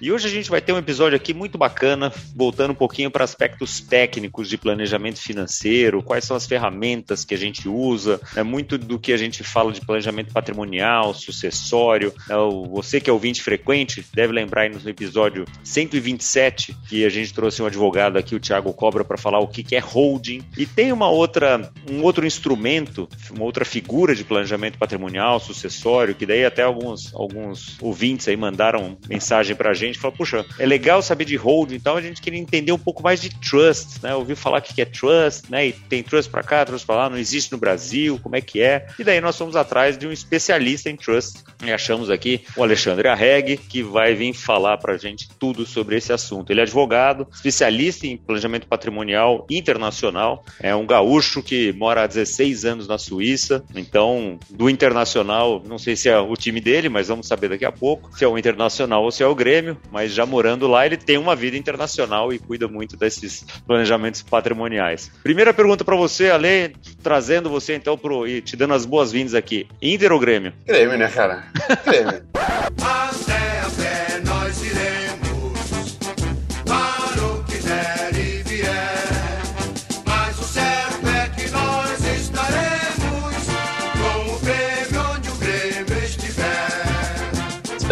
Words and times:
E 0.00 0.12
hoje 0.12 0.26
a 0.26 0.30
gente 0.30 0.50
vai 0.50 0.60
ter 0.60 0.72
um 0.72 0.78
episódio 0.78 1.16
aqui 1.16 1.32
muito 1.32 1.56
bacana, 1.56 2.12
voltando 2.34 2.72
um 2.72 2.74
pouquinho 2.74 3.10
para 3.10 3.24
aspectos 3.24 3.80
técnicos 3.80 4.48
de 4.48 4.58
planejamento 4.58 5.18
financeiro, 5.18 6.02
quais 6.02 6.24
são 6.24 6.36
as 6.36 6.46
ferramentas 6.46 7.24
que 7.24 7.34
a 7.34 7.38
gente 7.38 7.66
usa, 7.66 8.20
é 8.34 8.42
muito 8.42 8.76
do 8.76 8.98
que 8.98 9.12
a 9.12 9.16
gente 9.16 9.42
fala 9.42 9.72
de 9.72 9.80
planejamento 9.80 10.32
patrimonial, 10.32 11.14
sucessório. 11.14 12.12
É, 12.28 12.34
você 12.68 13.00
que 13.00 13.08
é 13.08 13.12
ouvinte 13.12 13.42
frequente 13.42 14.04
deve 14.14 14.32
lembrar 14.32 14.62
aí 14.62 14.68
no 14.68 14.88
episódio 14.88 15.46
127 15.64 16.76
que 16.88 17.04
a 17.04 17.08
gente 17.08 17.32
trouxe 17.32 17.62
um 17.62 17.66
advogado 17.66 18.18
aqui, 18.18 18.34
o 18.34 18.40
Thiago 18.40 18.72
Cobra, 18.74 19.04
para 19.04 19.16
falar 19.16 19.38
o 19.38 19.48
que 19.48 19.74
é 19.74 19.78
holding. 19.78 20.42
E 20.58 20.66
tem 20.66 20.92
uma 20.92 21.08
outra, 21.08 21.70
um 21.90 22.02
outro 22.02 22.26
instrumento, 22.26 23.08
uma 23.30 23.44
outra 23.44 23.64
figura 23.64 24.14
de 24.14 24.24
planejamento 24.24 24.78
patrimonial, 24.78 25.40
sucessório, 25.40 26.14
que 26.14 26.26
daí 26.26 26.44
até 26.44 26.62
alguns, 26.62 27.14
alguns 27.14 27.78
ouvintes 27.80 28.28
aí 28.28 28.36
mandaram 28.36 28.98
mensagem 29.08 29.56
para 29.56 29.70
a 29.70 29.74
gente 29.74 29.95
gente, 29.96 30.00
falou, 30.00 30.16
puxa, 30.16 30.44
é 30.58 30.66
legal 30.66 31.02
saber 31.02 31.24
de 31.24 31.36
holding, 31.36 31.76
então 31.76 31.96
a 31.96 32.02
gente 32.02 32.20
queria 32.20 32.38
entender 32.38 32.72
um 32.72 32.78
pouco 32.78 33.02
mais 33.02 33.20
de 33.20 33.30
trust, 33.30 34.02
né? 34.02 34.14
Ouviu 34.14 34.36
falar 34.36 34.58
o 34.58 34.62
que 34.62 34.80
é 34.80 34.84
trust, 34.84 35.50
né? 35.50 35.66
E 35.66 35.72
tem 35.72 36.02
trust 36.02 36.30
para 36.30 36.42
cá, 36.42 36.64
trust 36.64 36.86
para 36.86 36.96
lá, 36.96 37.10
não 37.10 37.18
existe 37.18 37.50
no 37.52 37.58
Brasil, 37.58 38.20
como 38.22 38.36
é 38.36 38.40
que 38.40 38.60
é? 38.60 38.86
E 38.98 39.04
daí 39.04 39.20
nós 39.20 39.36
fomos 39.36 39.56
atrás 39.56 39.96
de 39.98 40.06
um 40.06 40.12
especialista 40.12 40.90
em 40.90 40.96
trust 40.96 41.42
e 41.64 41.72
achamos 41.72 42.10
aqui 42.10 42.42
o 42.56 42.62
Alexandre 42.62 43.08
Arreg, 43.08 43.56
que 43.56 43.82
vai 43.82 44.14
vir 44.14 44.34
falar 44.34 44.76
para 44.78 44.94
a 44.94 44.98
gente 44.98 45.28
tudo 45.38 45.66
sobre 45.66 45.96
esse 45.96 46.12
assunto. 46.12 46.50
Ele 46.50 46.60
é 46.60 46.62
advogado, 46.62 47.26
especialista 47.32 48.06
em 48.06 48.16
planejamento 48.16 48.66
patrimonial 48.66 49.46
internacional, 49.50 50.44
é 50.60 50.74
um 50.74 50.86
gaúcho 50.86 51.42
que 51.42 51.72
mora 51.72 52.02
há 52.02 52.06
16 52.06 52.64
anos 52.64 52.88
na 52.88 52.98
Suíça, 52.98 53.64
então 53.74 54.38
do 54.50 54.68
internacional, 54.68 55.62
não 55.66 55.78
sei 55.78 55.96
se 55.96 56.08
é 56.08 56.18
o 56.18 56.34
time 56.34 56.60
dele, 56.60 56.88
mas 56.88 57.08
vamos 57.08 57.26
saber 57.26 57.48
daqui 57.48 57.64
a 57.64 57.72
pouco, 57.72 58.10
se 58.16 58.24
é 58.24 58.28
o 58.28 58.36
internacional 58.36 59.02
ou 59.02 59.10
se 59.10 59.22
é 59.22 59.26
o 59.26 59.34
Grêmio, 59.34 59.75
mas 59.90 60.12
já 60.12 60.26
morando 60.26 60.66
lá, 60.66 60.86
ele 60.86 60.96
tem 60.96 61.18
uma 61.18 61.36
vida 61.36 61.56
internacional 61.56 62.32
e 62.32 62.38
cuida 62.38 62.68
muito 62.68 62.96
desses 62.96 63.44
planejamentos 63.66 64.22
patrimoniais. 64.22 65.10
Primeira 65.22 65.52
pergunta 65.52 65.84
para 65.84 65.96
você, 65.96 66.30
Ale, 66.30 66.74
trazendo 67.02 67.48
você 67.48 67.74
então 67.74 67.96
pro, 67.96 68.26
e 68.26 68.40
te 68.40 68.56
dando 68.56 68.74
as 68.74 68.84
boas-vindas 68.84 69.34
aqui. 69.34 69.66
Inter 69.80 70.12
ou 70.12 70.20
Grêmio? 70.20 70.52
Grêmio, 70.66 70.98
né, 70.98 71.08
cara? 71.08 71.44
Grêmio. 71.84 72.22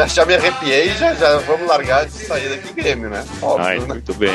Já 0.09 0.25
me 0.25 0.34
arrepiei 0.34 0.89
já, 0.95 1.14
já 1.14 1.39
vamos 1.39 1.67
largar 1.67 2.06
de 2.06 2.12
sair 2.12 2.48
daqui 2.48 2.73
Grêmio, 2.73 3.09
né? 3.09 3.25
Óbvio, 3.41 3.67
Ai, 3.67 3.78
né? 3.78 3.87
Muito 3.87 4.14
bem. 4.14 4.34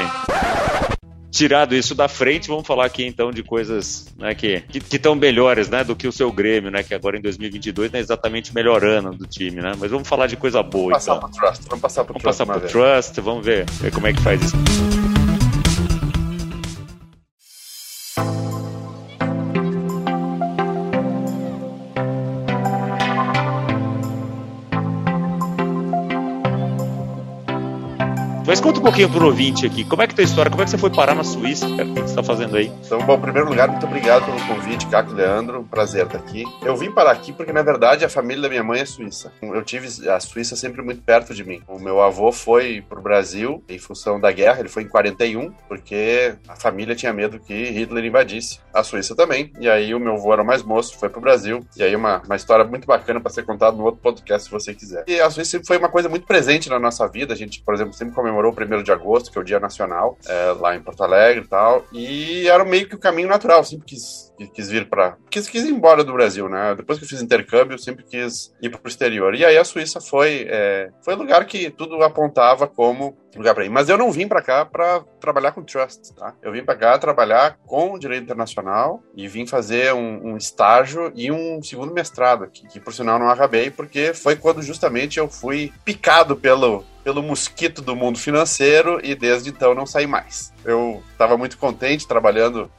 Tirado 1.32 1.76
isso 1.76 1.94
da 1.94 2.08
frente, 2.08 2.48
vamos 2.48 2.66
falar 2.66 2.86
aqui 2.86 3.06
então 3.06 3.32
de 3.32 3.44
coisas 3.44 4.08
né, 4.18 4.34
que 4.34 4.64
estão 4.92 5.14
melhores 5.14 5.70
né, 5.70 5.84
do 5.84 5.96
que 5.96 6.08
o 6.08 6.12
seu 6.12 6.32
Grêmio, 6.32 6.72
né, 6.72 6.82
que 6.82 6.94
agora 6.94 7.18
em 7.18 7.22
2022 7.22 7.92
não 7.92 8.00
é 8.00 8.02
exatamente 8.02 8.54
melhor 8.54 8.84
ano 8.84 9.14
do 9.14 9.28
time, 9.28 9.62
né? 9.62 9.74
Mas 9.78 9.92
vamos 9.92 10.08
falar 10.08 10.26
de 10.26 10.36
coisa 10.36 10.64
boa. 10.64 10.98
Vamos 10.98 11.04
então. 11.04 11.20
passar 11.20 11.30
pro 11.30 11.40
Trust, 11.40 11.64
vamos 11.70 11.82
passar 11.82 12.04
pro 12.04 12.14
vamos 12.14 12.23
Trust. 12.23 12.38
Passar 12.40 12.60
pro 12.60 12.70
Trust, 12.70 13.22
vamos 13.22 13.46
ver, 13.46 13.70
ver 13.70 13.92
como 13.92 14.08
é 14.08 14.14
que 14.14 14.22
faz 14.22 14.42
isso. 14.42 14.89
Mas 28.59 28.65
conta 28.65 28.81
um 28.81 28.83
pouquinho 28.83 29.09
pro 29.09 29.25
ouvinte 29.25 29.65
aqui, 29.65 29.86
como 29.86 30.02
é 30.02 30.08
que 30.08 30.14
tá 30.14 30.21
a 30.21 30.25
história? 30.25 30.52
Como 30.52 30.61
é 30.61 30.65
que 30.65 30.71
você 30.71 30.77
foi 30.77 30.89
parar 30.89 31.15
na 31.15 31.23
Suíça? 31.23 31.65
O 31.65 31.77
que 31.77 32.02
você 32.02 32.02
está 32.02 32.21
fazendo 32.21 32.58
aí? 32.58 32.70
Então, 32.86 32.99
bom, 33.05 33.15
em 33.15 33.21
primeiro 33.21 33.47
lugar, 33.47 33.70
muito 33.70 33.86
obrigado 33.86 34.25
pelo 34.25 34.37
convite, 34.47 34.86
Caco 34.87 35.14
Leandro. 35.14 35.64
Prazer 35.64 36.05
estar 36.05 36.17
aqui. 36.17 36.43
Eu 36.61 36.75
vim 36.75 36.92
parar 36.92 37.11
aqui 37.11 37.31
porque, 37.31 37.53
na 37.53 37.61
verdade, 37.61 38.03
a 38.03 38.09
família 38.09 38.42
da 38.42 38.49
minha 38.49 38.61
mãe 38.61 38.81
é 38.81 38.86
suíça. 38.86 39.31
Eu 39.42 39.64
tive 39.64 40.09
a 40.09 40.20
Suíça 40.20 40.58
sempre 40.58 40.81
muito 40.81 41.02
perto 41.02 41.33
de 41.33 41.42
mim. 41.45 41.61
O 41.70 41.80
meu 41.80 42.02
avô 42.02 42.33
foi 42.33 42.81
pro 42.81 43.02
Brasil 43.02 43.64
em 43.70 43.80
função 43.80 44.20
da 44.20 44.30
guerra, 44.30 44.59
ele 44.59 44.67
foi 44.67 44.83
em 44.83 44.89
41, 44.89 45.53
porque 45.70 46.36
a 46.45 46.58
família 46.58 46.93
tinha 46.93 47.14
medo 47.14 47.39
que 47.39 47.53
Hitler 47.53 48.03
invadisse. 48.03 48.59
A 48.73 48.83
Suíça 48.83 49.15
também. 49.15 49.53
E 49.58 49.70
aí 49.70 49.95
o 49.95 50.02
meu 50.02 50.15
avô 50.15 50.33
era 50.33 50.43
mais 50.43 50.64
moço, 50.64 50.99
foi 50.99 51.08
pro 51.08 51.21
Brasil. 51.21 51.65
E 51.77 51.83
aí 51.83 51.95
uma, 51.95 52.21
uma 52.26 52.36
história 52.36 52.65
muito 52.65 52.86
bacana 52.86 53.21
para 53.21 53.31
ser 53.31 53.45
contada 53.45 53.77
no 53.77 53.86
outro 53.86 54.02
podcast, 54.02 54.49
se 54.49 54.52
você 54.52 54.73
quiser. 54.73 55.05
E 55.08 55.21
a 55.21 55.30
Suíça 55.30 55.52
sempre 55.52 55.67
foi 55.67 55.77
uma 55.77 55.87
coisa 55.87 56.09
muito 56.09 56.27
presente 56.27 56.67
na 56.67 56.77
nossa 56.77 57.08
vida. 57.08 57.33
A 57.33 57.37
gente, 57.37 57.61
por 57.64 57.73
exemplo, 57.73 57.93
sempre 57.93 58.14
comemorou 58.14 58.48
comemorou 58.54 58.77
o 58.77 58.82
1 58.82 58.83
de 58.83 58.92
agosto, 58.92 59.32
que 59.32 59.37
é 59.37 59.42
o 59.42 59.43
Dia 59.43 59.60
Nacional, 59.60 60.17
é, 60.27 60.52
lá 60.60 60.76
em 60.76 60.82
Porto 60.82 61.04
Alegre 61.04 61.43
e 61.43 61.48
tal. 61.48 61.86
E 61.92 62.48
era 62.48 62.64
meio 62.65 62.87
que 62.87 62.95
o 62.95 62.99
caminho 62.99 63.27
natural, 63.27 63.64
sempre 63.64 63.86
quis, 63.86 64.29
quis 64.48 64.70
vir 64.70 64.88
para. 64.88 65.17
Quis, 65.30 65.48
quis 65.48 65.64
ir 65.64 65.72
embora 65.72 66.04
do 66.04 66.14
Brasil, 66.14 66.48
né? 66.48 66.76
Depois 66.76 66.98
que 66.98 67.05
eu 67.05 67.10
fiz 67.10 67.22
intercâmbio, 67.22 67.76
eu 67.76 67.80
sempre 67.80 68.04
quis 68.04 68.54
ir 68.61 68.70
para 68.70 68.82
o 68.83 68.88
exterior. 68.88 69.36
E 69.36 69.45
aí 69.45 69.58
a 69.58 69.64
Suíça 69.64 70.00
foi, 70.00 70.48
é, 70.50 70.89
foi 71.04 71.16
lugar 71.16 71.45
que 71.45 71.70
tudo 71.70 72.02
apontava 72.04 72.67
como 72.67 73.17
lugar 73.36 73.54
para 73.54 73.66
ir. 73.66 73.70
Mas 73.70 73.89
eu 73.89 73.98
não 73.98 74.11
vim 74.11 74.27
para 74.27 74.42
cá 74.42 74.66
para 74.66 75.02
trabalhar 75.20 75.52
com 75.52 75.64
trust, 75.64 76.14
tá? 76.16 76.33
Eu 76.42 76.52
vim 76.52 76.64
para 76.64 76.76
cá 76.76 76.98
trabalhar 76.98 77.58
com 77.66 77.98
direito 78.00 78.23
internacional 78.23 79.04
e 79.16 79.27
vim 79.27 79.45
fazer 79.45 79.94
um, 79.94 80.32
um, 80.32 80.38
estágio 80.38 81.11
e 81.16 81.32
um 81.32 81.61
segundo 81.61 81.94
mestrado 81.94 82.44
aqui, 82.44 82.67
que 82.67 82.80
por 82.80 82.94
sinal 82.94 83.20
não 83.20 83.30
acabei, 83.30 83.70
porque 83.70 84.14
foi 84.14 84.36
quando 84.36 84.61
justamente 84.61 85.20
eu 85.20 85.27
fui 85.27 85.71
picado 85.86 86.36
pelo 86.36 86.83
pelo 87.04 87.23
mosquito 87.23 87.82
do 87.82 87.95
mundo 87.95 88.20
financeiro 88.20 89.00
e 89.02 89.16
desde 89.16 89.50
então 89.50 89.73
não 89.73 89.86
saí 89.86 90.06
mais. 90.06 90.54
Eu 90.64 91.02
estava 91.11 91.38
muito 91.38 91.58
contente 91.58 92.08
trabalhando 92.08 92.70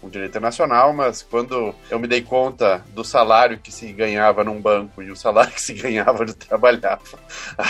com 0.00 0.08
direito 0.08 0.30
internacional, 0.30 0.92
mas 0.92 1.22
quando 1.22 1.74
eu 1.90 1.98
me 1.98 2.06
dei 2.06 2.22
conta 2.22 2.84
do 2.94 3.04
salário 3.04 3.58
que 3.58 3.72
se 3.72 3.92
ganhava 3.92 4.44
num 4.44 4.60
banco 4.60 5.02
e 5.02 5.10
o 5.10 5.16
salário 5.16 5.52
que 5.52 5.60
se 5.60 5.74
ganhava 5.74 6.24
de 6.24 6.34
trabalhar, 6.34 6.98
a, 7.56 7.62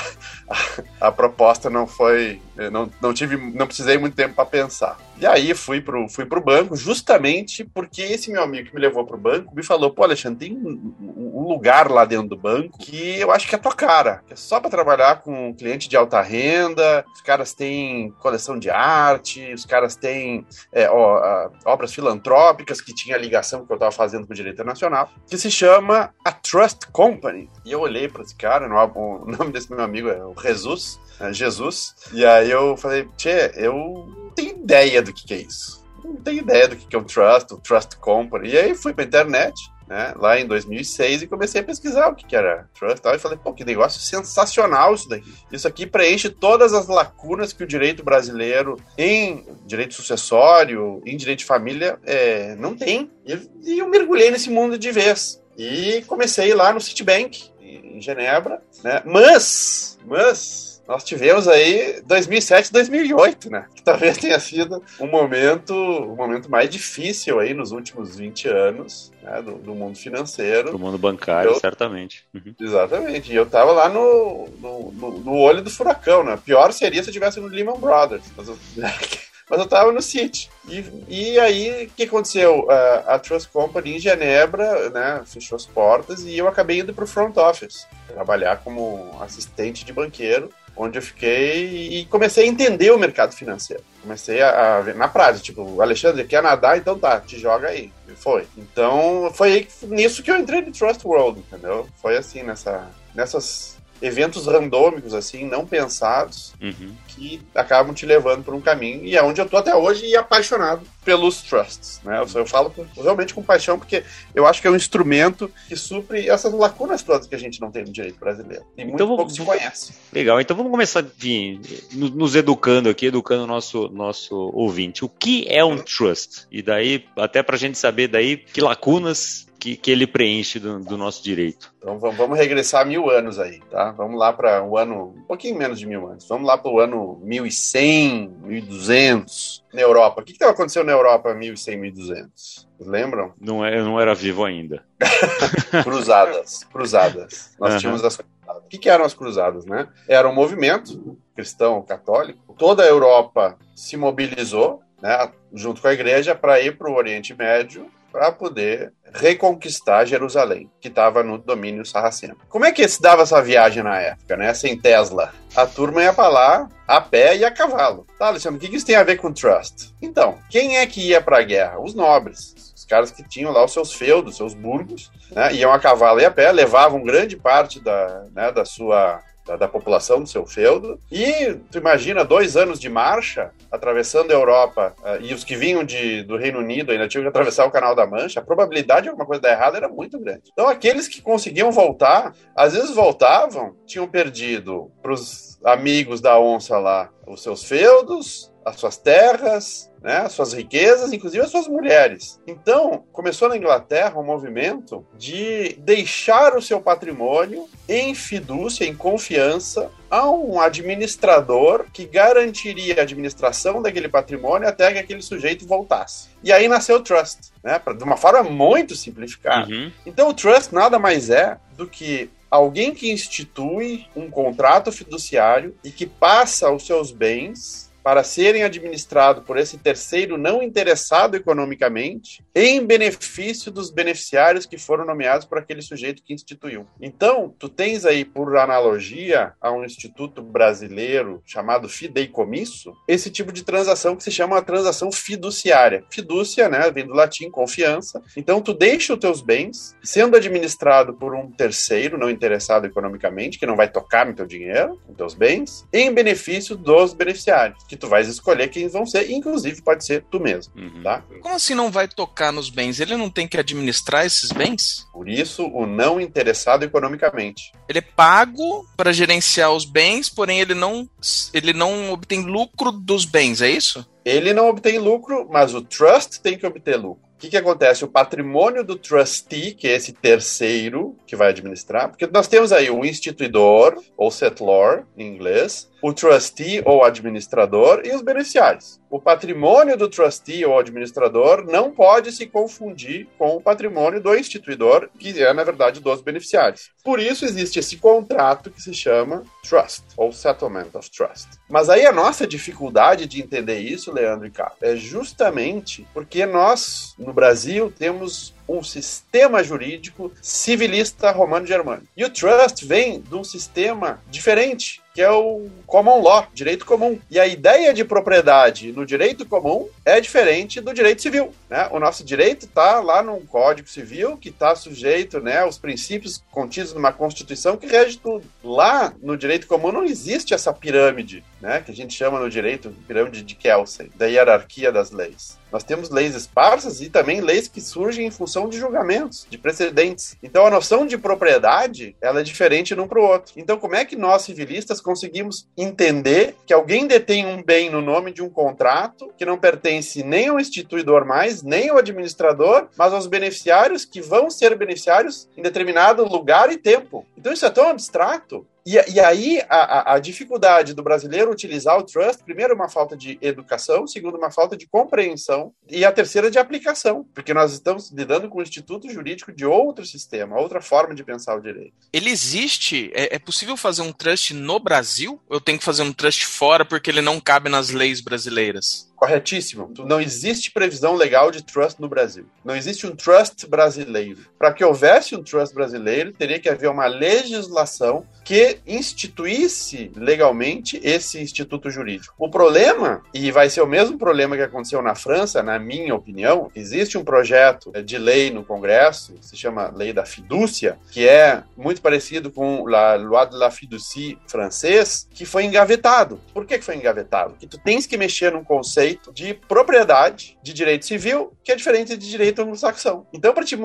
a, 0.49 1.09
a 1.09 1.13
proposta 1.13 1.69
não 1.71 1.87
foi, 1.87 2.41
não, 2.71 2.91
não 3.01 3.15
tive, 3.15 3.37
não 3.37 3.67
precisei 3.67 3.97
muito 3.97 4.15
tempo 4.15 4.35
para 4.35 4.45
pensar. 4.45 4.99
E 5.21 5.27
aí 5.27 5.55
fui 5.55 5.81
pro, 5.81 6.09
fui 6.09 6.25
pro 6.25 6.41
banco 6.41 6.77
justamente 6.77 7.65
porque 7.65 8.03
esse 8.03 8.31
meu 8.31 8.43
amigo 8.43 8.69
que 8.69 8.75
me 8.75 8.81
levou 8.81 9.05
pro 9.05 9.19
banco 9.19 9.55
me 9.55 9.63
falou, 9.63 9.91
pô 9.91 10.05
Alexandre, 10.05 10.49
tem 10.49 10.57
um, 10.57 10.95
um 11.01 11.49
lugar 11.49 11.91
lá 11.91 12.05
dentro 12.05 12.29
do 12.29 12.37
banco 12.37 12.79
que 12.79 13.19
eu 13.19 13.31
acho 13.31 13.49
que 13.49 13.55
é 13.55 13.59
tua 13.59 13.75
cara, 13.75 14.23
que 14.27 14.33
é 14.33 14.37
só 14.37 14.61
para 14.61 14.71
trabalhar 14.71 15.23
com 15.23 15.55
cliente 15.55 15.89
de 15.89 15.97
alta 15.97 16.21
renda, 16.21 17.05
os 17.13 17.21
caras 17.21 17.53
têm 17.53 18.11
coleção 18.21 18.59
de 18.59 18.71
arte, 18.71 19.53
os 19.53 19.65
caras 19.65 19.97
têm 19.97 20.47
é, 20.73 20.89
ó, 20.89 21.51
obras 21.65 21.93
filantrópicas 21.93 22.81
que 22.81 22.95
tinha 22.95 23.17
ligação 23.17 23.67
que 23.67 23.73
eu 23.73 23.77
estava 23.77 23.93
fazendo 23.93 24.27
com 24.27 24.33
o 24.33 24.37
direito 24.37 24.55
internacional, 24.55 25.11
que 25.29 25.37
se 25.37 25.51
chama 25.51 26.15
a 26.25 26.33
Trust 26.33 26.87
Company. 26.93 27.49
E 27.65 27.73
eu 27.73 27.81
olhei 27.81 28.09
para 28.09 28.23
esse 28.23 28.35
cara, 28.35 28.67
o 28.95 29.25
nome 29.27 29.53
desse 29.53 29.71
meu 29.71 29.81
amigo 29.81 30.09
é 30.09 30.25
o 30.25 30.35
Jesus, 30.41 31.01
Jesus, 31.33 31.95
e 32.13 32.25
aí 32.25 32.51
eu 32.51 32.77
falei, 32.77 33.09
tchê, 33.17 33.53
eu 33.57 33.73
não 33.75 34.31
tenho 34.31 34.51
ideia 34.51 35.03
do 35.03 35.13
que, 35.13 35.27
que 35.27 35.35
é 35.35 35.39
isso. 35.39 35.85
Não 36.05 36.17
tenho 36.17 36.39
ideia 36.39 36.69
do 36.69 36.77
que, 36.77 36.87
que 36.87 36.97
é 36.97 36.99
o 36.99 37.05
Trust, 37.05 37.53
o 37.53 37.59
Trust 37.59 37.97
Company. 37.97 38.51
E 38.51 38.59
aí 38.59 38.75
fui 38.75 38.95
para 38.95 39.05
internet, 39.05 39.55
né, 39.89 40.13
lá 40.17 40.39
em 40.39 40.47
2006 40.47 41.23
e 41.23 41.27
comecei 41.27 41.61
a 41.61 41.65
pesquisar 41.65 42.09
o 42.09 42.15
que, 42.15 42.27
que 42.27 42.37
era 42.37 42.69
trust 42.79 43.01
e 43.07 43.19
falei, 43.19 43.39
pô, 43.43 43.55
que 43.55 43.65
negócio 43.65 44.01
sensacional 44.01 44.95
isso 44.95 45.09
daqui. 45.09 45.33
Isso 45.51 45.67
aqui 45.67 45.87
preenche 45.87 46.29
todas 46.29 46.75
as 46.75 46.87
lacunas 46.87 47.53
que 47.53 47.65
o 47.65 47.67
direito 47.67 48.05
brasileiro 48.05 48.77
em 48.99 49.47
direito 49.65 49.95
sucessório, 49.95 51.03
em 51.07 51.17
direito 51.17 51.41
de 51.41 51.47
família, 51.47 51.99
é, 52.05 52.55
não 52.57 52.77
tem. 52.77 53.11
E, 53.25 53.39
e 53.65 53.79
eu 53.79 53.89
mergulhei 53.89 54.31
nesse 54.31 54.51
mundo 54.51 54.79
de 54.79 54.93
vez. 54.93 55.43
E 55.57 56.05
comecei 56.07 56.55
lá 56.55 56.73
no 56.73 56.81
Citibank, 56.81 57.51
em 57.61 58.01
Genebra, 58.01 58.63
né, 58.85 59.03
mas, 59.05 59.99
mas 60.07 60.78
nós 60.89 61.05
tivemos 61.05 61.47
aí 61.47 62.01
2007 62.07 62.73
2008, 62.73 63.51
né? 63.51 63.67
Que 63.75 63.83
talvez 63.83 64.17
tenha 64.17 64.41
sido 64.41 64.83
um 64.99 65.07
momento, 65.07 65.75
um 65.75 66.17
momento 66.17 66.51
mais 66.51 66.71
difícil 66.71 67.39
aí 67.39 67.53
nos 67.53 67.73
últimos 67.73 68.17
20 68.17 68.49
anos 68.49 69.13
né? 69.23 69.43
do, 69.43 69.57
do 69.57 69.75
mundo 69.75 69.99
financeiro. 69.99 70.71
Do 70.71 70.79
mundo 70.79 70.97
bancário, 70.97 71.51
eu, 71.51 71.61
certamente. 71.61 72.25
Uhum. 72.35 72.55
Exatamente. 72.59 73.31
E 73.31 73.37
eu 73.37 73.45
tava 73.45 73.73
lá 73.73 73.91
no, 73.91 74.49
no, 74.59 74.91
no, 74.93 75.37
olho 75.37 75.61
do 75.61 75.69
furacão, 75.69 76.25
né? 76.25 76.39
Pior 76.43 76.73
seria 76.73 77.03
se 77.03 77.11
eu 77.11 77.13
tivesse 77.13 77.39
no 77.39 77.49
Lehman 77.49 77.79
Brothers. 77.79 78.25
Mas 78.35 78.49
eu, 78.49 78.59
mas 79.51 79.61
eu 79.61 79.67
tava 79.67 79.93
no 79.93 80.01
City. 80.01 80.49
E, 80.67 80.85
e 81.07 81.39
aí, 81.39 81.85
o 81.85 81.91
que 81.91 82.05
aconteceu? 82.05 82.67
A, 82.71 83.17
a 83.17 83.19
Trust 83.19 83.51
Company 83.51 83.97
em 83.97 84.01
Genebra, 84.01 84.89
né, 84.89 85.23
fechou 85.27 85.57
as 85.57 85.67
portas 85.67 86.25
e 86.25 86.39
eu 86.39 86.49
acabei 86.49 86.81
indo 86.81 86.95
pro 86.95 87.07
front 87.07 87.37
office, 87.37 87.87
trabalhar 88.07 88.57
como 88.65 89.15
assistente 89.21 89.85
de 89.85 89.93
banqueiro 89.93 90.49
onde 90.79 90.99
eu 90.99 91.03
fiquei 91.03 91.89
e 91.89 92.05
comecei 92.07 92.45
a 92.45 92.47
entender 92.47 92.93
o 92.93 92.99
mercado 92.99 93.35
financeiro. 93.35 93.83
Comecei 94.01 94.41
a, 94.41 94.79
a 94.79 94.81
ver 94.81 94.95
na 94.95 95.09
prática, 95.09 95.45
tipo, 95.45 95.83
Alexandre 95.83 96.25
quer 96.25 96.43
nadar, 96.43 96.79
então 96.79 96.99
tá, 96.99 97.21
te 97.21 97.39
joga 97.39 97.69
aí. 97.69 97.93
foi. 98.17 98.47
Então, 98.57 99.31
foi 99.35 99.67
nisso 99.83 100.23
que 100.23 100.31
eu 100.31 100.37
entrei 100.37 100.63
no 100.63 100.73
Trust 100.73 101.05
World, 101.05 101.41
entendeu? 101.41 101.89
Foi 102.01 102.17
assim, 102.17 102.43
nessa, 102.45 102.89
nessas 103.15 103.77
eventos 104.01 104.47
randômicos, 104.47 105.13
assim, 105.13 105.45
não 105.45 105.67
pensados, 105.67 106.55
uhum. 106.63 106.95
que 107.09 107.43
acabam 107.55 107.93
te 107.93 108.07
levando 108.07 108.45
por 108.45 108.55
um 108.55 108.61
caminho, 108.61 109.05
e 109.05 109.17
é 109.17 109.23
onde 109.23 109.41
eu 109.41 109.49
tô 109.49 109.57
até 109.57 109.75
hoje 109.75 110.07
e 110.07 110.17
apaixonado 110.17 110.83
pelos 111.09 111.41
trusts, 111.41 112.03
né? 112.05 112.21
Eu, 112.21 112.45
falo 112.45 112.71
realmente 112.95 113.33
com 113.33 113.43
paixão, 113.43 113.79
porque 113.79 114.05
eu 114.35 114.47
acho 114.47 114.61
que 114.61 114.69
é 114.69 114.71
um 114.71 114.77
instrumento 114.77 115.51
que 115.67 115.75
supre 115.75 116.29
essas 116.29 116.53
lacunas 116.53 117.03
todas 117.03 117.27
que 117.27 117.35
a 117.35 117.39
gente 117.39 117.63
não 117.63 117.71
tem 117.71 117.83
no 117.83 117.91
direito 117.91 118.21
brasileiro. 118.21 118.63
E 118.77 118.85
muito 118.85 118.97
então, 118.97 119.17
pouco 119.17 119.31
se 119.31 119.43
conhece. 119.43 119.95
Legal, 120.13 120.39
então 120.39 120.55
vamos 120.55 120.71
começar 120.71 121.03
vir, 121.17 121.59
nos 121.95 122.37
educando 122.37 122.91
aqui, 122.91 123.07
educando 123.07 123.45
o 123.45 123.47
nosso, 123.47 123.89
nosso 123.89 124.37
ouvinte. 124.53 125.03
O 125.03 125.09
que 125.09 125.47
é 125.49 125.65
um 125.65 125.79
trust? 125.79 126.47
E 126.53 126.61
daí, 126.61 127.07
até 127.17 127.43
pra 127.43 127.57
gente 127.57 127.79
saber 127.79 128.09
daí 128.09 128.37
que 128.37 128.61
lacunas 128.61 129.49
que, 129.59 129.77
que 129.77 129.91
ele 129.91 130.07
preenche 130.07 130.59
do, 130.59 130.79
do, 130.79 130.97
nosso 130.97 131.23
direito. 131.23 131.73
Então 131.79 131.99
vamos 131.99 132.39
regressar 132.39 132.87
mil 132.87 133.11
anos 133.11 133.39
aí, 133.39 133.61
tá? 133.71 133.91
Vamos 133.93 134.19
lá 134.19 134.33
para 134.33 134.65
o 134.65 134.79
ano, 134.79 135.15
um 135.17 135.23
pouquinho 135.23 135.59
menos 135.59 135.79
de 135.79 135.87
mil 135.87 136.07
anos. 136.07 136.27
Vamos 136.29 136.47
lá 136.47 136.57
para 136.57 136.71
o 136.71 136.79
ano 136.79 137.21
1100, 137.25 138.37
1200, 138.45 139.65
na 139.73 139.81
Europa. 139.81 140.21
O 140.21 140.25
que 140.25 140.33
estava 140.33 140.53
acontecendo 140.53 140.87
na 140.87 140.93
Europa 140.93 141.35
1100, 141.35 141.77
1200? 141.77 142.69
Lembram? 142.81 143.33
Não, 143.41 143.65
é, 143.65 143.79
eu 143.79 143.85
não 143.85 144.01
era 144.01 144.15
vivo 144.15 144.45
ainda. 144.45 144.83
cruzadas, 145.85 146.65
cruzadas. 146.65 147.55
Nós 147.59 147.75
uhum. 147.75 147.79
tínhamos 147.79 148.05
as 148.05 148.17
cruzadas. 148.17 148.65
O 148.65 148.69
que, 148.69 148.79
que 148.79 148.89
eram 148.89 149.05
as 149.05 149.15
cruzadas, 149.15 149.65
né? 149.67 149.89
Era 150.09 150.29
um 150.29 150.35
movimento 150.35 151.19
cristão 151.35 151.83
católico. 151.83 152.55
Toda 152.59 152.83
a 152.83 152.87
Europa 152.87 153.57
se 153.75 153.97
mobilizou, 153.97 154.83
né, 155.01 155.31
junto 155.53 155.81
com 155.81 155.89
a 155.89 155.93
igreja, 155.93 156.35
para 156.35 156.61
ir 156.61 156.77
para 156.77 156.91
o 156.91 156.95
Oriente 156.95 157.35
Médio 157.35 157.91
para 158.13 158.33
poder 158.33 158.93
reconquistar 159.13 160.07
Jerusalém, 160.07 160.71
que 160.81 160.89
estava 160.89 161.23
no 161.23 161.39
domínio 161.39 161.85
sarraceno. 161.85 162.37
Como 162.49 162.65
é 162.65 162.73
que 162.73 162.87
se 162.89 163.01
dava 163.01 163.23
essa 163.23 163.41
viagem 163.43 163.83
na 163.83 163.99
época, 163.99 164.37
né? 164.37 164.53
Sem 164.55 164.79
Tesla. 164.79 165.33
A 165.57 165.67
turma 165.67 166.03
ia 166.03 166.13
para 166.13 166.29
lá 166.29 166.69
a 166.87 167.01
pé 167.01 167.37
e 167.37 167.45
a 167.45 167.51
cavalo. 167.51 168.07
Tá, 168.19 168.27
Alexandre, 168.29 168.59
o 168.59 168.71
que 168.71 168.77
isso 168.77 168.87
tem 168.87 168.97
a 168.97 169.03
ver 169.03 169.17
com 169.17 169.33
trust? 169.33 169.95
Então, 170.01 170.39
quem 170.51 170.79
é 170.79 170.87
que 170.87 171.09
ia 171.09 171.21
para 171.21 171.39
a 171.39 171.43
guerra? 171.43 171.81
Os 171.81 171.95
nobres. 171.95 172.55
Os 172.75 172.85
caras 172.85 173.11
que 173.11 173.23
tinham 173.23 173.53
lá 173.53 173.65
os 173.65 173.73
seus 173.73 173.93
feudos, 173.93 174.37
seus 174.37 174.55
burgos, 174.55 175.11
né? 175.31 175.53
iam 175.55 175.73
a 175.73 175.79
cavalo 175.79 176.21
e 176.21 176.25
a 176.25 176.31
pé, 176.31 176.51
levavam 176.53 177.03
grande 177.03 177.37
parte 177.37 177.81
da, 177.81 178.25
né, 178.35 178.51
da 178.51 178.65
sua 178.65 179.23
da, 179.49 179.57
da, 179.57 179.69
população 179.69 180.21
do 180.21 180.29
seu 180.29 180.47
feudo. 180.47 181.01
E 181.11 181.55
tu 181.71 181.79
imagina 181.79 182.25
dois 182.25 182.57
anos 182.57 182.79
de 182.79 182.89
marcha 182.89 183.51
atravessando 183.73 184.31
a 184.31 184.35
Europa 184.35 184.95
uh, 185.01 185.23
e 185.25 185.33
os 185.33 185.43
que 185.43 185.57
vinham 185.57 185.83
de, 185.83 186.23
do 186.23 186.37
Reino 186.37 186.59
Unido 186.59 186.93
ainda 186.93 187.09
tinham 187.09 187.23
que 187.23 187.29
atravessar 187.29 187.65
o 187.65 187.71
Canal 187.71 187.95
da 187.95 188.07
Mancha, 188.07 188.41
a 188.41 188.45
probabilidade 188.45 189.03
de 189.03 189.09
alguma 189.09 189.27
coisa 189.27 189.41
dar 189.41 189.53
errado 189.53 189.77
era 189.77 189.89
muito 189.89 190.19
grande. 190.19 190.43
Então 190.53 190.69
aqueles 190.69 191.09
que 191.09 191.23
conseguiam 191.23 191.73
voltar, 191.73 192.35
às 192.55 192.75
vezes 192.75 192.95
voltavam, 192.95 193.75
tinham 193.87 194.07
perdido 194.07 194.91
para 195.03 195.13
os 195.13 195.59
amigos 195.65 196.21
da 196.21 196.39
onça 196.39 196.79
lá 196.79 197.11
os 197.27 197.43
seus 197.43 197.65
feudos, 197.65 198.53
as 198.69 198.77
suas 198.77 198.97
terras, 198.97 199.91
né, 200.03 200.19
as 200.19 200.33
suas 200.33 200.53
riquezas, 200.53 201.13
inclusive 201.13 201.43
as 201.45 201.51
suas 201.51 201.67
mulheres. 201.67 202.41
Então, 202.47 203.05
começou 203.13 203.49
na 203.49 203.57
Inglaterra 203.57 204.19
um 204.19 204.25
movimento 204.25 205.05
de 205.17 205.77
deixar 205.81 206.57
o 206.57 206.63
seu 206.63 206.81
patrimônio 206.81 207.69
em 207.89 208.15
fidúcia, 208.15 208.85
em 208.85 208.95
confiança, 208.95 209.91
a 210.11 210.31
um 210.31 210.61
administrador 210.61 211.87
que 211.93 212.07
garantiria 212.07 212.99
a 212.99 213.03
administração 213.03 213.83
daquele 213.83 214.09
patrimônio 214.09 214.69
até 214.69 214.93
que 214.93 214.99
aquele 214.99 215.23
sujeito 215.23 215.67
voltasse. 215.67 216.29
E 216.43 216.53
aí 216.53 216.69
nasceu 216.69 216.97
o 216.97 217.03
trust, 217.03 217.53
né, 217.63 217.81
de 217.97 218.05
uma 218.05 218.17
forma 218.17 218.43
muito 218.45 218.95
simplificada. 218.95 219.71
Uhum. 219.71 219.91
Então, 220.07 220.29
o 220.29 220.35
trust 220.35 220.75
nada 220.75 220.99
mais 220.99 221.29
é 221.29 221.59
do 221.77 221.87
que 221.87 222.31
alguém 222.51 222.95
que 222.95 223.13
institui 223.13 224.07
um 224.17 224.31
contrato 224.31 224.91
fiduciário 224.91 225.77
e 225.85 225.91
que 225.91 226.07
passa 226.07 226.71
os 226.71 226.87
seus 226.87 227.11
bens 227.11 227.88
para 228.09 228.25
serem 228.25 228.63
administrados 228.65 229.45
por 229.45 229.59
esse 229.59 229.77
terceiro 229.77 230.39
não 230.39 230.63
interessado 230.63 231.35
economicamente, 231.35 232.43
em 232.55 232.83
benefício 232.83 233.71
dos 233.71 233.91
beneficiários 233.91 234.65
que 234.65 234.79
foram 234.79 235.05
nomeados 235.05 235.45
por 235.45 235.59
aquele 235.59 235.83
sujeito 235.83 236.23
que 236.23 236.33
instituiu. 236.33 236.87
Então, 237.03 237.55
tu 237.59 237.69
tens 237.69 238.07
aí, 238.07 238.25
por 238.25 238.57
analogia 238.57 239.53
a 239.61 239.71
um 239.71 239.85
instituto 239.85 240.41
brasileiro 240.41 241.43
chamado 241.45 241.87
fideicomisso, 241.87 242.95
esse 243.07 243.31
tipo 243.31 243.53
de 243.53 243.63
transação 243.63 244.17
que 244.17 244.25
se 244.25 244.31
chama 244.31 244.57
uma 244.57 244.63
transação 244.63 245.13
fiduciária. 245.13 246.03
Fidúcia, 246.11 246.67
né, 246.67 246.91
vem 246.91 247.05
do 247.05 247.13
latim 247.13 247.51
confiança. 247.51 248.23
Então, 248.35 248.63
tu 248.63 248.73
deixa 248.73 249.13
os 249.13 249.21
teus 249.21 249.43
bens 249.43 249.95
sendo 250.03 250.35
administrado 250.35 251.13
por 251.13 251.35
um 251.35 251.51
terceiro 251.51 252.17
não 252.17 252.31
interessado 252.31 252.87
economicamente, 252.87 253.59
que 253.59 253.67
não 253.67 253.77
vai 253.77 253.93
tocar 253.93 254.25
no 254.25 254.33
teu 254.33 254.47
dinheiro, 254.47 254.99
nos 255.07 255.17
teus 255.19 255.35
bens, 255.35 255.87
em 255.93 256.11
benefício 256.11 256.75
dos 256.75 257.13
beneficiários, 257.13 257.85
que 257.85 257.98
tu 257.99 258.09
vais 258.09 258.29
escolher 258.29 258.69
quem 258.69 258.89
vão 258.89 259.05
ser, 259.05 259.31
inclusive 259.31 259.83
pode 259.83 260.05
ser 260.05 260.25
tu 260.31 260.41
mesmo, 260.41 260.73
uhum. 260.77 261.03
tá? 261.03 261.23
Como 261.41 261.55
assim 261.55 261.75
não 261.75 261.91
vai 261.91 262.09
tocar 262.09 262.53
nos 262.53 262.71
bens? 262.71 263.01
Ele 263.01 263.17
não 263.17 263.29
tem 263.29 263.47
que 263.47 263.59
administrar 263.59 264.25
esses 264.25 264.51
bens? 264.53 265.07
Por 265.13 265.29
isso, 265.29 265.67
o 265.67 265.87
não 265.87 266.21
interessado 266.21 266.85
economicamente. 266.85 267.73
Ele 267.89 267.99
é 267.99 268.03
pago 268.03 268.87
para 268.97 269.13
gerenciar 269.13 269.73
os 269.73 269.85
bens, 269.85 270.29
porém 270.29 270.61
ele 270.61 270.75
não, 270.75 271.09
ele 271.53 271.73
não 271.73 272.13
obtém 272.13 272.43
lucro 272.43 272.93
dos 272.93 273.25
bens, 273.25 273.61
é 273.61 273.71
isso? 273.71 274.07
Ele 274.25 274.53
não 274.53 274.69
obtém 274.69 274.99
lucro, 274.99 275.49
mas 275.51 275.75
o 275.75 275.81
trust 275.81 276.41
tem 276.41 276.59
que 276.59 276.67
obter 276.67 276.97
lucro. 276.97 277.29
O 277.39 277.41
que, 277.41 277.51
que 277.51 277.57
acontece? 277.57 278.05
O 278.05 278.09
patrimônio 278.09 278.83
do 278.83 278.97
trustee, 278.97 279.73
que 279.73 279.87
é 279.87 279.95
esse 279.95 280.13
terceiro 280.13 281.17
que 281.25 281.37
vai 281.37 281.51
administrar, 281.51 282.09
porque 282.09 282.27
nós 282.27 282.49
temos 282.49 282.73
aí 282.73 282.91
o 282.91 283.05
instituidor, 283.05 283.95
ou 284.17 284.29
settlor, 284.29 285.05
em 285.17 285.35
inglês, 285.35 285.88
o 286.01 286.13
trustee 286.13 286.83
ou 286.85 287.05
administrador 287.05 288.03
e 288.05 288.15
os 288.15 288.23
beneficiários. 288.23 289.01
O 289.11 289.19
patrimônio 289.19 289.97
do 289.97 290.09
trustee 290.09 290.65
ou 290.65 290.79
administrador 290.79 291.65
não 291.65 291.91
pode 291.91 292.31
se 292.33 292.47
confundir 292.47 293.27
com 293.39 293.57
o 293.57 293.61
patrimônio 293.61 294.21
do 294.21 294.37
instituidor, 294.37 295.09
que 295.19 295.43
é, 295.43 295.53
na 295.53 295.65
verdade, 295.65 296.01
dos 296.01 296.21
beneficiários. 296.21 296.91
Por 297.03 297.19
isso 297.19 297.45
existe 297.45 297.79
esse 297.79 297.97
contrato 297.97 298.71
que 298.71 298.83
se 298.83 298.93
chama 298.93 299.45
trust, 299.63 300.05
ou 300.17 300.33
settlement 300.33 300.89
of 300.95 301.11
trust. 301.11 301.49
Mas 301.69 301.89
aí 301.89 302.07
a 302.07 302.13
nossa 302.13 302.47
dificuldade 302.47 303.27
de 303.27 303.41
entender 303.41 303.79
isso, 303.79 304.13
Leandro 304.13 304.47
e 304.47 304.51
Capo, 304.51 304.77
é 304.83 304.95
justamente 304.95 306.07
porque 306.13 306.45
nós, 306.45 307.15
no 307.19 307.33
Brasil, 307.33 307.91
temos 307.91 308.55
um 308.69 308.83
sistema 308.83 309.65
jurídico 309.65 310.31
civilista 310.43 311.31
romano-germânico. 311.31 312.07
E 312.17 312.25
o 312.25 312.31
trust 312.31 312.85
vem 312.85 313.21
de 313.21 313.35
um 313.35 313.43
sistema 313.43 314.21
diferente, 314.31 315.01
que 315.15 315.23
é 315.23 315.31
o 315.31 315.69
common 315.87 316.21
law, 316.21 316.47
direito 316.53 316.85
comum. 316.85 317.19
E 317.31 317.41
a 317.41 317.47
ideia 317.47 317.95
de 317.95 318.05
propriedade 318.05 318.93
no 318.93 319.07
direito 319.07 319.47
comum 319.47 319.89
é 320.05 320.21
diferente 320.21 320.81
do 320.81 320.93
direito 320.93 321.23
civil. 321.23 321.53
Né? 321.69 321.89
O 321.91 321.99
nosso 321.99 322.25
direito 322.25 322.67
está 322.67 323.01
lá 323.01 323.23
num 323.23 323.45
código 323.45 323.89
civil 323.89 324.37
que 324.37 324.49
está 324.49 324.75
sujeito 324.75 325.41
né, 325.41 325.61
aos 325.61 325.79
princípios 325.79 326.43
contidos 326.51 326.95
numa 326.95 327.13
constituição 327.13 327.77
que 327.77 327.87
rege 327.87 328.19
tudo. 328.19 328.45
Lá 328.65 329.15
no 329.23 329.37
direito 329.37 329.67
comum 329.67 329.93
não 329.93 330.05
existe 330.05 330.55
essa 330.55 330.73
pirâmide, 330.73 331.45
né, 331.61 331.81
que 331.81 331.91
a 331.91 331.95
gente 331.95 332.15
chama 332.15 332.41
no 332.41 332.49
direito 332.49 332.95
pirâmide 333.07 333.43
de 333.43 333.55
Kelsey, 333.55 334.11
da 334.17 334.27
hierarquia 334.27 334.91
das 334.91 335.11
leis. 335.11 335.59
Nós 335.71 335.85
temos 335.85 336.09
leis 336.09 336.35
esparsas 336.35 337.01
e 337.01 337.11
também 337.11 337.41
leis 337.41 337.69
que 337.69 337.81
surgem 337.81 338.27
em 338.27 338.31
função 338.31 338.69
de 338.69 338.79
julgamentos, 338.79 339.47
de 339.51 339.59
precedentes. 339.59 340.37
Então 340.43 340.67
a 340.67 340.71
noção 340.71 341.07
de 341.07 341.19
propriedade, 341.19 342.17
ela 342.23 342.41
é 342.41 342.43
diferente 342.43 342.95
num 342.95 343.07
para 343.07 343.21
o 343.21 343.25
outro. 343.25 343.53
Então 343.57 343.79
como 343.79 343.95
é 343.95 344.05
que 344.05 344.17
nós 344.17 344.43
civilistas 344.43 345.01
conseguimos 345.01 345.69
entender 345.77 346.57
que 346.67 346.73
alguém 346.73 347.07
detém 347.07 347.47
um 347.47 347.63
bem 347.63 347.91
no 347.91 348.01
nome 348.01 348.33
de 348.33 348.43
um 348.43 348.49
contrato 348.49 349.31
que 349.37 349.45
não 349.45 349.59
pertence 349.59 350.23
nem 350.23 350.49
ao 350.49 350.59
instituidor 350.59 351.27
mais, 351.27 351.58
nem 351.63 351.89
ao 351.89 351.99
administrador, 351.99 352.89
mas 352.97 353.13
aos 353.13 353.27
beneficiários 353.27 354.05
que 354.05 354.21
vão 354.21 354.51
ser 354.51 354.77
beneficiários 354.77 355.49
em 355.57 355.63
determinado 355.63 356.25
lugar 356.25 356.71
e 356.73 356.77
tempo. 356.77 357.27
Então 357.37 357.53
isso 357.53 357.67
é 357.67 357.71
tão 357.71 357.89
abstrato 357.89 358.67
e, 358.89 358.95
e 359.13 359.21
aí, 359.21 359.63
a, 359.69 360.15
a, 360.15 360.19
dificuldade 360.19 360.95
do 360.95 361.03
brasileiro 361.03 361.51
utilizar 361.51 361.99
o 361.99 362.03
trust, 362.03 362.43
primeiro, 362.43 362.75
uma 362.75 362.89
falta 362.89 363.15
de 363.15 363.39
educação, 363.43 364.07
segundo, 364.07 364.39
uma 364.39 364.51
falta 364.51 364.75
de 364.75 364.87
compreensão, 364.87 365.75
e 365.87 366.07
a 366.07 366.11
terceira, 366.11 366.51
de 366.51 366.59
aplicação, 366.59 367.27
porque 367.35 367.53
nós 367.53 367.75
estamos 367.75 368.11
lidando 368.11 368.49
com 368.49 368.61
um 368.61 368.63
instituto 368.63 369.11
jurídico 369.11 369.53
de 369.53 369.67
outro 369.67 370.07
sistema, 370.07 370.59
outra 370.59 370.81
forma 370.81 371.15
de 371.15 371.23
pensar 371.23 371.55
o 371.55 371.61
direito. 371.61 371.93
Ele 372.11 372.31
existe? 372.31 373.11
É, 373.13 373.37
é 373.37 373.39
possível 373.39 373.77
fazer 373.77 374.01
um 374.01 374.11
trust 374.11 374.55
no 374.55 374.81
Brasil? 374.81 375.39
Ou 375.51 375.57
eu 375.57 375.61
tenho 375.61 375.79
que 375.79 375.85
fazer 375.85 376.03
um 376.03 376.13
trust 376.13 376.47
fora 376.47 376.83
porque 376.83 377.11
ele 377.11 377.21
não 377.21 377.39
cabe 377.39 377.69
nas 377.69 377.91
leis 377.91 378.23
brasileiras? 378.23 379.13
Corretíssimo. 379.19 379.93
Não 380.07 380.21
existe 380.21 380.71
previsão 380.71 381.15
legal 381.15 381.51
de 381.51 381.63
trust 381.63 382.01
no 382.01 382.09
Brasil. 382.09 382.47
Não 382.65 382.77
existe 382.77 383.07
um 383.07 383.17
trust 383.17 383.67
brasileiro. 383.67 384.39
Para 384.59 384.73
que 384.73 384.85
houvesse 384.85 385.35
um 385.35 385.43
trust 385.43 385.75
brasileiro, 385.75 386.33
teria 386.33 386.59
que 386.59 386.69
haver 386.69 386.89
uma 386.89 387.07
legislação 387.07 388.25
que 388.45 388.79
instituísse 388.87 390.11
legalmente 390.17 391.01
esse 391.03 391.41
instituto 391.41 391.91
jurídico. 391.91 392.35
O 392.39 392.49
problema, 392.49 393.23
e 393.35 393.51
vai 393.51 393.69
ser 393.69 393.83
o 393.83 393.87
mesmo 393.87 394.17
problema 394.17 394.57
que 394.57 394.63
aconteceu 394.63 395.03
na 395.03 395.15
França, 395.15 395.63
na 395.63 395.79
minha 395.79 396.15
opinião, 396.15 396.71
existe 396.75 397.19
um 397.19 397.25
projeto 397.25 397.93
de 398.03 398.17
lei 398.17 398.51
no 398.51 398.65
Congresso, 398.65 399.35
se 399.41 399.57
chama 399.57 399.93
Lei 399.95 400.13
da 400.13 400.25
Fidúcia, 400.25 400.99
que 401.11 401.29
é 401.29 401.63
muito 401.77 402.01
parecido 402.01 402.51
com 402.51 402.89
a 402.95 403.15
Loi 403.17 403.47
de 403.49 403.57
la 403.57 403.71
Fiducie 403.71 404.39
francês, 404.47 405.29
que 405.33 405.45
foi 405.45 405.65
engavetado. 405.65 406.41
Por 406.55 406.65
que 406.65 406.81
foi 406.81 406.97
engavetado? 406.97 407.51
Porque 407.51 407.67
tu 407.67 407.79
tens 407.79 408.07
que 408.07 408.17
mexer 408.17 408.53
num 408.53 408.65
conceito 408.65 409.08
de 409.33 409.55
propriedade 409.55 410.59
de 410.63 410.73
direito 410.73 411.07
civil 411.07 411.53
que 411.63 411.73
é 411.73 411.77
diferente 411.77 412.17
de 412.17 412.29
direito 412.29 412.63
anglo-saxão. 412.63 413.27
Então, 413.33 413.53
para 413.53 413.65
te, 413.65 413.77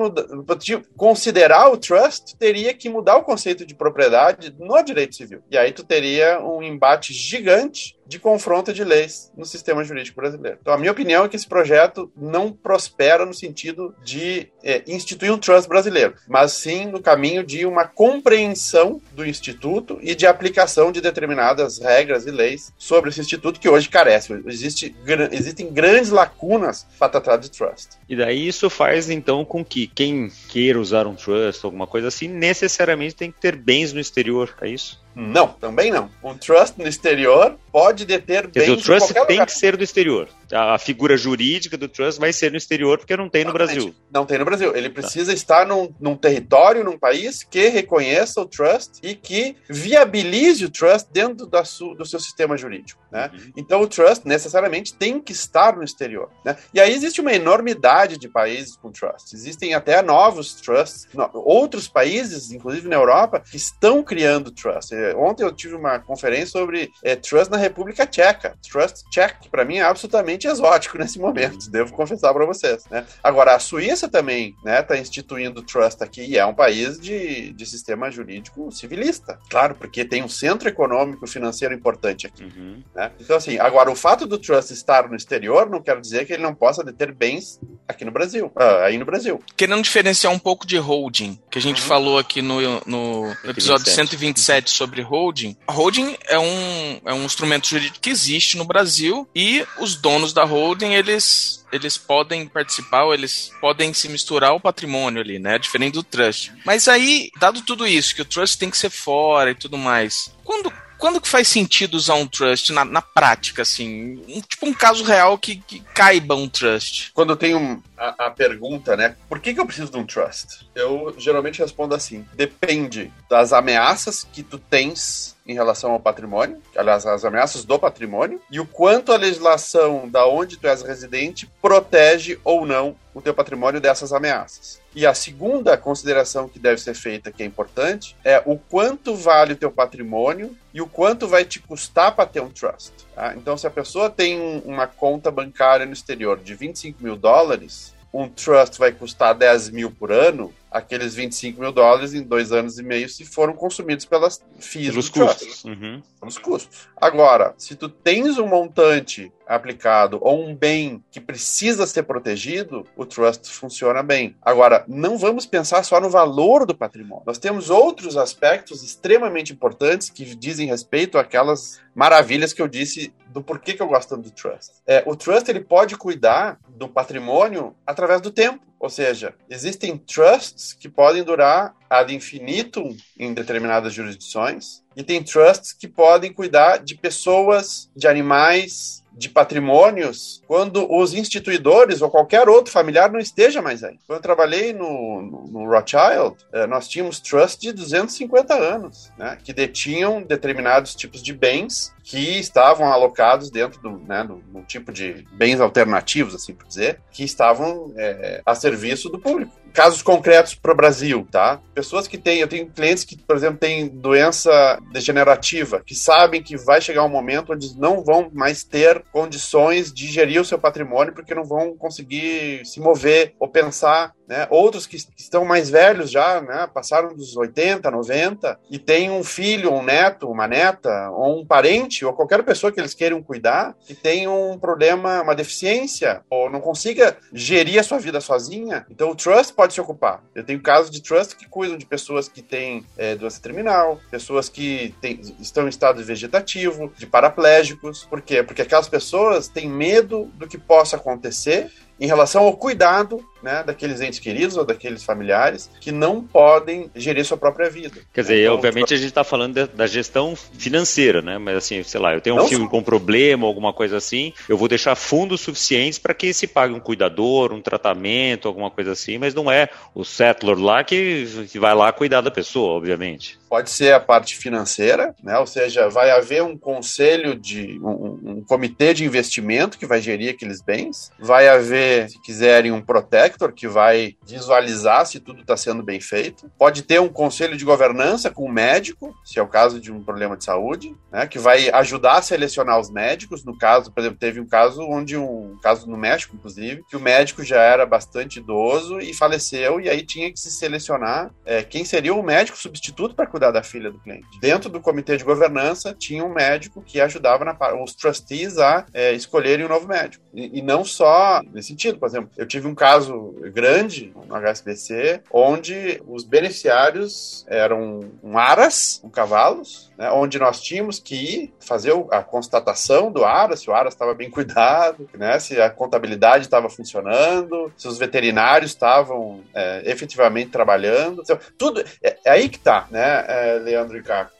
te 0.60 0.82
considerar 0.96 1.70
o 1.70 1.76
trust, 1.76 2.36
teria 2.36 2.74
que 2.74 2.88
mudar 2.88 3.16
o 3.16 3.22
conceito 3.22 3.64
de 3.64 3.74
propriedade 3.74 4.54
no 4.58 4.82
direito 4.82 5.14
civil. 5.14 5.42
E 5.50 5.56
aí 5.56 5.72
tu 5.72 5.84
teria 5.84 6.40
um 6.40 6.62
embate 6.62 7.12
gigante 7.12 7.93
de 8.06 8.18
confronto 8.18 8.72
de 8.72 8.84
leis 8.84 9.32
no 9.36 9.44
sistema 9.44 9.84
jurídico 9.84 10.20
brasileiro. 10.20 10.58
Então, 10.60 10.74
a 10.74 10.78
minha 10.78 10.92
opinião 10.92 11.24
é 11.24 11.28
que 11.28 11.36
esse 11.36 11.46
projeto 11.46 12.10
não 12.16 12.52
prospera 12.52 13.24
no 13.24 13.34
sentido 13.34 13.94
de 14.04 14.48
é, 14.62 14.82
instituir 14.86 15.32
um 15.32 15.38
trust 15.38 15.68
brasileiro, 15.68 16.14
mas 16.28 16.52
sim 16.52 16.86
no 16.86 17.00
caminho 17.00 17.44
de 17.44 17.66
uma 17.66 17.86
compreensão 17.86 19.00
do 19.12 19.26
instituto 19.26 19.98
e 20.02 20.14
de 20.14 20.26
aplicação 20.26 20.92
de 20.92 21.00
determinadas 21.00 21.78
regras 21.78 22.26
e 22.26 22.30
leis 22.30 22.72
sobre 22.78 23.10
esse 23.10 23.20
instituto 23.20 23.60
que 23.60 23.68
hoje 23.68 23.88
carece. 23.88 24.32
Existe, 24.46 24.94
existem 25.32 25.72
grandes 25.72 26.10
lacunas 26.10 26.86
para 26.98 27.08
tratar 27.08 27.36
de 27.36 27.50
trust. 27.50 27.90
E 28.08 28.16
daí 28.16 28.46
isso 28.46 28.68
faz 28.68 29.10
então 29.10 29.44
com 29.44 29.64
que 29.64 29.86
quem 29.86 30.30
queira 30.48 30.78
usar 30.78 31.06
um 31.06 31.14
trust, 31.14 31.64
alguma 31.64 31.86
coisa 31.86 32.08
assim, 32.08 32.28
necessariamente 32.28 33.14
tem 33.14 33.30
que 33.30 33.40
ter 33.40 33.56
bens 33.56 33.92
no 33.92 34.00
exterior, 34.00 34.54
é 34.60 34.68
isso? 34.68 35.03
Não, 35.14 35.48
também 35.48 35.90
não. 35.90 36.10
Um 36.22 36.34
trust 36.34 36.74
no 36.78 36.88
exterior 36.88 37.56
pode 37.70 38.04
deter 38.04 38.48
Quer 38.48 38.60
bens 38.60 38.76
dizer, 38.78 38.80
o 38.80 38.98
trust 38.98 39.14
tem 39.14 39.22
lugar. 39.36 39.46
que 39.46 39.52
ser 39.52 39.76
do 39.76 39.84
exterior. 39.84 40.28
A 40.54 40.78
figura 40.78 41.16
jurídica 41.16 41.76
do 41.76 41.88
trust 41.88 42.20
vai 42.20 42.32
ser 42.32 42.52
no 42.52 42.56
exterior 42.56 42.96
porque 42.98 43.16
não 43.16 43.28
tem 43.28 43.44
no 43.44 43.52
Brasil. 43.52 43.92
Não 44.12 44.24
tem 44.24 44.38
no 44.38 44.44
Brasil. 44.44 44.74
Ele 44.76 44.88
precisa 44.88 45.32
tá. 45.32 45.34
estar 45.34 45.66
num, 45.66 45.92
num, 46.00 46.16
território, 46.16 46.84
num 46.84 46.96
país 46.96 47.42
que 47.42 47.68
reconheça 47.68 48.40
o 48.40 48.46
trust 48.46 49.00
e 49.02 49.16
que 49.16 49.56
viabilize 49.68 50.64
o 50.64 50.70
trust 50.70 51.08
dentro 51.12 51.46
da 51.46 51.64
su, 51.64 51.94
do 51.94 52.06
seu 52.06 52.20
sistema 52.20 52.56
jurídico. 52.56 53.02
Né? 53.10 53.30
Uhum. 53.32 53.52
Então 53.56 53.80
o 53.80 53.88
trust 53.88 54.26
necessariamente 54.26 54.94
tem 54.94 55.20
que 55.20 55.32
estar 55.32 55.76
no 55.76 55.82
exterior. 55.82 56.30
Né? 56.44 56.56
E 56.72 56.80
aí 56.80 56.92
existe 56.92 57.20
uma 57.20 57.32
enormidade 57.32 58.16
de 58.16 58.28
países 58.28 58.76
com 58.76 58.92
trust. 58.92 59.34
Existem 59.34 59.74
até 59.74 60.02
novos 60.02 60.54
trusts, 60.54 61.08
outros 61.34 61.88
países, 61.88 62.52
inclusive 62.52 62.88
na 62.88 62.96
Europa, 62.96 63.40
que 63.40 63.56
estão 63.56 64.02
criando 64.04 64.52
trust. 64.52 64.94
Ontem 65.16 65.42
eu 65.42 65.52
tive 65.52 65.74
uma 65.74 65.98
conferência 65.98 66.46
sobre 66.46 66.90
é, 67.02 67.16
trust 67.16 67.50
na 67.50 67.56
República 67.56 68.06
Tcheca. 68.06 68.56
Trust 68.70 69.04
Czech, 69.10 69.40
que 69.40 69.48
para 69.48 69.64
mim 69.64 69.78
é 69.78 69.82
absolutamente 69.82 70.43
exótico 70.46 70.98
nesse 70.98 71.18
momento, 71.18 71.70
devo 71.70 71.92
confessar 71.92 72.32
para 72.32 72.46
vocês. 72.46 72.84
Né? 72.90 73.04
Agora, 73.22 73.54
a 73.54 73.58
Suíça 73.58 74.08
também 74.08 74.48
está 74.48 74.70
né, 74.70 74.82
tá 74.82 74.96
instituindo 74.96 75.62
trust 75.62 76.02
aqui 76.02 76.22
e 76.22 76.38
é 76.38 76.46
um 76.46 76.54
país 76.54 76.98
de, 76.98 77.52
de 77.52 77.66
sistema 77.66 78.10
jurídico 78.10 78.70
civilista. 78.70 79.38
Claro, 79.48 79.74
porque 79.74 80.04
tem 80.04 80.22
um 80.22 80.28
centro 80.28 80.68
econômico 80.68 81.26
financeiro 81.26 81.74
importante 81.74 82.26
aqui. 82.26 82.44
Uhum. 82.44 82.82
Né? 82.94 83.10
Então, 83.20 83.36
assim, 83.36 83.58
agora, 83.58 83.90
o 83.90 83.96
fato 83.96 84.26
do 84.26 84.38
trust 84.38 84.72
estar 84.72 85.08
no 85.08 85.16
exterior 85.16 85.68
não 85.68 85.82
quer 85.82 86.00
dizer 86.00 86.26
que 86.26 86.32
ele 86.32 86.42
não 86.42 86.54
possa 86.54 86.84
deter 86.84 87.12
bens 87.12 87.60
aqui 87.88 88.04
no 88.04 88.10
Brasil, 88.10 88.46
uh, 88.46 88.84
aí 88.84 88.98
no 88.98 89.04
Brasil. 89.04 89.42
Querendo 89.56 89.82
diferenciar 89.82 90.32
um 90.32 90.38
pouco 90.38 90.66
de 90.66 90.76
holding, 90.76 91.38
que 91.50 91.58
a 91.58 91.62
gente 91.62 91.82
uhum. 91.82 91.88
falou 91.88 92.18
aqui 92.18 92.42
no, 92.42 92.60
no 92.86 93.36
episódio 93.44 93.86
127 93.86 94.70
sobre 94.70 95.02
holding. 95.02 95.56
A 95.66 95.72
holding 95.72 96.16
é 96.26 96.38
um, 96.38 97.00
é 97.06 97.14
um 97.14 97.24
instrumento 97.24 97.68
jurídico 97.68 98.00
que 98.00 98.10
existe 98.10 98.56
no 98.56 98.64
Brasil 98.64 99.28
e 99.34 99.66
os 99.78 99.96
donos 99.96 100.32
da 100.34 100.44
holding, 100.44 100.92
eles 100.92 101.64
eles 101.72 101.96
podem 101.96 102.46
participar, 102.46 103.04
eles 103.12 103.50
podem 103.60 103.92
se 103.92 104.08
misturar 104.08 104.50
ao 104.50 104.60
patrimônio 104.60 105.20
ali, 105.20 105.40
né? 105.40 105.58
Diferente 105.58 105.94
do 105.94 106.04
trust. 106.04 106.52
Mas 106.64 106.86
aí, 106.86 107.30
dado 107.38 107.62
tudo 107.62 107.86
isso, 107.86 108.14
que 108.14 108.22
o 108.22 108.24
trust 108.24 108.58
tem 108.58 108.70
que 108.70 108.78
ser 108.78 108.90
fora 108.90 109.50
e 109.50 109.54
tudo 109.56 109.76
mais, 109.76 110.32
quando 110.44 110.72
quando 111.04 111.20
que 111.20 111.28
faz 111.28 111.48
sentido 111.48 111.96
usar 111.96 112.14
um 112.14 112.26
trust 112.26 112.72
na, 112.72 112.82
na 112.82 113.02
prática, 113.02 113.60
assim? 113.60 114.22
Um, 114.26 114.40
tipo 114.40 114.66
um 114.66 114.72
caso 114.72 115.04
real 115.04 115.36
que, 115.36 115.56
que 115.56 115.80
caiba 115.92 116.34
um 116.34 116.48
trust. 116.48 117.10
Quando 117.12 117.30
eu 117.30 117.36
tenho 117.36 117.82
a, 117.94 118.26
a, 118.26 118.30
pergunta, 118.30 118.96
né? 118.96 119.14
Por 119.28 119.38
que, 119.38 119.52
que 119.52 119.60
eu 119.60 119.66
preciso 119.66 119.92
de 119.92 119.98
um 119.98 120.06
trust? 120.06 120.66
Eu 120.74 121.14
geralmente 121.18 121.58
respondo 121.60 121.94
assim: 121.94 122.24
depende 122.32 123.12
das 123.28 123.52
ameaças 123.52 124.26
que 124.32 124.42
tu 124.42 124.58
tens 124.58 125.33
em 125.46 125.54
relação 125.54 125.92
ao 125.92 126.00
patrimônio, 126.00 126.58
aliás, 126.76 127.04
as 127.06 127.24
ameaças 127.24 127.64
do 127.64 127.78
patrimônio, 127.78 128.40
e 128.50 128.58
o 128.58 128.66
quanto 128.66 129.12
a 129.12 129.16
legislação 129.16 130.08
da 130.08 130.26
onde 130.26 130.56
tu 130.56 130.66
és 130.66 130.82
residente 130.82 131.50
protege 131.60 132.38
ou 132.42 132.64
não 132.64 132.96
o 133.12 133.20
teu 133.20 133.34
patrimônio 133.34 133.80
dessas 133.80 134.12
ameaças. 134.12 134.80
E 134.94 135.06
a 135.06 135.12
segunda 135.12 135.76
consideração 135.76 136.48
que 136.48 136.58
deve 136.58 136.80
ser 136.80 136.94
feita, 136.94 137.30
que 137.30 137.42
é 137.42 137.46
importante, 137.46 138.16
é 138.24 138.42
o 138.44 138.56
quanto 138.56 139.14
vale 139.14 139.52
o 139.52 139.56
teu 139.56 139.70
patrimônio 139.70 140.56
e 140.72 140.80
o 140.80 140.86
quanto 140.86 141.28
vai 141.28 141.44
te 141.44 141.60
custar 141.60 142.14
para 142.14 142.26
ter 142.26 142.40
um 142.40 142.50
trust. 142.50 142.92
Tá? 143.14 143.34
Então, 143.34 143.56
se 143.56 143.66
a 143.66 143.70
pessoa 143.70 144.08
tem 144.08 144.62
uma 144.64 144.86
conta 144.86 145.30
bancária 145.30 145.84
no 145.86 145.92
exterior 145.92 146.38
de 146.38 146.54
25 146.54 147.02
mil 147.02 147.16
dólares, 147.16 147.94
um 148.12 148.28
trust 148.28 148.78
vai 148.78 148.92
custar 148.92 149.34
10 149.34 149.70
mil 149.70 149.90
por 149.90 150.12
ano, 150.12 150.54
aqueles 150.74 151.14
25 151.14 151.60
mil 151.60 151.70
dólares 151.70 152.14
em 152.14 152.22
dois 152.22 152.50
anos 152.50 152.80
e 152.80 152.82
meio 152.82 153.08
se 153.08 153.24
foram 153.24 153.52
consumidos 153.52 154.04
pelas 154.04 154.44
FIIs 154.58 154.90
Pelos 154.90 155.08
custos. 155.08 155.64
Uhum. 155.64 156.02
Pelos 156.18 156.36
custos. 156.36 156.88
Agora, 156.96 157.54
se 157.56 157.76
tu 157.76 157.88
tens 157.88 158.38
um 158.38 158.48
montante 158.48 159.32
aplicado 159.46 160.18
ou 160.20 160.44
um 160.44 160.56
bem 160.56 161.04
que 161.12 161.20
precisa 161.20 161.86
ser 161.86 162.02
protegido, 162.02 162.84
o 162.96 163.06
trust 163.06 163.50
funciona 163.50 164.02
bem. 164.02 164.34
Agora, 164.42 164.84
não 164.88 165.16
vamos 165.16 165.46
pensar 165.46 165.84
só 165.84 166.00
no 166.00 166.10
valor 166.10 166.66
do 166.66 166.74
patrimônio. 166.74 167.24
Nós 167.24 167.38
temos 167.38 167.70
outros 167.70 168.16
aspectos 168.16 168.82
extremamente 168.82 169.52
importantes 169.52 170.10
que 170.10 170.24
dizem 170.34 170.66
respeito 170.66 171.18
àquelas 171.18 171.80
maravilhas 171.94 172.52
que 172.52 172.60
eu 172.60 172.66
disse 172.66 173.14
do 173.28 173.42
porquê 173.42 173.74
que 173.74 173.82
eu 173.82 173.88
gosto 173.88 174.16
do 174.16 174.30
trust. 174.30 174.72
É, 174.86 175.02
o 175.06 175.14
trust 175.14 175.48
ele 175.48 175.60
pode 175.60 175.96
cuidar 175.96 176.58
do 176.68 176.88
patrimônio 176.88 177.74
através 177.86 178.20
do 178.20 178.30
tempo. 178.30 178.64
Ou 178.84 178.90
seja, 178.90 179.34
existem 179.48 179.96
trusts 179.96 180.74
que 180.74 180.90
podem 180.90 181.24
durar 181.24 181.74
ad 181.88 182.14
infinitum 182.14 182.94
em 183.18 183.32
determinadas 183.32 183.94
jurisdições, 183.94 184.84
e 184.94 185.02
tem 185.02 185.22
trusts 185.22 185.72
que 185.72 185.88
podem 185.88 186.30
cuidar 186.30 186.84
de 186.84 186.94
pessoas, 186.94 187.90
de 187.96 188.06
animais, 188.06 189.02
de 189.16 189.28
patrimônios 189.28 190.42
quando 190.46 190.90
os 190.92 191.14
instituidores 191.14 192.02
ou 192.02 192.10
qualquer 192.10 192.48
outro 192.48 192.72
familiar 192.72 193.10
não 193.10 193.20
esteja 193.20 193.62
mais 193.62 193.84
aí. 193.84 193.98
Quando 194.06 194.18
eu 194.18 194.22
trabalhei 194.22 194.72
no, 194.72 195.22
no, 195.22 195.46
no 195.46 195.70
Rothschild, 195.70 196.36
eh, 196.52 196.66
nós 196.66 196.88
tínhamos 196.88 197.20
trust 197.20 197.60
de 197.60 197.72
250 197.72 198.54
anos, 198.54 199.12
né, 199.16 199.38
que 199.42 199.52
detinham 199.52 200.22
determinados 200.22 200.94
tipos 200.94 201.22
de 201.22 201.32
bens 201.32 201.94
que 202.02 202.38
estavam 202.38 202.92
alocados 202.92 203.50
dentro 203.50 203.80
do, 203.80 203.98
né, 203.98 204.28
tipo 204.66 204.92
de 204.92 205.26
bens 205.32 205.60
alternativos, 205.60 206.34
assim 206.34 206.54
por 206.54 206.66
dizer, 206.66 207.00
que 207.10 207.22
estavam 207.22 207.92
é, 207.96 208.42
a 208.44 208.54
serviço 208.54 209.08
do 209.08 209.18
público 209.18 209.63
casos 209.74 210.02
concretos 210.02 210.54
para 210.54 210.72
o 210.72 210.76
Brasil, 210.76 211.26
tá? 211.30 211.60
Pessoas 211.74 212.06
que 212.06 212.16
têm, 212.16 212.38
eu 212.38 212.46
tenho 212.46 212.70
clientes 212.70 213.04
que, 213.04 213.18
por 213.18 213.34
exemplo, 213.34 213.58
têm 213.58 213.88
doença 213.88 214.78
degenerativa, 214.92 215.82
que 215.84 215.96
sabem 215.96 216.40
que 216.40 216.56
vai 216.56 216.80
chegar 216.80 217.04
um 217.04 217.08
momento 217.08 217.52
onde 217.52 217.76
não 217.76 218.02
vão 218.02 218.30
mais 218.32 218.62
ter 218.62 219.04
condições 219.12 219.92
de 219.92 220.06
gerir 220.06 220.40
o 220.40 220.44
seu 220.44 220.58
patrimônio 220.58 221.12
porque 221.12 221.34
não 221.34 221.44
vão 221.44 221.76
conseguir 221.76 222.64
se 222.64 222.78
mover 222.78 223.34
ou 223.38 223.48
pensar 223.48 224.14
né? 224.28 224.46
Outros 224.50 224.86
que 224.86 224.96
estão 225.16 225.44
mais 225.44 225.70
velhos 225.70 226.10
já, 226.10 226.40
né? 226.40 226.68
passaram 226.72 227.14
dos 227.14 227.36
80, 227.36 227.90
90, 227.90 228.58
e 228.70 228.78
têm 228.78 229.10
um 229.10 229.22
filho, 229.22 229.72
um 229.72 229.82
neto, 229.82 230.28
uma 230.28 230.46
neta, 230.46 231.10
ou 231.10 231.40
um 231.40 231.46
parente, 231.46 232.04
ou 232.04 232.12
qualquer 232.12 232.42
pessoa 232.42 232.72
que 232.72 232.80
eles 232.80 232.94
queiram 232.94 233.22
cuidar, 233.22 233.74
que 233.86 233.94
tem 233.94 234.26
um 234.26 234.58
problema, 234.58 235.22
uma 235.22 235.34
deficiência, 235.34 236.22
ou 236.30 236.50
não 236.50 236.60
consiga 236.60 237.16
gerir 237.32 237.78
a 237.78 237.82
sua 237.82 237.98
vida 237.98 238.20
sozinha. 238.20 238.86
Então 238.90 239.10
o 239.10 239.14
trust 239.14 239.52
pode 239.52 239.74
se 239.74 239.80
ocupar. 239.80 240.22
Eu 240.34 240.44
tenho 240.44 240.60
casos 240.60 240.90
de 240.90 241.02
trust 241.02 241.36
que 241.36 241.48
cuidam 241.48 241.76
de 241.76 241.86
pessoas 241.86 242.28
que 242.28 242.42
têm 242.42 242.84
é, 242.96 243.14
doença 243.14 243.40
terminal, 243.40 244.00
pessoas 244.10 244.48
que 244.48 244.94
estão 245.38 245.66
em 245.66 245.68
estado 245.68 246.02
vegetativo, 246.02 246.92
de 246.96 247.06
paraplégicos. 247.06 248.04
Por 248.04 248.22
quê? 248.22 248.42
Porque 248.42 248.62
aquelas 248.62 248.88
pessoas 248.88 249.48
têm 249.48 249.68
medo 249.68 250.30
do 250.34 250.46
que 250.46 250.58
possa 250.58 250.96
acontecer 250.96 251.70
em 252.00 252.06
relação 252.06 252.44
ao 252.44 252.56
cuidado 252.56 253.24
né, 253.44 253.62
daqueles 253.62 254.00
entes 254.00 254.18
queridos 254.18 254.56
ou 254.56 254.64
daqueles 254.64 255.04
familiares 255.04 255.70
que 255.78 255.92
não 255.92 256.22
podem 256.22 256.90
gerir 256.96 257.24
sua 257.24 257.36
própria 257.36 257.68
vida. 257.68 258.00
Quer 258.12 258.22
dizer, 258.22 258.42
então, 258.42 258.54
obviamente 258.54 258.86
tipo... 258.86 258.94
a 258.94 258.96
gente 258.96 259.08
está 259.08 259.22
falando 259.22 259.54
de, 259.54 259.66
da 259.66 259.86
gestão 259.86 260.34
financeira, 260.34 261.20
né? 261.20 261.36
Mas 261.36 261.58
assim, 261.58 261.82
sei 261.82 262.00
lá, 262.00 262.14
eu 262.14 262.22
tenho 262.22 262.36
um 262.36 262.38
não 262.38 262.48
filho 262.48 262.64
só... 262.64 262.68
com 262.70 262.82
problema, 262.82 263.46
alguma 263.46 263.72
coisa 263.72 263.98
assim, 263.98 264.32
eu 264.48 264.56
vou 264.56 264.66
deixar 264.66 264.94
fundos 264.94 265.42
suficientes 265.42 265.98
para 265.98 266.14
que 266.14 266.32
se 266.32 266.46
pague 266.46 266.72
um 266.72 266.80
cuidador, 266.80 267.52
um 267.52 267.60
tratamento, 267.60 268.48
alguma 268.48 268.70
coisa 268.70 268.92
assim, 268.92 269.18
mas 269.18 269.34
não 269.34 269.52
é 269.52 269.68
o 269.94 270.04
settler 270.04 270.58
lá 270.58 270.82
que, 270.82 271.46
que 271.50 271.58
vai 271.58 271.74
lá 271.74 271.92
cuidar 271.92 272.22
da 272.22 272.30
pessoa, 272.30 272.72
obviamente. 272.72 273.38
Pode 273.48 273.70
ser 273.70 273.92
a 273.92 274.00
parte 274.00 274.36
financeira, 274.36 275.14
né? 275.22 275.38
Ou 275.38 275.46
seja, 275.46 275.88
vai 275.88 276.10
haver 276.10 276.42
um 276.42 276.56
conselho 276.56 277.36
de 277.36 277.78
um, 277.80 278.38
um 278.38 278.44
comitê 278.44 278.94
de 278.94 279.04
investimento 279.04 279.78
que 279.78 279.86
vai 279.86 280.00
gerir 280.00 280.30
aqueles 280.30 280.62
bens, 280.62 281.12
vai 281.20 281.46
haver, 281.46 281.93
se 282.08 282.20
quiserem, 282.22 282.72
um 282.72 282.82
protect 282.82 283.52
que 283.52 283.66
vai 283.66 284.16
visualizar 284.26 285.06
se 285.06 285.20
tudo 285.20 285.40
está 285.40 285.56
sendo 285.56 285.82
bem 285.82 286.00
feito. 286.00 286.50
Pode 286.58 286.82
ter 286.82 287.00
um 287.00 287.08
conselho 287.08 287.56
de 287.56 287.64
governança 287.64 288.30
com 288.30 288.46
um 288.46 288.52
médico, 288.52 289.14
se 289.24 289.38
é 289.38 289.42
o 289.42 289.48
caso 289.48 289.80
de 289.80 289.92
um 289.92 290.02
problema 290.02 290.36
de 290.36 290.44
saúde, 290.44 290.94
né, 291.12 291.26
que 291.26 291.38
vai 291.38 291.70
ajudar 291.70 292.18
a 292.18 292.22
selecionar 292.22 292.78
os 292.78 292.90
médicos. 292.90 293.44
No 293.44 293.56
caso, 293.56 293.92
por 293.92 294.00
exemplo, 294.00 294.18
teve 294.18 294.40
um 294.40 294.46
caso 294.46 294.82
onde 294.82 295.16
um 295.16 295.58
caso 295.62 295.88
no 295.88 295.96
México, 295.96 296.36
inclusive, 296.36 296.82
que 296.88 296.96
o 296.96 297.00
médico 297.00 297.42
já 297.42 297.60
era 297.60 297.86
bastante 297.86 298.38
idoso 298.38 299.00
e 299.00 299.14
faleceu 299.14 299.80
e 299.80 299.88
aí 299.88 300.04
tinha 300.04 300.30
que 300.32 300.38
se 300.38 300.50
selecionar 300.50 301.30
é, 301.44 301.62
quem 301.62 301.84
seria 301.84 302.14
o 302.14 302.22
médico 302.22 302.58
substituto 302.58 303.14
para 303.14 303.26
cuidar 303.26 303.50
da 303.50 303.62
filha 303.62 303.90
do 303.90 303.98
cliente. 303.98 304.38
Dentro 304.40 304.70
do 304.70 304.80
comitê 304.80 305.16
de 305.16 305.24
governança 305.24 305.94
tinha 305.94 306.24
um 306.24 306.32
médico 306.32 306.82
que 306.82 307.00
ajudava 307.00 307.44
na, 307.44 307.56
os 307.82 307.94
trustees 307.94 308.58
a 308.58 308.86
é, 308.92 309.12
escolherem 309.12 309.66
um 309.66 309.68
novo 309.68 309.86
médico 309.86 310.24
e, 310.32 310.58
e 310.58 310.62
não 310.62 310.84
só 310.84 311.40
nesse 311.52 311.73
sentido. 311.74 311.98
Por 311.98 312.06
exemplo, 312.06 312.30
eu 312.36 312.46
tive 312.46 312.66
um 312.66 312.74
caso 312.74 313.34
grande 313.52 314.12
no 314.26 314.34
HSBC, 314.34 315.22
onde 315.30 316.00
os 316.06 316.24
beneficiários 316.24 317.44
eram 317.48 318.00
um 318.22 318.38
aras, 318.38 319.00
um 319.04 319.10
cavalos, 319.10 319.92
né, 319.98 320.10
onde 320.10 320.38
nós 320.38 320.60
tínhamos 320.60 320.98
que 320.98 321.14
ir 321.14 321.54
fazer 321.60 321.92
a 322.10 322.22
constatação 322.22 323.10
do 323.10 323.24
aras, 323.24 323.60
se 323.60 323.70
o 323.70 323.74
aras 323.74 323.94
estava 323.94 324.14
bem 324.14 324.30
cuidado, 324.30 325.08
né, 325.14 325.38
se 325.38 325.60
a 325.60 325.70
contabilidade 325.70 326.44
estava 326.44 326.68
funcionando, 326.68 327.72
se 327.76 327.88
os 327.88 327.98
veterinários 327.98 328.70
estavam 328.70 329.40
é, 329.54 329.82
efetivamente 329.84 330.50
trabalhando. 330.50 331.22
Então, 331.22 331.38
tudo 331.58 331.84
é, 332.02 332.16
é, 332.24 332.30
aí 332.30 332.48
que 332.48 332.56
está, 332.56 332.86
né, 332.90 333.24
é, 333.28 333.58
Leandro 333.58 333.98
e 333.98 334.02
Caco. 334.02 334.32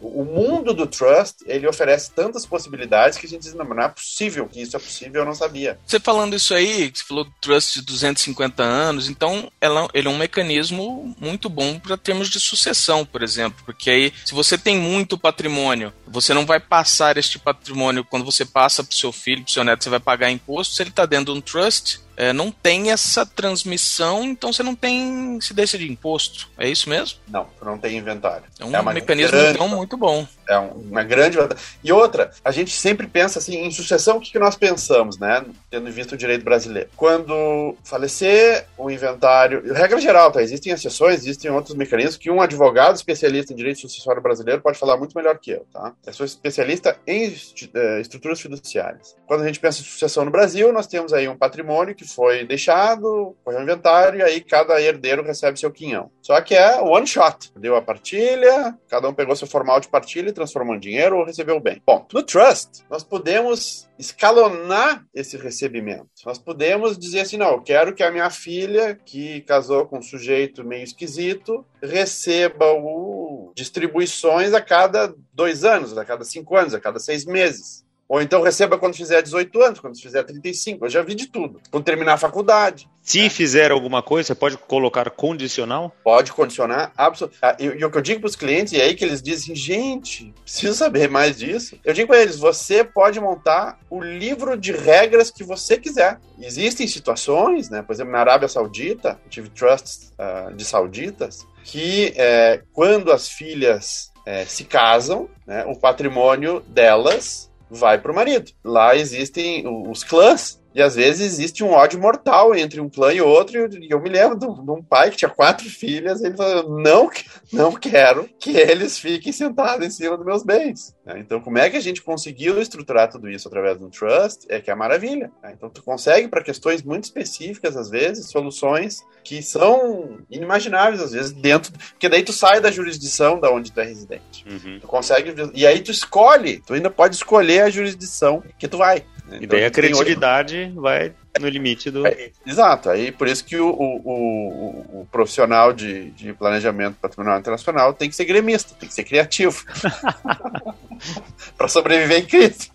O 0.00 0.24
mundo 0.24 0.72
do 0.72 0.86
trust 0.86 1.44
ele 1.46 1.66
oferece 1.66 2.10
tantas 2.12 2.46
possibilidades 2.46 3.18
que 3.18 3.26
a 3.26 3.28
gente 3.28 3.42
diz, 3.42 3.54
não, 3.54 3.64
não 3.64 3.82
é 3.82 3.88
possível 3.88 4.46
que 4.46 4.60
isso 4.60 4.76
é 4.76 4.80
possível, 4.80 5.22
eu 5.22 5.26
não 5.26 5.34
sabia. 5.34 5.78
Você 5.86 6.00
falando 6.00 6.36
isso 6.36 6.54
aí, 6.54 6.75
você 6.84 7.04
falou 7.04 7.24
do 7.24 7.32
trust 7.40 7.80
de 7.80 7.86
250 7.86 8.36
50 8.36 8.62
anos, 8.62 9.08
então 9.08 9.50
ela, 9.60 9.88
ele 9.92 10.08
é 10.08 10.10
um 10.10 10.16
mecanismo 10.16 11.14
muito 11.18 11.48
bom 11.48 11.78
para 11.78 11.96
termos 11.96 12.28
de 12.28 12.38
sucessão, 12.38 13.04
por 13.04 13.22
exemplo, 13.22 13.62
porque 13.64 13.90
aí 13.90 14.12
se 14.24 14.34
você 14.34 14.56
tem 14.56 14.78
muito 14.78 15.18
patrimônio, 15.18 15.92
você 16.06 16.32
não 16.32 16.46
vai 16.46 16.60
passar 16.60 17.16
este 17.16 17.38
patrimônio 17.38 18.04
quando 18.04 18.24
você 18.24 18.44
passa 18.44 18.84
para 18.84 18.92
o 18.92 18.96
seu 18.96 19.12
filho, 19.12 19.42
para 19.42 19.50
o 19.50 19.52
seu 19.52 19.64
neto, 19.64 19.84
você 19.84 19.90
vai 19.90 20.00
pagar 20.00 20.30
imposto, 20.30 20.74
se 20.74 20.82
ele 20.82 20.90
está 20.90 21.06
dentro 21.06 21.32
de 21.32 21.38
um 21.38 21.42
trust, 21.42 22.00
é, 22.16 22.32
não 22.32 22.50
tem 22.50 22.90
essa 22.90 23.26
transmissão, 23.26 24.24
então 24.24 24.52
você 24.52 24.62
não 24.62 24.74
tem 24.74 25.36
incidência 25.36 25.78
de 25.78 25.90
imposto. 25.90 26.48
É 26.58 26.68
isso 26.68 26.88
mesmo? 26.88 27.18
Não, 27.28 27.46
não 27.62 27.78
tem 27.78 27.96
inventário. 27.96 28.44
É 28.58 28.64
um 28.64 28.74
é 28.74 28.94
mecanismo 28.94 29.32
grande, 29.32 29.54
então, 29.54 29.68
muito 29.68 29.96
bom. 29.96 30.26
É 30.48 30.56
uma 30.58 31.02
grande 31.02 31.36
E 31.82 31.92
outra, 31.92 32.30
a 32.44 32.50
gente 32.50 32.70
sempre 32.70 33.06
pensa 33.06 33.38
assim, 33.38 33.56
em 33.56 33.70
sucessão, 33.70 34.16
o 34.16 34.20
que, 34.20 34.32
que 34.32 34.38
nós 34.38 34.56
pensamos, 34.56 35.18
né? 35.18 35.44
Tendo 35.70 35.90
visto 35.90 36.12
o 36.12 36.16
direito 36.16 36.44
brasileiro. 36.44 36.88
Quando 36.96 37.76
falecer 37.84 38.66
o 38.78 38.90
inventário, 38.90 39.72
regra 39.72 40.00
geral, 40.00 40.32
tá? 40.32 40.42
Existem 40.42 40.72
exceções, 40.72 41.20
existem 41.20 41.50
outros 41.50 41.76
mecanismos 41.76 42.16
que 42.16 42.30
um 42.30 42.40
advogado 42.40 42.94
especialista 42.94 43.52
em 43.52 43.56
direito 43.56 43.80
sucessório 43.80 44.22
brasileiro 44.22 44.62
pode 44.62 44.78
falar 44.78 44.96
muito 44.96 45.16
melhor 45.16 45.38
que 45.38 45.50
eu, 45.50 45.66
tá? 45.72 45.92
Eu 46.06 46.12
sou 46.12 46.24
especialista 46.24 46.96
em 47.06 47.34
é, 47.74 48.00
estruturas 48.00 48.40
fiduciárias. 48.40 49.16
Quando 49.26 49.42
a 49.42 49.46
gente 49.46 49.60
pensa 49.60 49.80
em 49.80 49.84
sucessão 49.84 50.24
no 50.24 50.30
Brasil, 50.30 50.72
nós 50.72 50.86
temos 50.86 51.12
aí 51.12 51.28
um 51.28 51.36
patrimônio 51.36 51.94
que 51.94 52.05
foi 52.06 52.44
deixado, 52.44 53.36
foi 53.44 53.56
ao 53.56 53.62
inventário, 53.62 54.20
e 54.20 54.22
aí 54.22 54.40
cada 54.40 54.80
herdeiro 54.80 55.22
recebe 55.22 55.58
seu 55.58 55.70
quinhão. 55.70 56.10
Só 56.22 56.40
que 56.40 56.54
é 56.54 56.80
one 56.80 57.06
shot. 57.06 57.52
Deu 57.56 57.76
a 57.76 57.82
partilha, 57.82 58.76
cada 58.88 59.08
um 59.08 59.14
pegou 59.14 59.36
seu 59.36 59.46
formal 59.46 59.80
de 59.80 59.88
partilha 59.88 60.28
e 60.28 60.32
transformou 60.32 60.74
em 60.74 60.80
dinheiro 60.80 61.18
ou 61.18 61.24
recebeu 61.24 61.60
bem. 61.60 61.82
Bom, 61.86 62.06
no 62.12 62.22
trust, 62.22 62.84
nós 62.90 63.04
podemos 63.04 63.88
escalonar 63.98 65.04
esse 65.14 65.36
recebimento. 65.36 66.08
Nós 66.24 66.38
podemos 66.38 66.98
dizer 66.98 67.20
assim, 67.20 67.36
não, 67.36 67.52
eu 67.52 67.62
quero 67.62 67.94
que 67.94 68.02
a 68.02 68.10
minha 68.10 68.28
filha, 68.30 68.94
que 68.94 69.40
casou 69.42 69.86
com 69.86 69.98
um 69.98 70.02
sujeito 70.02 70.64
meio 70.64 70.84
esquisito, 70.84 71.64
receba 71.82 72.72
o 72.72 73.52
distribuições 73.54 74.52
a 74.52 74.60
cada 74.60 75.14
dois 75.32 75.64
anos, 75.64 75.96
a 75.96 76.04
cada 76.04 76.24
cinco 76.24 76.56
anos, 76.56 76.74
a 76.74 76.80
cada 76.80 76.98
seis 76.98 77.24
meses. 77.24 77.85
Ou 78.08 78.22
então 78.22 78.42
receba 78.42 78.78
quando 78.78 78.94
fizer 78.94 79.20
18 79.20 79.62
anos, 79.62 79.80
quando 79.80 80.00
fizer 80.00 80.22
35. 80.22 80.84
Eu 80.84 80.90
já 80.90 81.02
vi 81.02 81.14
de 81.14 81.26
tudo. 81.26 81.60
Quando 81.70 81.84
terminar 81.84 82.14
a 82.14 82.18
faculdade. 82.18 82.88
Se 83.02 83.22
né? 83.22 83.30
fizer 83.30 83.70
alguma 83.70 84.02
coisa, 84.02 84.28
você 84.28 84.34
pode 84.34 84.56
colocar 84.58 85.10
condicional? 85.10 85.94
Pode 86.02 86.32
condicionar, 86.32 86.92
absolutamente. 86.96 87.38
Ah, 87.42 87.56
e, 87.58 87.84
o 87.84 87.90
que 87.90 87.98
eu 87.98 88.02
digo 88.02 88.20
para 88.20 88.28
os 88.28 88.36
clientes, 88.36 88.72
e 88.72 88.80
é 88.80 88.84
aí 88.84 88.94
que 88.94 89.04
eles 89.04 89.22
dizem, 89.22 89.54
gente, 89.54 90.32
preciso 90.42 90.74
saber 90.74 91.08
mais 91.08 91.36
disso. 91.36 91.78
Eu 91.84 91.94
digo 91.94 92.08
para 92.08 92.20
eles, 92.20 92.36
você 92.36 92.84
pode 92.84 93.20
montar 93.20 93.78
o 93.88 94.00
livro 94.00 94.56
de 94.56 94.72
regras 94.72 95.30
que 95.30 95.44
você 95.44 95.78
quiser. 95.78 96.18
Existem 96.40 96.86
situações, 96.86 97.70
né? 97.70 97.82
Por 97.82 97.92
exemplo, 97.92 98.12
na 98.12 98.20
Arábia 98.20 98.48
Saudita, 98.48 99.20
eu 99.24 99.30
tive 99.30 99.48
trusts 99.50 100.12
uh, 100.18 100.52
de 100.54 100.64
sauditas, 100.64 101.46
que 101.64 102.12
é, 102.16 102.62
quando 102.72 103.10
as 103.10 103.28
filhas 103.28 104.12
é, 104.24 104.44
se 104.44 104.64
casam, 104.64 105.28
né, 105.46 105.64
o 105.66 105.76
patrimônio 105.76 106.60
delas 106.68 107.45
vai 107.70 107.98
pro 107.98 108.14
marido. 108.14 108.52
Lá 108.64 108.94
existem 108.96 109.64
os 109.66 110.04
clãs 110.04 110.60
e 110.76 110.82
às 110.82 110.94
vezes 110.94 111.22
existe 111.22 111.64
um 111.64 111.70
ódio 111.70 111.98
mortal 111.98 112.54
entre 112.54 112.82
um 112.82 112.90
clã 112.90 113.10
e 113.10 113.22
outro. 113.22 113.56
E 113.82 113.88
eu 113.90 113.98
me 113.98 114.10
lembro 114.10 114.38
de 114.38 114.44
um, 114.46 114.82
pai 114.82 115.10
que 115.10 115.16
tinha 115.16 115.30
quatro 115.30 115.70
filhas. 115.70 116.20
E 116.20 116.26
ele 116.26 116.36
falou: 116.36 116.78
não, 116.78 117.10
não 117.50 117.72
quero 117.72 118.28
que 118.38 118.54
eles 118.54 118.98
fiquem 118.98 119.32
sentados 119.32 119.86
em 119.86 119.90
cima 119.90 120.18
dos 120.18 120.26
meus 120.26 120.42
bens. 120.42 120.94
Né? 121.02 121.18
Então, 121.18 121.40
como 121.40 121.56
é 121.56 121.70
que 121.70 121.78
a 121.78 121.80
gente 121.80 122.02
conseguiu 122.02 122.60
estruturar 122.60 123.10
tudo 123.10 123.30
isso 123.30 123.48
através 123.48 123.78
de 123.78 123.84
um 123.84 123.88
trust? 123.88 124.44
É 124.50 124.60
que 124.60 124.70
é 124.70 124.74
maravilha. 124.74 125.30
Né? 125.42 125.54
Então, 125.56 125.70
tu 125.70 125.82
consegue, 125.82 126.28
para 126.28 126.44
questões 126.44 126.82
muito 126.82 127.04
específicas, 127.04 127.74
às 127.74 127.88
vezes, 127.88 128.28
soluções 128.28 129.02
que 129.24 129.42
são 129.42 130.18
inimagináveis, 130.30 131.00
às 131.00 131.12
vezes, 131.12 131.32
dentro. 131.32 131.72
Porque 131.72 132.06
daí 132.06 132.22
tu 132.22 132.34
sai 132.34 132.60
da 132.60 132.70
jurisdição 132.70 133.40
da 133.40 133.50
onde 133.50 133.72
tu 133.72 133.80
é 133.80 133.84
residente. 133.84 134.44
Uhum. 134.46 134.78
Tu 134.78 134.86
consegue. 134.86 135.34
E 135.54 135.66
aí 135.66 135.80
tu 135.80 135.90
escolhe, 135.90 136.60
tu 136.66 136.74
ainda 136.74 136.90
pode 136.90 137.16
escolher 137.16 137.62
a 137.62 137.70
jurisdição 137.70 138.42
que 138.58 138.68
tu 138.68 138.76
vai. 138.76 139.02
Né? 139.26 139.38
E 139.42 139.46
daí 139.46 139.64
a 139.64 139.70
criatividade 139.70 140.72
vai 140.74 141.12
no 141.40 141.48
limite 141.48 141.90
do. 141.90 142.06
É, 142.06 142.30
exato, 142.46 142.88
aí 142.88 143.10
por 143.12 143.28
isso 143.28 143.44
que 143.44 143.56
o, 143.56 143.68
o, 143.68 143.96
o, 144.04 145.00
o 145.00 145.08
profissional 145.10 145.72
de, 145.72 146.10
de, 146.10 146.32
planejamento 146.32 146.96
patrimonial 147.00 147.38
internacional 147.38 147.92
tem 147.92 148.08
que 148.08 148.16
ser 148.16 148.24
gremista, 148.24 148.74
tem 148.78 148.88
que 148.88 148.94
ser 148.94 149.04
criativo. 149.04 149.64
para 151.58 151.68
sobreviver 151.68 152.18
em 152.20 152.26
crise. 152.26 152.70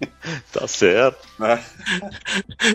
Tá 0.52 0.68
certo. 0.68 1.28
Né? 1.40 1.64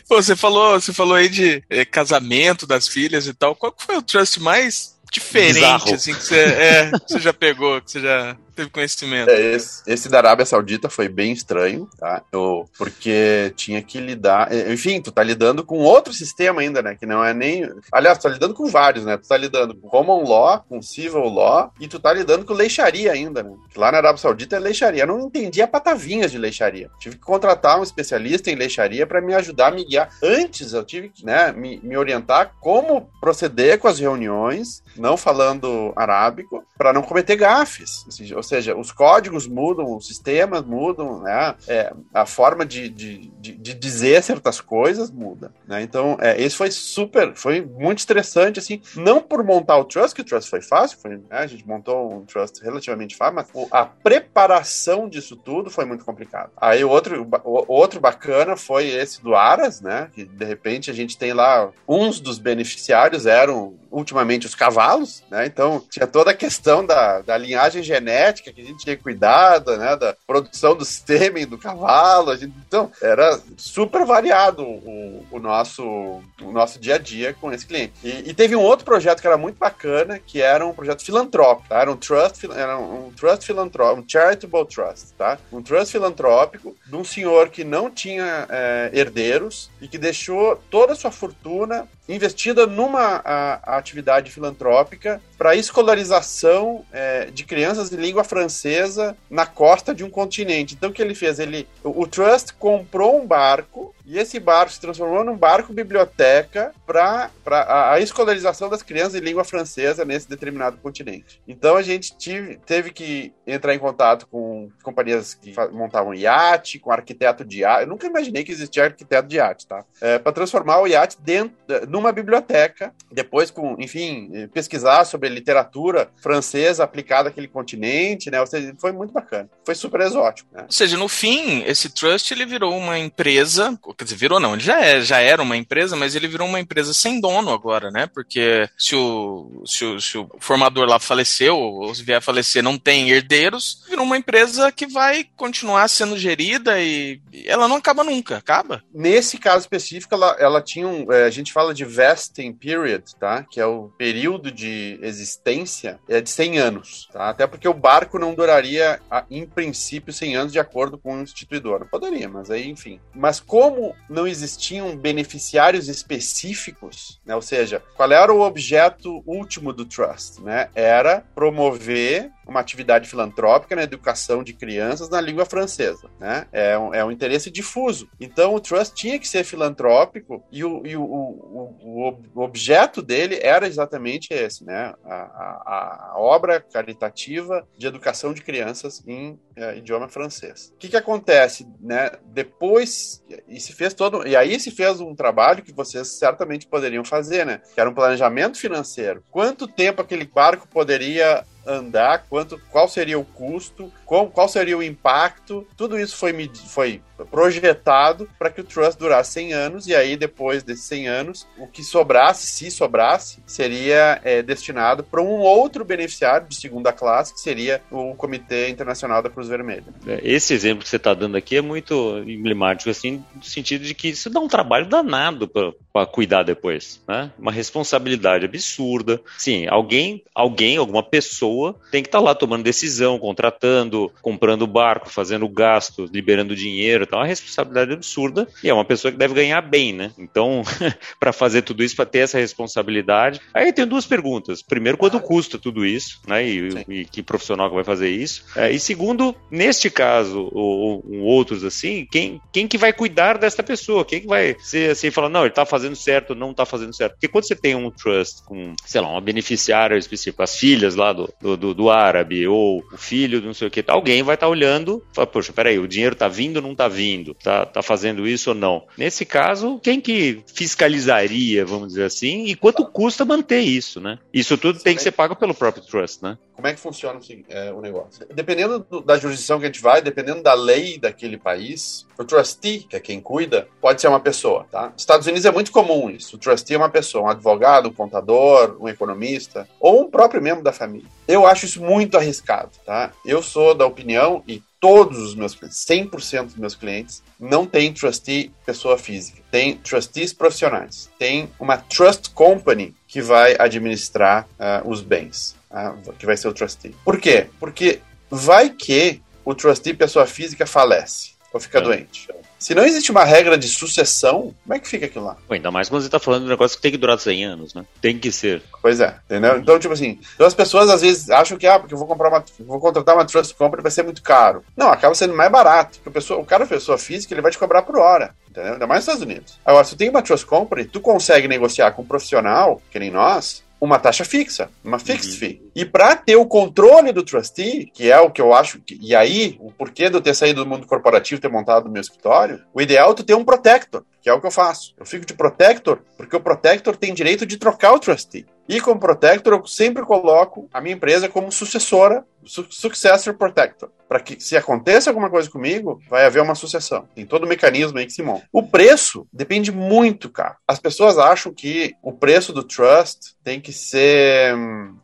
Pô, 0.09 0.21
você 0.21 0.35
falou, 0.35 0.81
você 0.81 0.93
falou 0.93 1.15
aí 1.15 1.29
de 1.29 1.63
é, 1.71 1.85
casamento 1.85 2.67
das 2.67 2.89
filhas 2.89 3.27
e 3.27 3.35
tal. 3.35 3.55
Qual 3.55 3.75
foi 3.77 3.97
o 3.97 4.03
trust 4.03 4.41
mais 4.41 4.97
diferente 5.13 5.55
Bizarro. 5.55 5.95
assim 5.95 6.15
que 6.15 6.23
você, 6.23 6.39
é, 6.39 6.91
que 6.91 7.13
você 7.13 7.21
já 7.21 7.33
pegou, 7.33 7.81
que 7.81 7.91
você 7.91 8.01
já 8.01 8.37
teve 8.57 8.71
conhecimento. 8.71 9.31
É, 9.31 9.53
esse, 9.53 9.83
esse, 9.87 10.09
da 10.09 10.19
Arábia 10.19 10.47
Saudita 10.47 10.89
foi 10.89 11.09
bem 11.09 11.33
estranho, 11.33 11.89
tá? 11.99 12.23
Eu, 12.33 12.69
porque 12.79 13.53
tinha 13.55 13.83
que 13.83 14.01
lidar. 14.01 14.53
Enfim, 14.69 15.01
tu 15.01 15.13
tá 15.13 15.23
lidando 15.23 15.63
com 15.63 15.79
outro 15.79 16.13
sistema 16.13 16.63
ainda, 16.63 16.83
né? 16.83 16.97
Que 16.97 17.07
não 17.07 17.23
é 17.23 17.35
nem. 17.35 17.69
Aliás, 17.93 18.19
tu 18.19 18.23
tá 18.23 18.29
lidando 18.31 18.55
com 18.55 18.67
vários, 18.67 19.05
né? 19.05 19.17
Tu 19.17 19.29
tá 19.29 19.37
lidando 19.37 19.75
com 19.75 19.89
common 19.89 20.25
law, 20.25 20.65
com 20.69 20.81
civil 20.81 21.29
law, 21.29 21.71
e 21.79 21.87
tu 21.87 22.01
tá 22.01 22.13
lidando 22.13 22.45
com 22.45 22.55
leixaria 22.55 23.13
ainda, 23.13 23.43
né? 23.43 23.53
Lá 23.77 23.93
na 23.93 23.99
Arábia 23.99 24.19
Saudita 24.19 24.57
é 24.57 24.59
leixaria. 24.59 25.03
Eu 25.03 25.09
não 25.09 25.21
entendia 25.21 25.69
patavinhas 25.69 26.31
de 26.31 26.39
leixaria. 26.39 26.91
Tive 26.99 27.17
que 27.17 27.23
contratar 27.23 27.79
um 27.79 27.83
especialista 27.83 28.51
em 28.51 28.55
leixaria 28.55 29.07
para 29.07 29.21
me 29.21 29.35
ajudar 29.35 29.69
a 29.69 29.71
me 29.71 29.85
guiar. 29.85 30.09
Antes 30.23 30.73
eu 30.73 30.83
tive 30.83 31.11
que 31.11 31.25
né, 31.25 31.53
me, 31.53 31.79
me 31.83 31.97
orientar 31.97 32.53
como 32.61 33.11
proceder 33.21 33.79
com 33.79 33.89
as 33.89 33.99
reuniões, 33.99 34.83
não 34.97 35.17
falando 35.17 35.93
arábico, 35.95 36.65
para 36.77 36.93
não 36.93 37.03
cometer 37.03 37.37
gafes. 37.37 38.05
Ou 38.35 38.43
seja, 38.43 38.77
os 38.77 38.93
códigos 38.93 39.47
mudam, 39.47 39.97
os 39.97 40.07
sistemas 40.07 40.63
mudam, 40.63 41.21
né? 41.23 41.55
É, 41.67 41.93
a 42.13 42.27
forma 42.27 42.65
de, 42.65 42.89
de, 42.89 43.31
de, 43.39 43.53
de, 43.53 43.75
dizer 43.75 44.23
certas 44.23 44.61
coisas 44.61 45.11
muda, 45.11 45.53
né? 45.67 45.83
Então, 45.83 46.17
é, 46.21 46.41
esse 46.41 46.57
foi 46.57 46.71
super, 46.71 47.35
foi 47.35 47.61
muito 47.63 47.99
estressante, 47.99 48.59
assim, 48.59 48.81
não 48.95 49.23
por 49.23 49.43
montar 49.45 49.79
o 49.79 49.85
trust, 49.85 50.15
que 50.15 50.21
o 50.23 50.25
trust 50.25 50.51
foi 50.51 50.61
fácil, 50.61 50.99
foi, 50.99 51.17
né, 51.17 51.23
a 51.31 51.47
gente 51.47 51.67
montou 51.67 52.13
um 52.13 52.25
trust 52.25 52.63
relativamente 52.63 53.17
fácil, 53.17 53.35
mas 53.35 53.49
a 53.71 53.85
preparação 53.85 55.09
disso 55.09 55.37
tudo 55.37 55.71
foi 55.71 55.85
muito 55.85 56.05
complicado. 56.05 56.51
Aí 56.57 56.85
outro, 56.85 57.27
o, 57.45 57.65
outro 57.73 58.01
bacana 58.01 58.57
foi 58.57 58.89
esse 58.89 59.23
do 59.23 59.35
Aras, 59.35 59.81
né? 59.81 60.11
Que 60.15 60.25
de 60.25 60.45
repente 60.45 60.91
a 60.91 60.95
gente 60.95 61.17
tem 61.17 61.33
lá, 61.33 61.71
uns 61.89 62.21
dos 62.21 62.39
beneficiários 62.39 63.27
eram 63.27 63.75
ultimamente 63.97 64.47
os 64.47 64.55
cavalos, 64.55 65.25
né? 65.31 65.47
Então 65.47 65.83
tinha 65.91 66.07
toda 66.07 66.31
a 66.31 66.35
questão 66.35 66.85
da, 66.85 67.23
da 67.23 67.37
linhagem 67.39 67.83
genética 67.83 68.53
que 68.53 68.61
a 68.61 68.65
gente 68.65 68.85
tinha 68.85 68.97
cuidado, 68.97 69.75
né? 69.77 69.97
Da 69.97 70.15
produção 70.27 70.77
do 70.77 70.85
sêmen 70.85 71.47
do 71.47 71.57
cavalo. 71.57 72.37
Gente, 72.37 72.55
então 72.67 72.93
era 73.01 73.41
super 73.57 74.05
variado 74.05 74.63
o, 74.63 75.27
o, 75.31 75.39
nosso, 75.39 75.83
o 75.83 76.53
nosso 76.53 76.79
dia 76.79 76.97
a 76.97 76.99
dia 76.99 77.33
com 77.33 77.51
esse 77.51 77.67
cliente. 77.67 77.95
E, 78.05 78.31
e, 78.31 78.35
teve 78.35 78.55
um 78.55 78.61
outro 78.61 78.85
projeto 78.85 79.21
que 79.23 79.27
era 79.27 79.39
muito 79.39 79.57
bacana, 79.57 80.19
que 80.19 80.43
era 80.43 80.67
um 80.67 80.75
projeto 80.75 81.03
filantrópico, 81.03 81.69
tá? 81.71 81.81
Era 81.81 81.91
um 81.91 81.97
trust, 81.97 82.47
era 82.55 82.79
um 82.79 83.11
trust 83.13 83.47
filantrópico, 83.47 84.03
um 84.03 84.09
charitable 84.09 84.67
trust, 84.67 85.15
tá? 85.17 85.39
Um 85.51 85.63
trust 85.63 85.91
filantrópico 85.91 86.77
de 86.87 86.97
um 86.97 87.05
senhor 87.05 87.49
que 87.49 87.65
não 87.65 87.91
tinha 87.91 88.47
é, 88.51 88.91
herdeiros 88.93 89.71
e 89.81 89.89
que 89.89 89.97
deixou 89.97 90.57
toda 90.71 90.93
a 90.93 90.97
sua 90.97 91.11
fortuna 91.11 91.89
investida 92.09 92.67
numa 92.67 93.21
a, 93.25 93.77
a 93.77 93.83
atividade 93.87 94.31
filantrópica 94.31 95.21
para 95.39 95.55
escolarização 95.55 96.85
é, 96.93 97.27
de 97.27 97.45
crianças 97.45 97.89
de 97.89 97.97
língua 97.97 98.25
francesa 98.25 99.17
na 99.31 99.47
costa 99.47 99.95
de 99.95 100.05
um 100.05 100.11
continente. 100.11 100.75
Então, 100.75 100.91
o 100.91 100.93
que 100.93 101.01
ele 101.01 101.15
fez? 101.15 101.39
Ele, 101.39 101.69
o, 101.85 102.03
o 102.03 102.07
Trust 102.07 102.55
comprou 102.55 103.21
um 103.21 103.27
barco 103.27 103.95
e 104.07 104.19
esse 104.19 104.41
barco 104.41 104.73
se 104.73 104.81
transformou 104.81 105.25
num 105.25 105.37
barco 105.37 105.73
biblioteca 105.73 106.73
para 106.87 107.31
a, 107.45 107.93
a 107.93 108.01
escolarização 108.01 108.69
das 108.69 108.83
crianças 108.83 109.13
de 109.13 109.21
língua 109.21 109.45
francesa 109.45 110.05
nesse 110.05 110.29
determinado 110.29 110.79
continente. 110.79 111.41
Então, 111.47 111.77
a 111.77 111.83
gente 111.83 112.17
tive, 112.17 112.57
teve 112.65 112.91
que 112.91 113.33
entrar 113.47 113.75
em 113.75 113.79
contato 113.79 114.27
com 114.27 114.71
companhias 114.83 115.35
que 115.35 115.55
montavam 115.73 116.15
iate, 116.15 116.79
com 116.79 116.91
arquiteto 116.91 117.45
de 117.45 117.61
iate. 117.61 117.83
Eu 117.83 117.89
nunca 117.89 118.07
imaginei 118.07 118.45
que 118.45 118.53
existia 118.53 118.85
arquiteto 118.85 119.29
de 119.29 119.37
iate, 119.37 119.67
tá? 119.67 119.85
É, 120.01 120.19
para 120.19 120.33
transformar 120.33 120.81
o 120.81 120.87
iate 120.87 121.17
dentro, 121.21 121.57
numa 121.89 122.13
biblioteca, 122.13 122.95
depois 123.11 123.51
com, 123.51 123.77
enfim, 123.79 124.49
pesquisar 124.53 125.05
sobre 125.05 125.27
sobre 125.27 125.29
literatura 125.29 126.11
francesa 126.17 126.85
aplicada 126.85 127.29
àquele 127.29 127.49
continente, 127.49 128.31
né? 128.31 128.41
Ou 128.41 128.47
seja, 128.47 128.75
foi 128.79 128.93
muito 128.93 129.13
bacana. 129.13 129.49
Foi 129.65 129.75
super 129.75 130.01
exótico, 130.01 130.49
né? 130.53 130.63
Ou 130.63 130.73
seja, 130.73 130.97
no 130.97 131.09
fim, 131.09 131.63
esse 131.65 131.91
trust 131.91 132.33
ele 132.33 132.47
virou 132.47 132.77
uma 132.77 132.99
empresa, 132.99 133.77
quer 133.97 134.05
dizer, 134.05 134.17
virou 134.17 134.39
não, 134.39 134.55
ele 134.55 134.63
já, 134.63 134.81
é, 134.81 135.01
já 135.01 135.19
era 135.19 135.43
uma 135.43 135.57
empresa, 135.57 135.97
mas 135.97 136.15
ele 136.15 136.29
virou 136.29 136.47
uma 136.47 136.61
empresa 136.61 136.93
sem 136.93 137.21
dono 137.21 137.51
agora, 137.51 137.91
né? 137.91 138.07
Porque 138.07 138.69
se 138.77 138.95
o, 138.95 139.63
se 139.65 139.85
o, 139.85 140.01
se 140.01 140.19
o 140.19 140.29
formador 140.39 140.87
lá 140.87 140.99
faleceu, 140.99 141.57
ou 141.57 141.95
se 141.95 142.03
vier 142.03 142.19
a 142.19 142.21
falecer, 142.21 142.63
não 142.63 142.79
tem 142.79 143.11
herdeiros, 143.11 143.85
virou 143.89 144.05
uma 144.05 144.19
empresa 144.19 144.71
que 144.71 144.87
vai 144.87 145.25
continuar 145.37 145.89
sendo 145.89 146.19
gerida 146.19 146.81
e, 146.81 147.21
ela 147.45 147.69
não 147.69 147.77
acaba 147.77 148.05
nunca, 148.05 148.37
acaba. 148.37 148.83
Nesse 148.93 149.39
caso 149.39 149.61
específico, 149.61 150.15
ela, 150.15 150.37
ela 150.39 150.63
tinha 150.63 150.87
um, 150.87 151.11
é, 151.13 151.25
a 151.25 151.31
gente 151.31 151.53
fala 151.53 151.73
de 151.73 151.85
vesting 151.85 152.53
period, 152.53 153.05
tá? 153.19 153.43
Que 153.43 153.61
é 153.61 153.67
o 153.67 153.91
período 153.97 154.51
de 154.51 154.99
existência 155.03 155.99
é 156.09 156.21
de 156.21 156.31
100 156.31 156.59
anos, 156.59 157.09
tá? 157.13 157.29
Até 157.29 157.47
porque 157.47 157.69
o 157.69 157.75
barco 157.75 158.19
não 158.19 158.35
duraria, 158.35 159.01
em 159.31 159.47
princípio, 159.47 160.13
100 160.13 160.37
anos 160.37 160.53
de 160.53 160.59
acordo 160.59 160.99
com 160.99 161.17
o 161.17 161.23
instituidor. 161.23 161.87
Poderia, 161.87 162.29
mas 162.29 162.51
aí, 162.51 162.69
enfim. 162.69 163.01
Mas 163.15 163.41
como 163.41 163.86
não 164.09 164.27
existiam 164.27 164.97
beneficiários 164.97 165.89
específicos, 165.89 167.21
né? 167.25 167.35
Ou 167.35 167.43
seja, 167.43 167.83
qual 167.97 168.11
era 168.11 168.33
o 168.33 168.41
objeto 168.41 169.23
último 169.27 169.73
do 169.73 169.85
trust, 169.85 170.41
né? 170.43 170.69
Era 170.75 171.25
promover 171.35 172.31
uma 172.47 172.61
atividade 172.61 173.09
filantrópica 173.09 173.75
na 173.75 173.83
educação 173.83 174.43
de 174.43 174.53
crianças 174.53 175.09
na 175.09 175.21
língua 175.21 175.45
francesa, 175.45 176.09
né? 176.19 176.47
É 176.53 176.79
um, 176.79 176.95
é 176.95 177.05
um 177.05 177.11
interesse 177.11 177.51
difuso. 177.51 178.09
Então 178.21 178.55
o 178.55 178.61
trust 178.61 178.95
tinha 178.95 179.19
que 179.19 179.29
ser 179.29 179.45
filantrópico 179.45 180.43
e 180.51 180.65
o, 180.65 180.87
e 180.87 180.97
o, 180.97 181.03
o, 181.03 182.21
o 182.35 182.41
objeto 182.41 183.03
dele 183.03 183.39
era 183.43 183.67
exatamente 183.67 184.33
esse, 184.33 184.65
né? 184.65 184.95
A, 185.05 185.15
a, 185.15 186.11
a 186.13 186.19
obra 186.19 186.61
caritativa 186.61 187.67
de 187.77 187.87
educação 187.87 188.33
de 188.33 188.43
crianças 188.43 189.03
em 189.07 189.39
é, 189.57 189.77
idioma 189.77 190.09
francês. 190.09 190.73
O 190.75 190.79
que, 190.79 190.89
que 190.89 190.97
acontece, 190.97 191.67
né? 191.81 192.11
Depois 192.27 193.25
e 193.49 193.59
se 193.59 193.73
fez 193.73 193.93
todo 193.95 194.27
e 194.27 194.37
aí 194.37 194.59
se 194.61 194.71
fez 194.71 195.01
um 195.01 195.15
trabalho 195.15 195.63
que 195.63 195.73
vocês 195.73 196.19
certamente 196.19 196.67
poderiam 196.67 197.05
fazer, 197.05 197.45
né? 197.45 197.61
Que 197.75 197.81
era 197.81 197.91
um 197.91 197.95
planejamento 197.95 198.59
financeiro. 198.59 199.25
Quanto 199.31 199.67
tempo 199.67 200.01
aquele 200.01 200.25
barco 200.25 200.69
poderia 200.69 201.45
andar, 201.67 202.27
quanto, 202.29 202.61
qual 202.71 202.89
seria 202.89 203.19
o 203.19 203.25
custo, 203.25 203.93
qual, 204.05 204.29
qual 204.29 204.49
seria 204.49 204.79
o 204.79 204.83
impacto, 204.83 205.67
tudo 205.77 205.99
isso 205.99 206.17
foi, 206.17 206.51
foi 206.69 207.03
projetado 207.25 208.29
para 208.39 208.51
que 208.51 208.61
o 208.61 208.65
Trust 208.65 208.99
durasse 208.99 209.33
100 209.33 209.53
anos, 209.53 209.87
e 209.87 209.95
aí 209.95 210.17
depois 210.17 210.63
desses 210.63 210.85
100 210.85 211.09
anos, 211.09 211.47
o 211.59 211.67
que 211.67 211.83
sobrasse, 211.83 212.47
se 212.47 212.71
sobrasse, 212.71 213.39
seria 213.47 214.21
é, 214.25 214.43
destinado 214.43 215.03
para 215.03 215.23
um 215.23 215.39
outro 215.41 215.85
beneficiário 215.85 216.49
de 216.49 216.57
segunda 216.57 216.93
classe, 216.93 217.35
que 217.35 217.41
seria 217.41 217.83
o 217.91 218.15
Comitê 218.15 218.69
Internacional 218.69 219.23
da 219.23 219.31
Cruz 219.31 219.49
Vermelha. 219.49 219.85
É, 220.07 220.21
esse 220.23 220.53
exemplo 220.53 220.83
que 220.83 220.89
você 220.89 220.97
está 220.97 221.15
dando 221.15 221.37
aqui 221.37 221.57
é 221.57 221.63
muito 221.63 222.19
emblemático, 222.27 222.91
assim, 222.91 223.25
no 223.35 223.43
sentido 223.43 223.85
de 223.85 223.95
que 223.95 224.09
isso 224.09 224.31
dá 224.31 224.41
um 224.41 224.49
trabalho 224.49 224.87
danado 224.87 225.49
para 225.49 226.07
cuidar 226.07 226.43
depois, 226.43 227.03
né? 227.09 227.31
Uma 227.39 227.53
responsabilidade 227.53 228.45
absurda. 228.45 229.21
Sim, 229.39 229.67
alguém, 229.69 230.23
alguém, 230.35 230.77
alguma 230.77 231.03
pessoa 231.03 231.77
tem 231.91 232.03
que 232.03 232.09
estar 232.09 232.19
tá 232.19 232.25
lá 232.25 232.35
tomando 232.35 232.63
decisão, 232.63 233.19
contratando, 233.19 234.13
comprando 234.21 234.67
barco, 234.67 235.09
fazendo 235.09 235.49
gasto, 235.49 236.09
liberando 236.13 236.55
dinheiro, 236.55 237.06
então 237.07 237.19
é 237.19 237.23
uma 237.23 237.29
responsabilidade 237.29 237.93
absurda 237.93 238.49
e 238.63 238.69
é 238.69 238.75
uma 238.75 238.85
pessoa 238.85 239.13
que 239.13 239.19
deve 239.19 239.35
ganhar 239.35 239.61
bem, 239.61 239.93
né? 239.93 240.13
Então, 240.19 240.63
para 241.19 241.33
fazer 241.33 241.63
tudo 241.63 241.83
isso, 241.83 241.97
para 241.97 242.07
ter 242.07 242.21
essa 242.21 242.39
responsabilidade. 242.39 243.41
Aí 243.55 243.73
tem 243.73 243.87
duas 243.87 244.07
perguntas. 244.07 244.63
Primeiro, 244.63 244.99
quanto 244.99 245.21
custa 245.21 245.59
tudo 245.59 245.85
isso, 245.85 246.21
né? 246.27 246.47
E, 246.47 246.85
e 246.89 247.05
que 247.05 247.23
profissional 247.23 247.69
que 247.69 247.75
vai 247.75 247.85
fazer 247.85 248.09
isso? 248.09 248.45
É, 248.57 248.71
e 248.71 248.79
segundo, 248.79 249.35
neste 249.51 249.91
caso, 249.91 250.51
ou, 250.53 251.03
ou, 251.07 251.21
outros 251.21 251.65
assim, 251.65 252.07
quem, 252.11 252.41
quem 252.53 252.67
que 252.67 252.79
vai 252.79 252.93
cuidar 252.93 253.39
dessa 253.39 253.63
pessoa? 253.63 254.05
Quem 254.05 254.21
que 254.21 254.27
vai 254.27 254.57
ser 254.61 254.91
assim, 254.91 255.11
falar, 255.11 255.29
não, 255.29 255.41
ele 255.41 255.49
está 255.49 255.65
fazendo 255.65 255.97
certo, 255.97 256.35
não 256.35 256.51
está 256.51 256.65
fazendo 256.65 256.95
certo? 256.95 257.13
Porque 257.13 257.29
quando 257.29 257.47
você 257.47 257.57
tem 257.57 257.75
um 257.75 257.91
trust 257.91 258.43
com, 258.45 258.75
sei 258.85 259.01
lá, 259.01 259.09
uma 259.09 259.21
beneficiária 259.21 259.97
específica, 259.97 260.45
as 260.45 260.57
filhas 260.57 260.95
lá 260.95 261.13
do, 261.13 261.33
do, 261.41 261.75
do, 261.75 261.91
árabe, 261.91 262.47
ou 262.47 262.83
o 262.93 262.97
filho 262.97 263.41
do 263.41 263.47
não 263.47 263.55
sei 263.55 263.69
o 263.69 263.71
que, 263.71 263.85
alguém 263.87 264.23
vai 264.23 264.35
estar 264.35 264.47
tá 264.47 264.51
olhando, 264.51 265.03
fala, 265.13 265.27
poxa, 265.27 265.53
peraí, 265.53 265.79
o 265.79 265.89
dinheiro 265.89 266.13
está 266.13 266.29
vindo 266.29 266.57
ou 266.57 266.63
não 266.63 266.73
está 266.73 266.89
vindo, 266.89 266.96
tá, 267.35 267.67
tá 267.67 267.83
fazendo 267.83 268.27
isso 268.27 268.51
ou 268.51 268.57
não. 268.57 268.87
Nesse 268.97 269.25
caso, 269.25 269.79
quem 269.83 270.01
que 270.01 270.43
fiscalizaria, 270.47 271.65
vamos 271.65 271.89
dizer 271.89 272.05
assim, 272.05 272.45
e 272.45 272.55
quanto 272.55 272.85
custa 272.87 273.25
manter 273.25 273.61
isso, 273.61 274.01
né? 274.01 274.19
Isso 274.33 274.57
tudo 274.57 274.81
tem 274.81 274.97
que 274.97 275.03
ser 275.03 275.13
pago 275.13 275.37
pelo 275.37 275.55
próprio 275.55 275.85
trust, 275.85 276.23
né? 276.23 276.39
Como 276.55 276.67
é 276.67 276.73
que 276.73 276.81
funciona 276.81 277.21
é, 277.51 277.71
o 277.71 277.83
negócio? 277.83 278.27
Dependendo 278.35 278.79
do, 278.79 279.03
da 279.03 279.19
jurisdição 279.19 279.59
que 279.59 279.67
a 279.67 279.69
gente 279.69 279.83
vai, 279.83 280.01
dependendo 280.01 280.43
da 280.43 280.55
lei 280.55 280.99
daquele 280.99 281.37
país, 281.37 282.07
o 282.19 282.25
trustee, 282.25 282.87
que 282.89 282.97
é 282.97 283.01
quem 283.01 283.21
cuida, 283.21 283.69
pode 283.79 284.01
ser 284.01 284.09
uma 284.09 284.21
pessoa, 284.21 284.67
tá? 284.71 284.91
Estados 284.97 285.27
Unidos 285.27 285.45
é 285.45 285.51
muito 285.51 285.71
comum 285.71 286.09
isso. 286.09 286.37
O 286.37 286.39
trustee 286.39 286.75
é 286.75 286.79
uma 286.79 286.89
pessoa, 286.89 287.25
um 287.25 287.29
advogado, 287.29 287.91
um 287.91 287.93
contador, 287.93 288.77
um 288.81 288.89
economista, 288.89 289.69
ou 289.79 290.03
um 290.03 290.11
próprio 290.11 290.41
membro 290.41 290.65
da 290.65 290.73
família. 290.73 291.09
Eu 291.29 291.47
acho 291.47 291.67
isso 291.67 291.83
muito 291.83 292.17
arriscado, 292.17 292.71
tá? 292.87 293.13
Eu 293.25 293.43
sou 293.43 293.75
da 293.75 293.85
opinião, 293.85 294.43
e 294.49 294.63
todos 294.87 295.19
os 295.19 295.35
meus 295.35 295.53
clientes, 295.53 295.85
100% 295.85 296.45
dos 296.45 296.55
meus 296.55 296.77
clientes, 296.77 297.21
não 297.41 297.67
tem 297.67 297.93
trustee 297.93 298.53
pessoa 298.65 298.97
física. 298.97 299.43
Tem 299.51 299.77
trustees 299.79 300.33
profissionais. 300.33 301.11
Tem 301.19 301.51
uma 301.59 301.77
trust 301.77 302.31
company 302.31 302.95
que 303.09 303.21
vai 303.21 303.57
administrar 303.59 304.47
uh, 304.53 304.89
os 304.89 305.03
bens, 305.03 305.57
uh, 305.73 306.13
que 306.13 306.25
vai 306.25 306.37
ser 306.37 306.47
o 306.47 306.53
trustee. 306.53 306.95
Por 307.05 307.19
quê? 307.19 307.49
Porque 307.59 307.99
vai 308.31 308.71
que 308.71 309.21
o 309.45 309.57
trustee 309.57 309.93
pessoa 309.93 310.25
física 310.25 310.65
falece 310.65 311.36
ou 311.57 311.61
fica 311.61 311.79
é. 311.79 311.81
doente. 311.81 312.29
Se 312.59 312.75
não 312.75 312.85
existe 312.85 313.11
uma 313.11 313.25
regra 313.25 313.59
de 313.59 313.69
sucessão, 313.69 314.55
como 314.65 314.75
é 314.75 314.79
que 314.79 314.89
fica 314.89 315.07
aquilo 315.07 315.27
lá? 315.27 315.37
Pô, 315.47 315.55
ainda 315.55 315.71
mais 315.71 315.89
quando 315.89 316.03
você 316.03 316.09
está 316.09 316.19
falando 316.19 316.43
de 316.43 316.47
um 316.47 316.51
negócio 316.51 316.77
que 316.77 316.83
tem 316.83 316.91
que 316.91 316.97
durar 316.97 317.19
100 317.19 317.45
anos, 317.45 317.75
né? 317.75 317.85
Tem 318.01 318.19
que 318.19 318.33
ser. 318.33 318.63
Pois 318.81 318.99
é, 319.01 319.15
entendeu? 319.25 319.59
Então, 319.59 319.79
tipo 319.79 319.93
assim, 319.93 320.19
então 320.35 320.47
as 320.47 320.55
pessoas 320.55 320.89
às 320.89 321.03
vezes 321.03 321.29
acham 321.31 321.59
que, 321.59 321.67
ah, 321.67 321.79
porque 321.79 321.95
eu 321.95 321.99
vou 321.99 322.07
comprar 322.07 322.29
uma, 322.29 322.45
vou 322.61 322.81
contratar 322.81 323.15
uma 323.15 323.27
trust 323.27 323.55
company 323.55 323.83
vai 323.83 323.93
ser 323.93 324.05
muito 324.05 324.23
caro. 324.23 324.65
Não, 324.77 324.89
acaba 324.89 325.15
sendo 325.15 325.35
mais 325.35 325.51
barato, 325.51 325.99
porque 325.99 326.11
pessoa, 326.11 326.41
o 326.41 326.45
cara, 326.45 326.65
a 326.65 326.69
pessoa 326.69 326.97
física, 326.97 327.35
ele 327.35 327.43
vai 327.43 327.51
te 327.51 327.59
cobrar 327.59 327.83
por 327.83 327.99
hora, 327.99 328.35
entendeu? 328.51 328.73
Ainda 328.73 328.87
mais 328.87 329.05
nos 329.05 329.15
Estados 329.15 329.23
Unidos. 329.23 329.61
Agora, 329.65 329.85
se 329.85 329.91
tu 329.91 329.99
tem 329.99 330.09
uma 330.09 330.23
trust 330.23 330.47
company, 330.47 330.85
tu 330.87 331.01
consegue 331.01 331.47
negociar 331.47 331.93
com 331.93 332.03
um 332.03 332.07
profissional, 332.07 332.81
que 332.91 332.99
nem 332.99 333.11
nós, 333.11 333.63
uma 333.81 333.99
taxa 333.99 334.25
fixa, 334.25 334.71
uma 334.83 334.99
fixed 334.99 335.33
uhum. 335.33 335.39
fee. 335.39 335.63
E 335.75 335.85
para 335.85 336.17
ter 336.17 336.37
o 336.37 336.47
controle 336.47 337.13
do 337.13 337.23
trustee, 337.23 337.91
que 337.93 338.11
é 338.11 338.19
o 338.19 338.31
que 338.31 338.41
eu 338.41 338.55
acho, 338.55 338.81
que, 338.81 338.99
e 339.01 339.15
aí 339.15 339.57
o 339.61 339.71
porquê 339.71 340.09
de 340.09 340.17
eu 340.17 340.21
ter 340.21 340.35
saído 340.35 340.65
do 340.65 340.71
mundo 340.71 340.87
corporativo, 340.87 341.41
ter 341.41 341.51
montado 341.51 341.87
o 341.87 341.91
meu 341.91 342.01
escritório, 342.01 342.63
o 342.73 342.81
ideal 342.81 343.11
é 343.11 343.15
tu 343.15 343.23
ter 343.23 343.35
um 343.35 343.45
protector, 343.45 344.05
que 344.27 344.31
é 344.31 344.33
o 344.33 344.41
que 344.41 344.47
eu 344.49 344.51
faço. 344.51 344.93
Eu 344.99 345.07
fico 345.07 345.25
de 345.25 345.35
protector 345.35 346.01
porque 346.17 346.35
o 346.35 346.41
protector 346.41 346.97
tem 346.97 347.15
direito 347.15 347.47
de 347.47 347.57
trocar 347.57 347.93
o 347.93 347.99
trustee. 348.01 348.45
E 348.69 348.81
como 348.81 348.99
protector, 348.99 349.53
eu 349.53 349.65
sempre 349.69 350.03
coloco 350.05 350.69
a 350.75 350.81
minha 350.81 350.97
empresa 350.97 351.29
como 351.29 351.53
sucessora, 351.53 352.27
successor 352.45 353.35
protector 353.35 353.89
para 354.09 354.21
que 354.21 354.41
se 354.41 354.57
aconteça 354.57 355.11
alguma 355.11 355.29
coisa 355.29 355.51
comigo, 355.51 356.01
vai 356.09 356.25
haver 356.25 356.43
uma 356.43 356.55
sucessão. 356.55 357.09
Tem 357.15 357.27
todo 357.27 357.45
o 357.45 357.49
mecanismo 357.49 357.99
aí 357.99 358.07
que 358.07 358.13
se 358.13 358.23
monta. 358.23 358.47
O 358.53 358.63
preço 358.63 359.27
depende 359.33 359.73
muito, 359.73 360.31
cara. 360.31 360.57
As 360.67 360.79
pessoas 360.79 361.19
acham 361.19 361.53
que 361.53 361.95
o 362.03 362.13
preço 362.13 362.53
do 362.53 362.63
trust 362.63 363.37
tem 363.43 363.61
que 363.61 363.73
ser 363.73 364.55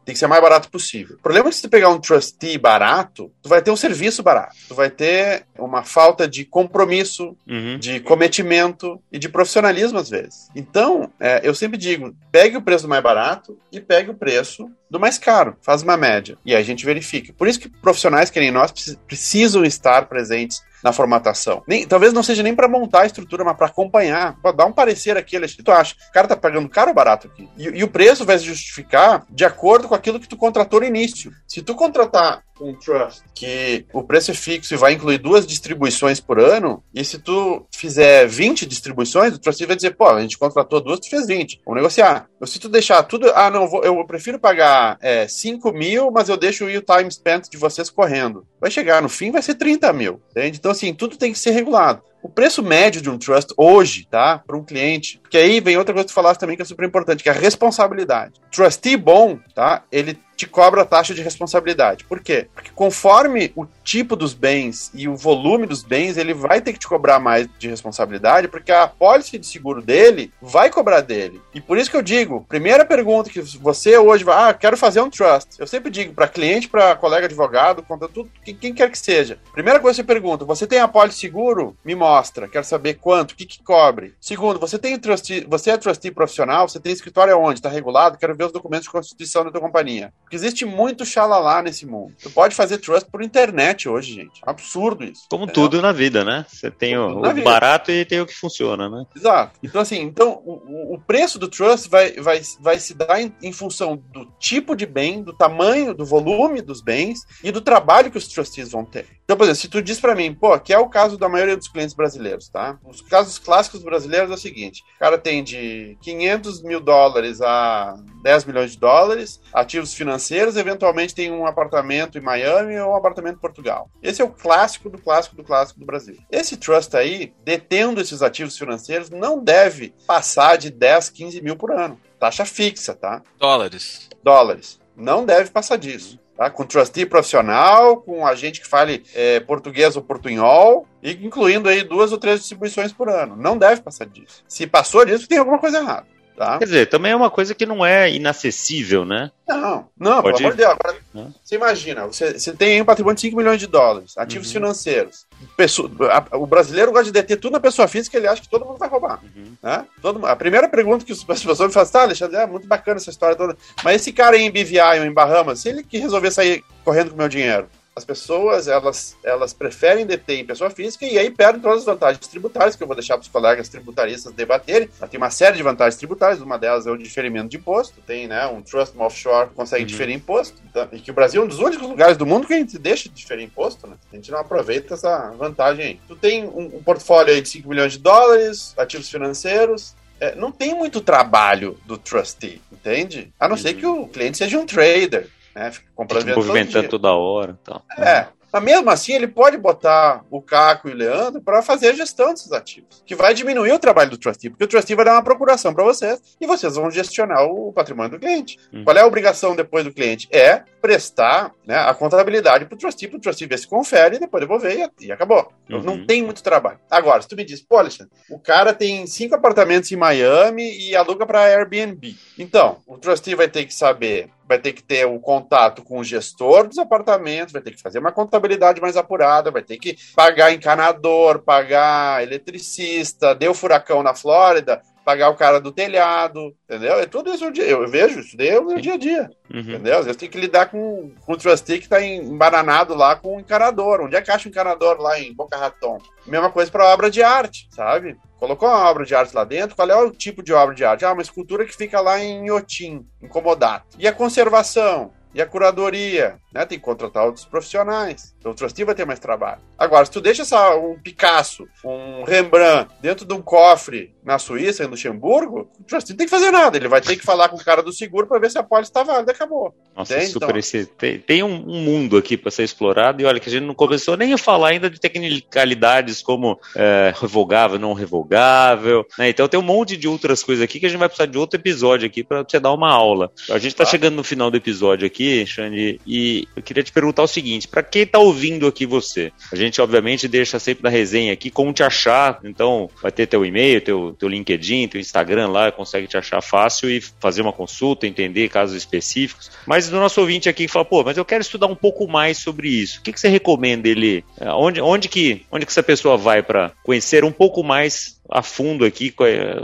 tem 0.04 0.12
que 0.12 0.18
ser 0.18 0.26
mais 0.26 0.42
barato 0.42 0.70
possível. 0.70 1.16
O 1.16 1.22
problema 1.22 1.48
é 1.48 1.50
que 1.50 1.56
se 1.56 1.62
tu 1.62 1.68
pegar 1.68 1.88
um 1.88 2.00
trustee 2.00 2.58
barato, 2.58 3.30
tu 3.42 3.48
vai 3.48 3.62
ter 3.62 3.70
um 3.70 3.76
serviço 3.76 4.22
barato. 4.22 4.56
Tu 4.68 4.74
vai 4.74 4.90
ter 4.90 5.46
uma 5.58 5.84
falta 5.84 6.26
de 6.26 6.44
compromisso, 6.44 7.36
uhum. 7.48 7.78
de 7.78 8.00
cometimento 8.00 9.00
e 9.10 9.18
de 9.18 9.28
profissionalismo 9.28 9.98
às 9.98 10.10
vezes. 10.10 10.48
Então, 10.54 11.10
é, 11.20 11.40
eu 11.42 11.54
sempre 11.54 11.78
digo, 11.78 12.14
pegue 12.30 12.56
o 12.56 12.62
preço 12.62 12.88
mais 12.88 13.02
barato 13.02 13.58
e 13.70 13.80
pegue 13.80 14.10
o 14.10 14.14
preço 14.14 14.68
do 14.90 15.00
mais 15.00 15.18
caro. 15.18 15.56
Faz 15.62 15.82
uma 15.82 15.96
média. 15.96 16.36
E 16.44 16.54
aí 16.54 16.60
a 16.60 16.64
gente 16.64 16.84
verifica. 16.84 17.32
Por 17.32 17.48
isso 17.48 17.60
que 17.60 17.68
profissionais 17.68 18.30
que 18.30 18.40
nem 18.40 18.50
nós 18.50 18.72
precisam 19.06 19.64
estar 19.64 20.06
presentes 20.06 20.62
na 20.82 20.92
formatação. 20.92 21.62
Nem, 21.66 21.86
talvez 21.86 22.12
não 22.12 22.22
seja 22.22 22.42
nem 22.42 22.54
para 22.54 22.68
montar 22.68 23.02
a 23.02 23.06
estrutura, 23.06 23.44
mas 23.44 23.56
para 23.56 23.66
acompanhar, 23.66 24.36
para 24.40 24.52
dar 24.52 24.66
um 24.66 24.72
parecer 24.72 25.16
aqui, 25.16 25.36
o 25.36 25.40
que 25.42 25.62
tu 25.62 25.72
acha? 25.72 25.94
O 26.08 26.12
cara 26.12 26.28
tá 26.28 26.36
pagando 26.36 26.68
caro 26.68 26.88
ou 26.88 26.94
barato 26.94 27.28
aqui? 27.28 27.48
E, 27.56 27.64
e, 27.64 27.84
o 27.84 27.88
preço 27.88 28.24
vai 28.24 28.38
se 28.38 28.44
justificar 28.44 29.24
de 29.30 29.44
acordo 29.44 29.88
com 29.88 29.94
aquilo 29.94 30.20
que 30.20 30.28
tu 30.28 30.36
contratou 30.36 30.80
no 30.80 30.86
início. 30.86 31.32
Se 31.46 31.62
tu 31.62 31.74
contratar 31.74 32.42
um 32.60 32.74
trust 32.74 33.22
que 33.34 33.84
o 33.92 34.02
preço 34.02 34.30
é 34.30 34.34
fixo 34.34 34.74
e 34.74 34.76
vai 34.76 34.92
incluir 34.92 35.18
duas 35.18 35.46
distribuições 35.46 36.20
por 36.20 36.38
ano, 36.38 36.82
e 36.94 37.04
se 37.04 37.18
tu 37.18 37.66
fizer 37.74 38.26
20 38.26 38.66
distribuições, 38.66 39.34
o 39.34 39.38
trustee 39.38 39.66
vai 39.66 39.76
dizer, 39.76 39.96
pô, 39.96 40.08
a 40.08 40.20
gente 40.20 40.38
contratou 40.38 40.80
duas, 40.80 41.00
tu 41.00 41.10
fez 41.10 41.26
20. 41.26 41.62
Vamos 41.64 41.80
negociar. 41.80 42.28
Ou 42.40 42.46
se 42.46 42.58
tu 42.58 42.68
deixar 42.68 43.02
tudo, 43.04 43.30
ah, 43.34 43.50
não, 43.50 43.68
eu 43.82 44.04
prefiro 44.04 44.38
pagar 44.38 44.98
é, 45.00 45.26
5 45.26 45.72
mil, 45.72 46.10
mas 46.10 46.28
eu 46.28 46.36
deixo 46.36 46.64
o 46.64 46.68
time 46.68 47.10
spent 47.10 47.48
de 47.48 47.56
vocês 47.56 47.90
correndo. 47.90 48.46
Vai 48.60 48.70
chegar 48.70 49.02
no 49.02 49.08
fim, 49.08 49.30
vai 49.30 49.42
ser 49.42 49.54
30 49.54 49.92
mil. 49.92 50.20
Entende? 50.30 50.58
Então, 50.58 50.70
assim, 50.70 50.94
tudo 50.94 51.16
tem 51.16 51.32
que 51.32 51.38
ser 51.38 51.50
regulado. 51.50 52.02
O 52.22 52.28
preço 52.28 52.62
médio 52.62 53.02
de 53.02 53.10
um 53.10 53.18
trust 53.18 53.52
hoje, 53.56 54.06
tá? 54.08 54.38
Para 54.46 54.56
um 54.56 54.64
cliente, 54.64 55.18
porque 55.18 55.36
aí 55.36 55.58
vem 55.58 55.76
outra 55.76 55.92
coisa 55.92 56.04
que 56.06 56.12
tu 56.12 56.14
falaste 56.14 56.38
também 56.38 56.54
que 56.54 56.62
é 56.62 56.64
super 56.64 56.86
importante, 56.86 57.20
que 57.20 57.28
é 57.28 57.32
a 57.32 57.34
responsabilidade. 57.34 58.34
Trustee 58.50 58.96
bom, 58.96 59.40
tá? 59.52 59.82
Ele 59.90 60.16
te 60.42 60.46
cobra 60.48 60.82
a 60.82 60.84
taxa 60.84 61.14
de 61.14 61.22
responsabilidade. 61.22 62.04
Por 62.04 62.20
quê? 62.20 62.48
Porque 62.52 62.70
conforme 62.74 63.52
o 63.54 63.64
tipo 63.84 64.16
dos 64.16 64.34
bens 64.34 64.90
e 64.92 65.06
o 65.08 65.16
volume 65.16 65.66
dos 65.66 65.84
bens, 65.84 66.16
ele 66.16 66.34
vai 66.34 66.60
ter 66.60 66.72
que 66.72 66.80
te 66.80 66.88
cobrar 66.88 67.20
mais 67.20 67.48
de 67.58 67.68
responsabilidade, 67.68 68.48
porque 68.48 68.72
a 68.72 68.88
pólice 68.88 69.38
de 69.38 69.46
seguro 69.46 69.80
dele 69.80 70.32
vai 70.40 70.68
cobrar 70.68 71.00
dele. 71.00 71.40
E 71.54 71.60
por 71.60 71.78
isso 71.78 71.90
que 71.90 71.96
eu 71.96 72.02
digo, 72.02 72.44
primeira 72.48 72.84
pergunta 72.84 73.30
que 73.30 73.40
você 73.40 73.96
hoje 73.96 74.24
vai, 74.24 74.50
ah, 74.50 74.54
quero 74.54 74.76
fazer 74.76 75.00
um 75.00 75.08
trust. 75.08 75.50
Eu 75.60 75.66
sempre 75.66 75.92
digo 75.92 76.12
para 76.12 76.26
cliente, 76.26 76.68
para 76.68 76.96
colega 76.96 77.26
advogado, 77.26 77.82
conta 77.82 78.08
tudo, 78.08 78.28
quem, 78.44 78.54
quem, 78.56 78.74
quer 78.74 78.90
que 78.90 78.98
seja. 78.98 79.38
Primeira 79.52 79.78
coisa 79.78 79.94
que 79.94 80.06
você 80.06 80.14
pergunta, 80.14 80.44
você 80.44 80.66
tem 80.66 80.80
a 80.80 80.88
pólice 80.88 81.18
seguro? 81.18 81.76
Me 81.84 81.94
mostra, 81.94 82.48
quero 82.48 82.64
saber 82.64 82.94
quanto, 82.94 83.32
o 83.32 83.36
que 83.36 83.46
que 83.46 83.62
cobre. 83.62 84.14
Segundo, 84.20 84.58
você 84.58 84.76
tem 84.76 84.98
trustee, 84.98 85.46
você 85.48 85.70
é 85.70 85.76
trustee 85.76 86.10
profissional, 86.10 86.68
você 86.68 86.80
tem 86.80 86.92
escritório 86.92 87.38
onde? 87.38 87.60
Está 87.60 87.68
regulado? 87.68 88.18
Quero 88.18 88.34
ver 88.34 88.46
os 88.46 88.52
documentos 88.52 88.86
de 88.86 88.90
constituição 88.90 89.44
da 89.44 89.52
tua 89.52 89.60
companhia. 89.60 90.12
Porque 90.32 90.36
existe 90.36 90.64
muito 90.64 91.04
xalalá 91.04 91.60
nesse 91.60 91.84
mundo. 91.84 92.14
Tu 92.22 92.30
pode 92.30 92.54
fazer 92.54 92.78
trust 92.78 93.10
por 93.10 93.22
internet 93.22 93.86
hoje, 93.86 94.14
gente. 94.14 94.40
Absurdo 94.42 95.04
isso. 95.04 95.26
Como 95.28 95.46
tudo 95.46 95.82
na 95.82 95.92
vida, 95.92 96.24
né? 96.24 96.46
Você 96.48 96.70
tem 96.70 96.96
o, 96.96 97.18
o 97.18 97.42
barato 97.42 97.90
e 97.90 98.02
tem 98.06 98.18
o 98.18 98.24
que 98.24 98.34
funciona, 98.34 98.88
né? 98.88 99.04
Exato. 99.14 99.58
Então, 99.62 99.82
assim, 99.82 100.00
então, 100.00 100.40
o, 100.42 100.94
o 100.94 100.98
preço 100.98 101.38
do 101.38 101.48
trust 101.48 101.86
vai, 101.90 102.12
vai, 102.12 102.40
vai 102.60 102.78
se 102.78 102.94
dar 102.94 103.20
em, 103.20 103.34
em, 103.42 103.52
função 103.52 104.02
do 104.10 104.24
tipo 104.38 104.74
de 104.74 104.86
bem, 104.86 105.22
do 105.22 105.34
tamanho, 105.34 105.92
do 105.92 106.06
volume 106.06 106.62
dos 106.62 106.80
bens 106.80 107.26
e 107.44 107.52
do 107.52 107.60
trabalho 107.60 108.10
que 108.10 108.16
os 108.16 108.26
trustees 108.26 108.70
vão 108.70 108.86
ter. 108.86 109.06
Então, 109.24 109.36
por 109.36 109.44
exemplo, 109.44 109.60
se 109.60 109.68
tu 109.68 109.82
diz 109.82 110.00
para 110.00 110.14
mim, 110.14 110.34
pô, 110.34 110.58
que 110.58 110.72
é 110.72 110.78
o 110.78 110.88
caso 110.88 111.18
da 111.18 111.28
maioria 111.28 111.56
dos 111.56 111.68
clientes 111.68 111.94
brasileiros, 111.94 112.48
tá? 112.48 112.78
Os 112.84 113.02
casos 113.02 113.38
clássicos 113.38 113.82
brasileiros 113.82 114.30
é 114.30 114.34
o 114.34 114.38
seguinte: 114.38 114.82
o 114.96 114.98
cara 114.98 115.18
tem 115.18 115.44
de 115.44 115.96
500 116.00 116.62
mil 116.62 116.80
dólares 116.80 117.40
a 117.40 117.94
10 118.22 118.44
milhões 118.46 118.72
de 118.72 118.78
dólares, 118.78 119.40
ativos 119.52 119.94
financeiros, 119.94 120.11
eventualmente 120.56 121.14
tem 121.14 121.30
um 121.30 121.46
apartamento 121.46 122.18
em 122.18 122.20
Miami 122.20 122.78
ou 122.78 122.92
um 122.92 122.96
apartamento 122.96 123.36
em 123.36 123.40
Portugal. 123.40 123.90
Esse 124.02 124.22
é 124.22 124.24
o 124.24 124.30
clássico 124.30 124.90
do 124.90 124.98
clássico 124.98 125.36
do 125.36 125.44
clássico 125.44 125.80
do 125.80 125.86
Brasil. 125.86 126.16
Esse 126.30 126.56
trust 126.56 126.96
aí, 126.96 127.32
detendo 127.44 128.00
esses 128.00 128.22
ativos 128.22 128.56
financeiros, 128.56 129.10
não 129.10 129.42
deve 129.42 129.94
passar 130.06 130.56
de 130.56 130.70
10, 130.70 131.10
15 131.10 131.40
mil 131.40 131.56
por 131.56 131.70
ano. 131.70 132.00
Taxa 132.18 132.44
fixa, 132.44 132.94
tá? 132.94 133.22
Dólares. 133.38 134.08
Dólares. 134.22 134.80
Não 134.96 135.24
deve 135.24 135.50
passar 135.50 135.76
disso. 135.76 136.20
Tá? 136.36 136.50
Com 136.50 136.64
trustee 136.64 137.06
profissional, 137.06 137.98
com 137.98 138.26
agente 138.26 138.60
que 138.60 138.66
fale 138.66 139.04
é, 139.14 139.40
português 139.40 139.96
ou 139.96 140.02
portunhol, 140.02 140.86
e 141.02 141.12
incluindo 141.24 141.68
aí 141.68 141.82
duas 141.82 142.12
ou 142.12 142.18
três 142.18 142.40
distribuições 142.40 142.92
por 142.92 143.08
ano. 143.08 143.36
Não 143.36 143.58
deve 143.58 143.82
passar 143.82 144.06
disso. 144.06 144.42
Se 144.48 144.66
passou 144.66 145.04
disso, 145.04 145.28
tem 145.28 145.38
alguma 145.38 145.58
coisa 145.58 145.78
errada. 145.78 146.06
Tá? 146.36 146.58
Quer 146.58 146.64
dizer, 146.64 146.86
também 146.88 147.12
é 147.12 147.16
uma 147.16 147.30
coisa 147.30 147.54
que 147.54 147.66
não 147.66 147.84
é 147.84 148.10
inacessível, 148.10 149.04
né? 149.04 149.30
Não, 149.46 149.86
não, 149.98 150.22
Pode... 150.22 150.38
pelo 150.38 150.38
amor 150.38 150.50
de 150.52 150.56
Deus. 150.56 150.70
Agora, 150.72 151.32
você 151.44 151.54
imagina, 151.56 152.06
você, 152.06 152.38
você 152.38 152.52
tem 152.52 152.80
um 152.80 152.84
patrimônio 152.84 153.16
de 153.16 153.20
5 153.20 153.36
milhões 153.36 153.60
de 153.60 153.66
dólares, 153.66 154.16
ativos 154.16 154.48
uhum. 154.48 154.54
financeiros. 154.54 155.26
Pessoa, 155.56 155.90
a, 156.10 156.36
o 156.36 156.46
brasileiro 156.46 156.90
gosta 156.90 157.04
de 157.04 157.12
deter 157.12 157.38
tudo 157.38 157.52
na 157.52 157.60
pessoa 157.60 157.86
física, 157.86 158.16
ele 158.16 158.26
acha 158.26 158.40
que 158.40 158.48
todo 158.48 158.64
mundo 158.64 158.78
vai 158.78 158.88
roubar. 158.88 159.20
Uhum. 159.22 159.52
Né? 159.62 159.84
Todo, 160.00 160.26
a 160.26 160.34
primeira 160.34 160.68
pergunta 160.68 161.04
que 161.04 161.12
as 161.12 161.22
pessoas 161.22 161.60
me 161.60 161.72
fazem, 161.72 161.92
tá, 161.92 162.02
Alexandre, 162.02 162.36
é 162.36 162.46
muito 162.46 162.66
bacana 162.66 162.96
essa 162.96 163.10
história 163.10 163.36
toda, 163.36 163.56
mas 163.84 163.96
esse 163.96 164.12
cara 164.12 164.36
aí 164.36 164.42
em 164.42 164.50
BVI 164.50 165.00
ou 165.00 165.04
em 165.04 165.12
Bahamas, 165.12 165.60
se 165.60 165.68
ele 165.68 165.82
que 165.82 165.98
resolver 165.98 166.30
sair 166.30 166.64
correndo 166.82 167.10
com 167.10 167.14
o 167.14 167.18
meu 167.18 167.28
dinheiro, 167.28 167.68
as 167.94 168.04
pessoas 168.04 168.68
elas, 168.68 169.16
elas 169.22 169.52
preferem 169.52 170.06
deter 170.06 170.38
em 170.38 170.46
pessoa 170.46 170.70
física 170.70 171.04
e 171.04 171.18
aí 171.18 171.30
perdem 171.30 171.60
todas 171.60 171.80
as 171.80 171.84
vantagens 171.84 172.26
tributárias, 172.26 172.74
que 172.74 172.82
eu 172.82 172.86
vou 172.86 172.96
deixar 172.96 173.14
para 173.14 173.22
os 173.22 173.28
colegas 173.28 173.68
tributaristas 173.68 174.32
debaterem. 174.32 174.88
Tem 175.10 175.18
uma 175.18 175.30
série 175.30 175.56
de 175.56 175.62
vantagens 175.62 175.96
tributárias, 175.96 176.40
uma 176.40 176.58
delas 176.58 176.86
é 176.86 176.90
o 176.90 176.96
diferimento 176.96 177.48
de 177.48 177.58
imposto. 177.58 178.00
Tem 178.06 178.26
né, 178.26 178.46
um 178.46 178.62
trust 178.62 178.96
offshore 178.96 179.50
que 179.50 179.54
consegue 179.54 179.82
uhum. 179.82 179.86
diferir 179.86 180.14
imposto, 180.14 180.56
então, 180.68 180.88
e 180.90 181.00
que 181.00 181.10
o 181.10 181.14
Brasil 181.14 181.42
é 181.42 181.44
um 181.44 181.48
dos 181.48 181.58
únicos 181.58 181.86
lugares 181.86 182.16
do 182.16 182.24
mundo 182.24 182.46
que 182.46 182.54
a 182.54 182.58
gente 182.58 182.78
deixa 182.78 183.08
de 183.08 183.14
diferir 183.14 183.44
imposto. 183.44 183.86
Né? 183.86 183.96
A 184.10 184.16
gente 184.16 184.30
não 184.30 184.38
aproveita 184.38 184.94
essa 184.94 185.30
vantagem 185.32 185.84
aí. 185.84 186.00
Tu 186.08 186.16
tem 186.16 186.44
um, 186.44 186.76
um 186.76 186.82
portfólio 186.82 187.34
aí 187.34 187.42
de 187.42 187.48
5 187.48 187.68
milhões 187.68 187.92
de 187.92 187.98
dólares, 187.98 188.72
ativos 188.78 189.10
financeiros, 189.10 189.94
é, 190.18 190.34
não 190.34 190.52
tem 190.52 190.74
muito 190.74 191.00
trabalho 191.00 191.78
do 191.84 191.98
trustee, 191.98 192.62
entende? 192.70 193.32
A 193.38 193.48
não 193.48 193.56
uhum. 193.56 193.62
ser 193.62 193.74
que 193.74 193.84
o 193.84 194.06
cliente 194.06 194.38
seja 194.38 194.58
um 194.58 194.64
trader 194.64 195.28
né? 195.54 195.70
Fica 195.70 195.86
comprando 195.94 196.34
movimentando 196.34 196.88
toda 196.88 197.12
hora. 197.12 197.58
Então. 197.60 197.82
É. 197.98 198.26
Mas 198.52 198.62
mesmo 198.62 198.90
assim, 198.90 199.14
ele 199.14 199.26
pode 199.26 199.56
botar 199.56 200.22
o 200.30 200.42
Caco 200.42 200.88
e 200.88 200.92
o 200.92 200.94
Leandro 200.94 201.40
para 201.40 201.62
fazer 201.62 201.88
a 201.88 201.94
gestão 201.94 202.34
desses 202.34 202.52
ativos, 202.52 203.02
que 203.06 203.14
vai 203.14 203.32
diminuir 203.32 203.72
o 203.72 203.78
trabalho 203.78 204.10
do 204.10 204.18
trustee, 204.18 204.50
porque 204.50 204.64
o 204.64 204.68
trustee 204.68 204.94
vai 204.94 205.06
dar 205.06 205.14
uma 205.14 205.22
procuração 205.22 205.72
para 205.72 205.82
vocês 205.82 206.20
e 206.38 206.46
vocês 206.46 206.76
vão 206.76 206.90
gestionar 206.90 207.44
o 207.44 207.72
patrimônio 207.72 208.10
do 208.10 208.18
cliente. 208.18 208.58
Hum. 208.70 208.84
Qual 208.84 208.94
é 208.94 209.00
a 209.00 209.06
obrigação 209.06 209.56
depois 209.56 209.84
do 209.84 209.92
cliente? 209.92 210.28
É 210.30 210.64
prestar 210.82 211.52
né, 211.66 211.76
a 211.76 211.94
contabilidade 211.94 212.66
para 212.66 212.74
o 212.74 212.78
trustee, 212.78 213.08
para 213.08 213.16
o 213.16 213.20
trustee 213.20 213.46
ver 213.46 213.58
se 213.58 213.66
confere, 213.66 214.16
e 214.16 214.20
depois 214.20 214.42
devolver 214.42 214.90
e, 215.00 215.06
e 215.06 215.12
acabou. 215.12 215.50
Uhum. 215.70 215.80
Não 215.80 216.06
tem 216.06 216.22
muito 216.22 216.42
trabalho. 216.42 216.78
Agora, 216.90 217.22
se 217.22 217.28
tu 217.28 217.36
me 217.36 217.44
diz, 217.44 217.62
pô, 217.62 217.78
Alexandre, 217.78 218.12
o 218.28 218.38
cara 218.38 218.74
tem 218.74 219.06
cinco 219.06 219.34
apartamentos 219.34 219.90
em 219.90 219.96
Miami 219.96 220.78
e 220.78 220.94
aluga 220.94 221.24
para 221.24 221.40
Airbnb. 221.40 222.14
Então, 222.38 222.78
o 222.86 222.98
trustee 222.98 223.34
vai 223.34 223.48
ter 223.48 223.64
que 223.64 223.72
saber 223.72 224.28
vai 224.52 224.58
ter 224.58 224.72
que 224.74 224.82
ter 224.82 225.06
o 225.06 225.18
contato 225.18 225.82
com 225.82 225.98
o 225.98 226.04
gestor 226.04 226.68
dos 226.68 226.76
apartamentos, 226.76 227.54
vai 227.54 227.62
ter 227.62 227.70
que 227.70 227.80
fazer 227.80 227.98
uma 227.98 228.12
contabilidade 228.12 228.82
mais 228.82 228.98
apurada, 228.98 229.50
vai 229.50 229.62
ter 229.62 229.78
que 229.78 229.96
pagar 230.14 230.52
encanador, 230.52 231.38
pagar 231.38 232.22
eletricista, 232.22 233.34
deu 233.34 233.54
furacão 233.54 234.02
na 234.02 234.14
Flórida, 234.14 234.82
pagar 235.04 235.30
o 235.30 235.36
cara 235.36 235.60
do 235.60 235.72
telhado, 235.72 236.54
entendeu? 236.64 236.94
É 236.94 237.06
tudo 237.06 237.32
isso 237.32 237.44
eu 237.44 237.88
vejo, 237.88 238.20
isso 238.20 238.36
daí 238.36 238.48
é 238.48 238.58
o 238.58 238.64
meu 238.64 238.80
dia 238.80 238.94
a 238.94 238.96
dia, 238.96 239.30
uhum. 239.52 239.60
entendeu? 239.60 239.98
Às 239.98 240.04
vezes 240.04 240.16
tem 240.16 240.28
que 240.28 240.38
lidar 240.38 240.66
com, 240.66 241.12
com 241.24 241.32
o 241.32 241.36
trustee 241.36 241.78
que 241.78 241.84
está 241.84 242.02
embananado 242.02 242.94
lá 242.94 243.16
com 243.16 243.36
o 243.36 243.40
encanador. 243.40 244.00
Onde 244.00 244.16
é 244.16 244.22
que 244.22 244.30
acha 244.30 244.48
o 244.48 244.50
encanador 244.50 245.00
lá 245.00 245.18
em 245.18 245.34
Boca 245.34 245.56
Raton? 245.56 245.98
Mesma 246.26 246.50
coisa 246.50 246.70
para 246.70 246.92
obra 246.92 247.10
de 247.10 247.22
arte, 247.22 247.68
sabe? 247.70 248.16
Colocou 248.38 248.68
uma 248.68 248.90
obra 248.90 249.04
de 249.04 249.14
arte 249.14 249.34
lá 249.34 249.44
dentro, 249.44 249.76
qual 249.76 249.88
é 249.88 249.96
o 249.96 250.10
tipo 250.10 250.42
de 250.42 250.52
obra 250.52 250.74
de 250.74 250.84
arte? 250.84 251.04
Ah, 251.04 251.12
uma 251.12 251.22
escultura 251.22 251.64
que 251.64 251.76
fica 251.76 252.00
lá 252.00 252.18
em 252.18 252.46
Iotim, 252.46 253.06
em 253.22 253.28
Comodato. 253.28 253.96
E 253.98 254.08
a 254.08 254.12
conservação? 254.12 255.12
E 255.34 255.40
a 255.40 255.46
curadoria, 255.46 256.38
né? 256.52 256.66
Tem 256.66 256.78
que 256.78 256.84
contratar 256.84 257.24
outros 257.24 257.46
profissionais. 257.46 258.34
Então 258.38 258.52
o 258.52 258.54
trustee 258.54 258.84
vai 258.84 258.94
ter 258.94 259.06
mais 259.06 259.18
trabalho. 259.18 259.62
Agora, 259.78 260.04
se 260.04 260.10
tu 260.10 260.20
deixa 260.20 260.42
essa, 260.42 260.76
um 260.76 260.98
Picasso, 261.00 261.66
um 261.84 262.22
Rembrandt 262.24 262.92
dentro 263.00 263.24
de 263.24 263.32
um 263.32 263.40
cofre 263.40 264.14
na 264.24 264.38
Suíça, 264.38 264.84
em 264.84 264.86
Luxemburgo, 264.86 265.68
o 265.80 265.84
trustee 265.84 266.12
não 266.12 266.18
tem 266.18 266.26
que 266.26 266.30
fazer 266.30 266.50
nada. 266.50 266.76
Ele 266.76 266.88
vai 266.88 267.00
ter 267.00 267.16
que 267.16 267.24
falar 267.24 267.48
com 267.48 267.56
o 267.56 267.64
cara 267.64 267.82
do 267.82 267.92
seguro 267.92 268.26
para 268.26 268.38
ver 268.38 268.50
se 268.50 268.58
a 268.58 268.62
pólice 268.62 268.90
está 268.90 269.02
válida. 269.02 269.32
Acabou. 269.32 269.74
Nossa, 269.96 270.14
Entende? 270.14 270.32
super 270.32 270.46
então, 270.46 270.58
esse, 270.58 270.86
tem, 270.86 271.18
tem 271.18 271.42
um, 271.42 271.54
um, 271.54 271.82
mundo 271.82 272.16
aqui 272.16 272.36
para 272.36 272.50
ser 272.50 272.62
explorado. 272.62 273.20
E 273.20 273.24
olha 273.24 273.40
que 273.40 273.48
a 273.48 273.52
gente 273.52 273.64
não 273.64 273.74
começou 273.74 274.16
nem 274.16 274.32
a 274.32 274.38
falar 274.38 274.68
ainda 274.68 274.88
de 274.88 275.00
tecnicalidades 275.00 276.22
como 276.22 276.58
é, 276.76 277.12
revogável, 277.20 277.78
não 277.78 277.92
revogável. 277.92 279.06
Né? 279.18 279.28
Então 279.28 279.48
tem 279.48 279.58
um 279.58 279.62
monte 279.62 279.96
de 279.96 280.06
outras 280.06 280.42
coisas 280.42 280.62
aqui 280.62 280.78
que 280.78 280.86
a 280.86 280.88
gente 280.88 280.98
vai 280.98 281.08
precisar 281.08 281.26
de 281.26 281.38
outro 281.38 281.58
episódio 281.58 282.06
aqui 282.06 282.22
para 282.22 282.42
você 282.42 282.60
dar 282.60 282.72
uma 282.72 282.90
aula. 282.90 283.30
A 283.50 283.58
gente 283.58 283.72
está 283.72 283.84
chegando 283.84 284.14
no 284.14 284.24
final 284.24 284.50
do 284.50 284.56
episódio 284.56 285.06
aqui, 285.06 285.44
Xande, 285.46 286.00
e 286.06 286.46
eu 286.54 286.62
queria 286.62 286.82
te 286.82 286.92
perguntar 286.92 287.22
o 287.22 287.28
seguinte: 287.28 287.66
para 287.66 287.82
quem 287.82 288.02
está 288.02 288.18
ouvindo 288.18 288.66
aqui 288.66 288.86
você? 288.86 289.32
A 289.52 289.56
gente, 289.56 289.80
obviamente, 289.80 290.28
deixa 290.28 290.58
sempre 290.58 290.82
na 290.84 290.88
resenha 290.88 291.32
aqui 291.32 291.50
como 291.50 291.72
te 291.72 291.82
achar. 291.82 292.40
Então, 292.44 292.88
vai 293.02 293.10
ter 293.10 293.26
teu 293.26 293.44
e-mail, 293.44 293.80
teu, 293.80 294.11
teu 294.14 294.28
LinkedIn, 294.28 294.88
teu 294.88 295.00
Instagram 295.00 295.48
lá, 295.48 295.72
consegue 295.72 296.06
te 296.06 296.16
achar 296.16 296.40
fácil 296.40 296.90
e 296.90 297.00
fazer 297.00 297.42
uma 297.42 297.52
consulta, 297.52 298.06
entender 298.06 298.48
casos 298.48 298.76
específicos. 298.76 299.50
Mas 299.66 299.88
do 299.88 299.96
nosso 299.96 300.20
ouvinte 300.20 300.48
aqui 300.48 300.66
que 300.66 300.72
fala, 300.72 300.84
pô, 300.84 301.02
mas 301.02 301.16
eu 301.16 301.24
quero 301.24 301.42
estudar 301.42 301.66
um 301.66 301.74
pouco 301.74 302.06
mais 302.06 302.38
sobre 302.38 302.68
isso. 302.68 303.00
O 303.00 303.02
que, 303.02 303.12
que 303.12 303.20
você 303.20 303.28
recomenda 303.28 303.88
ele? 303.88 304.24
Onde, 304.40 304.80
onde, 304.80 305.08
que, 305.08 305.44
onde 305.50 305.66
que 305.66 305.72
essa 305.72 305.82
pessoa 305.82 306.16
vai 306.16 306.42
para 306.42 306.72
conhecer 306.82 307.24
um 307.24 307.32
pouco 307.32 307.62
mais 307.62 308.20
a 308.32 308.42
fundo 308.42 308.84
aqui 308.84 309.14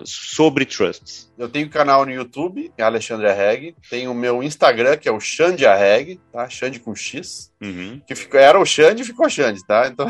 sobre 0.04 0.64
trusts. 0.64 1.28
Eu 1.38 1.48
tenho 1.48 1.70
canal 1.70 2.04
no 2.04 2.12
YouTube, 2.12 2.72
é 2.76 2.82
Alexandre 2.82 3.28
Arreg. 3.28 3.76
Tem 3.88 4.08
o 4.08 4.14
meu 4.14 4.42
Instagram, 4.42 4.96
que 4.96 5.08
é 5.08 5.12
o 5.12 5.20
Xande 5.20 5.64
Arreg, 5.64 6.20
tá? 6.32 6.48
Xande 6.48 6.80
com 6.80 6.92
X. 6.94 7.52
Uhum. 7.60 8.00
Que 8.06 8.14
ficou, 8.14 8.38
era 8.38 8.60
o 8.60 8.66
Xande 8.66 9.02
e 9.02 9.06
ficou 9.06 9.28
Xande, 9.30 9.66
tá? 9.66 9.88
Então, 9.88 10.06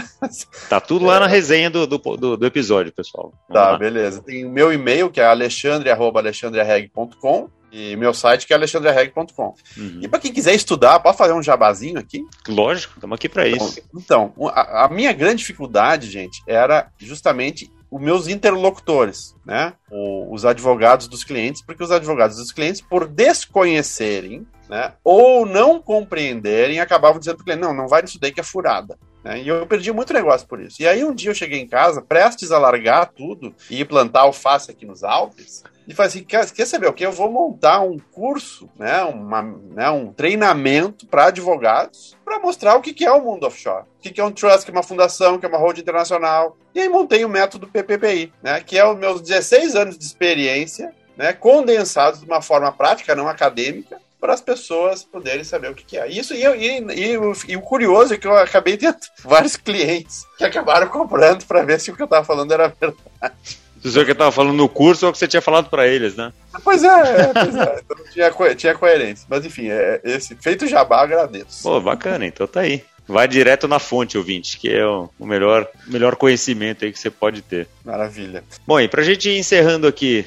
tá 0.69 0.81
tudo 0.81 1.07
lá 1.07 1.17
é... 1.17 1.21
na 1.21 1.27
resenha 1.27 1.71
do, 1.71 1.87
do, 1.87 1.99
do, 1.99 2.37
do 2.37 2.47
episódio, 2.47 2.93
pessoal. 2.93 3.33
Vamos 3.49 3.63
tá, 3.63 3.71
lá. 3.73 3.79
beleza. 3.79 4.23
Tem 4.23 4.45
o 4.45 4.51
meu 4.51 4.73
e-mail, 4.73 5.11
que 5.11 5.21
é 5.21 5.25
alexandre.alexandrearreg.com 5.25 7.51
e 7.71 7.95
meu 7.97 8.15
site 8.15 8.47
que 8.47 8.53
é 8.53 8.57
alexandrereg.com. 8.57 9.55
Uhum. 9.77 10.01
E 10.03 10.09
para 10.09 10.21
quem 10.21 10.33
quiser 10.33 10.55
estudar, 10.55 11.01
pode 11.01 11.19
fazer 11.19 11.35
um 11.35 11.43
jabazinho 11.43 11.99
aqui? 11.99 12.23
Lógico, 12.49 12.95
estamos 12.95 13.15
aqui 13.15 13.29
para 13.29 13.47
então, 13.49 13.67
isso. 13.67 13.83
Então, 13.95 14.33
a, 14.55 14.85
a, 14.85 14.89
minha 14.89 15.13
grande 15.13 15.37
dificuldade, 15.37 16.11
gente, 16.11 16.43
era 16.47 16.91
justamente 16.99 17.71
os 17.91 18.01
meus 18.01 18.29
interlocutores, 18.29 19.35
né? 19.45 19.73
O, 19.91 20.33
os 20.33 20.45
advogados 20.45 21.09
dos 21.09 21.25
clientes, 21.25 21.63
porque 21.63 21.83
os 21.83 21.91
advogados 21.91 22.37
dos 22.37 22.53
clientes, 22.53 22.81
por 22.81 23.07
desconhecerem, 23.07 24.47
né, 24.69 24.93
ou 25.03 25.47
não 25.47 25.81
compreenderem, 25.81 26.81
acabavam 26.81 27.19
dizendo 27.19 27.37
para 27.37 27.43
o 27.43 27.45
cliente: 27.45 27.63
não, 27.63 27.75
não 27.75 27.89
vai 27.89 28.03
nisso 28.03 28.21
daí 28.21 28.33
que 28.33 28.41
é 28.41 28.45
furada. 28.45 28.99
Né? 29.29 29.43
E 29.43 29.49
eu 29.49 29.67
perdi 29.67 29.93
muito 29.93 30.15
negócio 30.15 30.49
por 30.49 30.59
isso. 30.59 30.81
E 30.81 30.89
aí 30.89 31.05
um 31.05 31.15
dia 31.15 31.31
eu 31.31 31.35
cheguei 31.35 31.61
em 31.61 31.69
casa, 31.69 32.01
prestes 32.01 32.51
a 32.51 32.59
largar 32.59 33.07
tudo 33.07 33.55
e 33.69 33.85
plantar 33.85 34.23
alface 34.23 34.71
aqui 34.71 34.87
nos 34.87 35.05
Alpes, 35.05 35.63
e 35.87 35.93
falei 35.93 36.09
assim: 36.09 36.25
quer, 36.25 36.47
saber 36.67 36.87
o 36.87 36.93
que? 36.95 37.05
Eu 37.05 37.13
vou 37.13 37.31
montar 37.31 37.81
um 37.81 37.99
curso, 37.99 38.71
né, 38.79 39.03
uma, 39.03 39.43
né, 39.43 39.91
um 39.91 40.13
treinamento 40.13 41.07
para 41.07 41.27
advogados 41.27 42.17
para 42.25 42.39
mostrar 42.39 42.77
o 42.77 42.81
que, 42.81 43.05
é 43.05 43.13
o 43.13 43.23
mundo 43.23 43.47
offshore. 43.47 43.85
O 43.99 44.01
que, 44.01 44.19
é 44.19 44.25
um 44.25 44.33
trust, 44.33 44.65
que 44.65 44.71
é 44.71 44.73
uma 44.75 44.83
fundação, 44.83 45.39
que 45.39 45.45
é 45.45 45.49
uma 45.49 45.59
holding 45.59 45.83
internacional. 45.83 46.57
E 46.75 46.81
aí 46.81 46.89
montei 46.89 47.25
o 47.25 47.29
método 47.29 47.67
PPPI, 47.67 48.33
né, 48.43 48.61
que 48.61 48.79
é 48.79 48.87
os 48.87 48.99
meus 48.99 49.21
16 49.21 49.75
anos 49.75 49.99
de 49.99 50.05
experiência, 50.05 50.95
né, 51.17 51.35
condensados 51.35 52.21
de 52.21 52.27
uma 52.27 52.41
forma 52.41 52.73
prática, 52.73 53.15
não 53.15 53.29
acadêmica, 53.29 53.99
para 54.21 54.35
as 54.35 54.41
pessoas 54.41 55.05
poderem 55.05 55.45
saber 55.45 55.71
o 55.71 55.75
que, 55.75 55.85
que 55.85 55.97
é. 55.97 56.09
Isso 56.09 56.35
e, 56.35 56.45
e, 56.45 56.81
e, 56.81 57.13
e, 57.49 57.57
o 57.57 57.61
curioso 57.61 58.15
é 58.15 58.17
que 58.17 58.27
eu 58.27 58.37
acabei 58.37 58.77
tendo 58.77 58.99
vários 59.23 59.57
clientes 59.57 60.25
que 60.37 60.45
acabaram 60.45 60.89
comprando 60.89 61.45
para 61.47 61.63
ver 61.63 61.81
se 61.81 61.91
o 61.91 61.97
que 61.97 62.03
eu 62.03 62.07
estava 62.07 62.25
falando 62.25 62.53
era 62.53 62.69
verdade. 62.69 63.59
Viu 63.77 64.05
que 64.05 64.11
estava 64.11 64.33
falando 64.33 64.57
no 64.57 64.69
curso 64.69 65.07
ou 65.07 65.13
que 65.13 65.19
você 65.19 65.29
tinha 65.29 65.41
falado 65.41 65.71
para 65.71 65.87
eles, 65.87 66.17
né? 66.17 66.33
Pois 66.65 66.83
é, 66.83 66.89
é, 66.89 67.33
pois 67.33 67.55
é. 67.55 67.81
Então, 67.85 67.97
tinha, 68.13 68.31
co 68.31 68.55
tinha 68.55 68.75
coerência. 68.75 69.25
Mas 69.31 69.45
enfim, 69.45 69.69
é, 69.71 70.01
esse 70.03 70.35
feito 70.35 70.67
jabá, 70.67 71.03
agradeço. 71.03 71.63
Pô, 71.63 71.81
bacana, 71.81 72.27
então 72.27 72.47
tá 72.47 72.61
aí. 72.61 72.85
Vai 73.09 73.27
direto 73.27 73.67
na 73.67 73.79
fonte, 73.79 74.19
ouvinte, 74.19 74.59
que 74.59 74.69
é 74.69 74.87
o, 74.87 75.09
melhor, 75.19 75.67
melhor 75.87 76.15
conhecimento 76.15 76.85
aí 76.85 76.93
que 76.93 76.99
você 76.99 77.11
pode 77.11 77.41
ter. 77.41 77.67
Maravilha. 77.83 78.45
Bom, 78.67 78.79
e 78.79 78.87
pra 78.87 79.03
gente 79.03 79.31
ir 79.31 79.39
encerrando 79.39 79.87
aqui, 79.87 80.27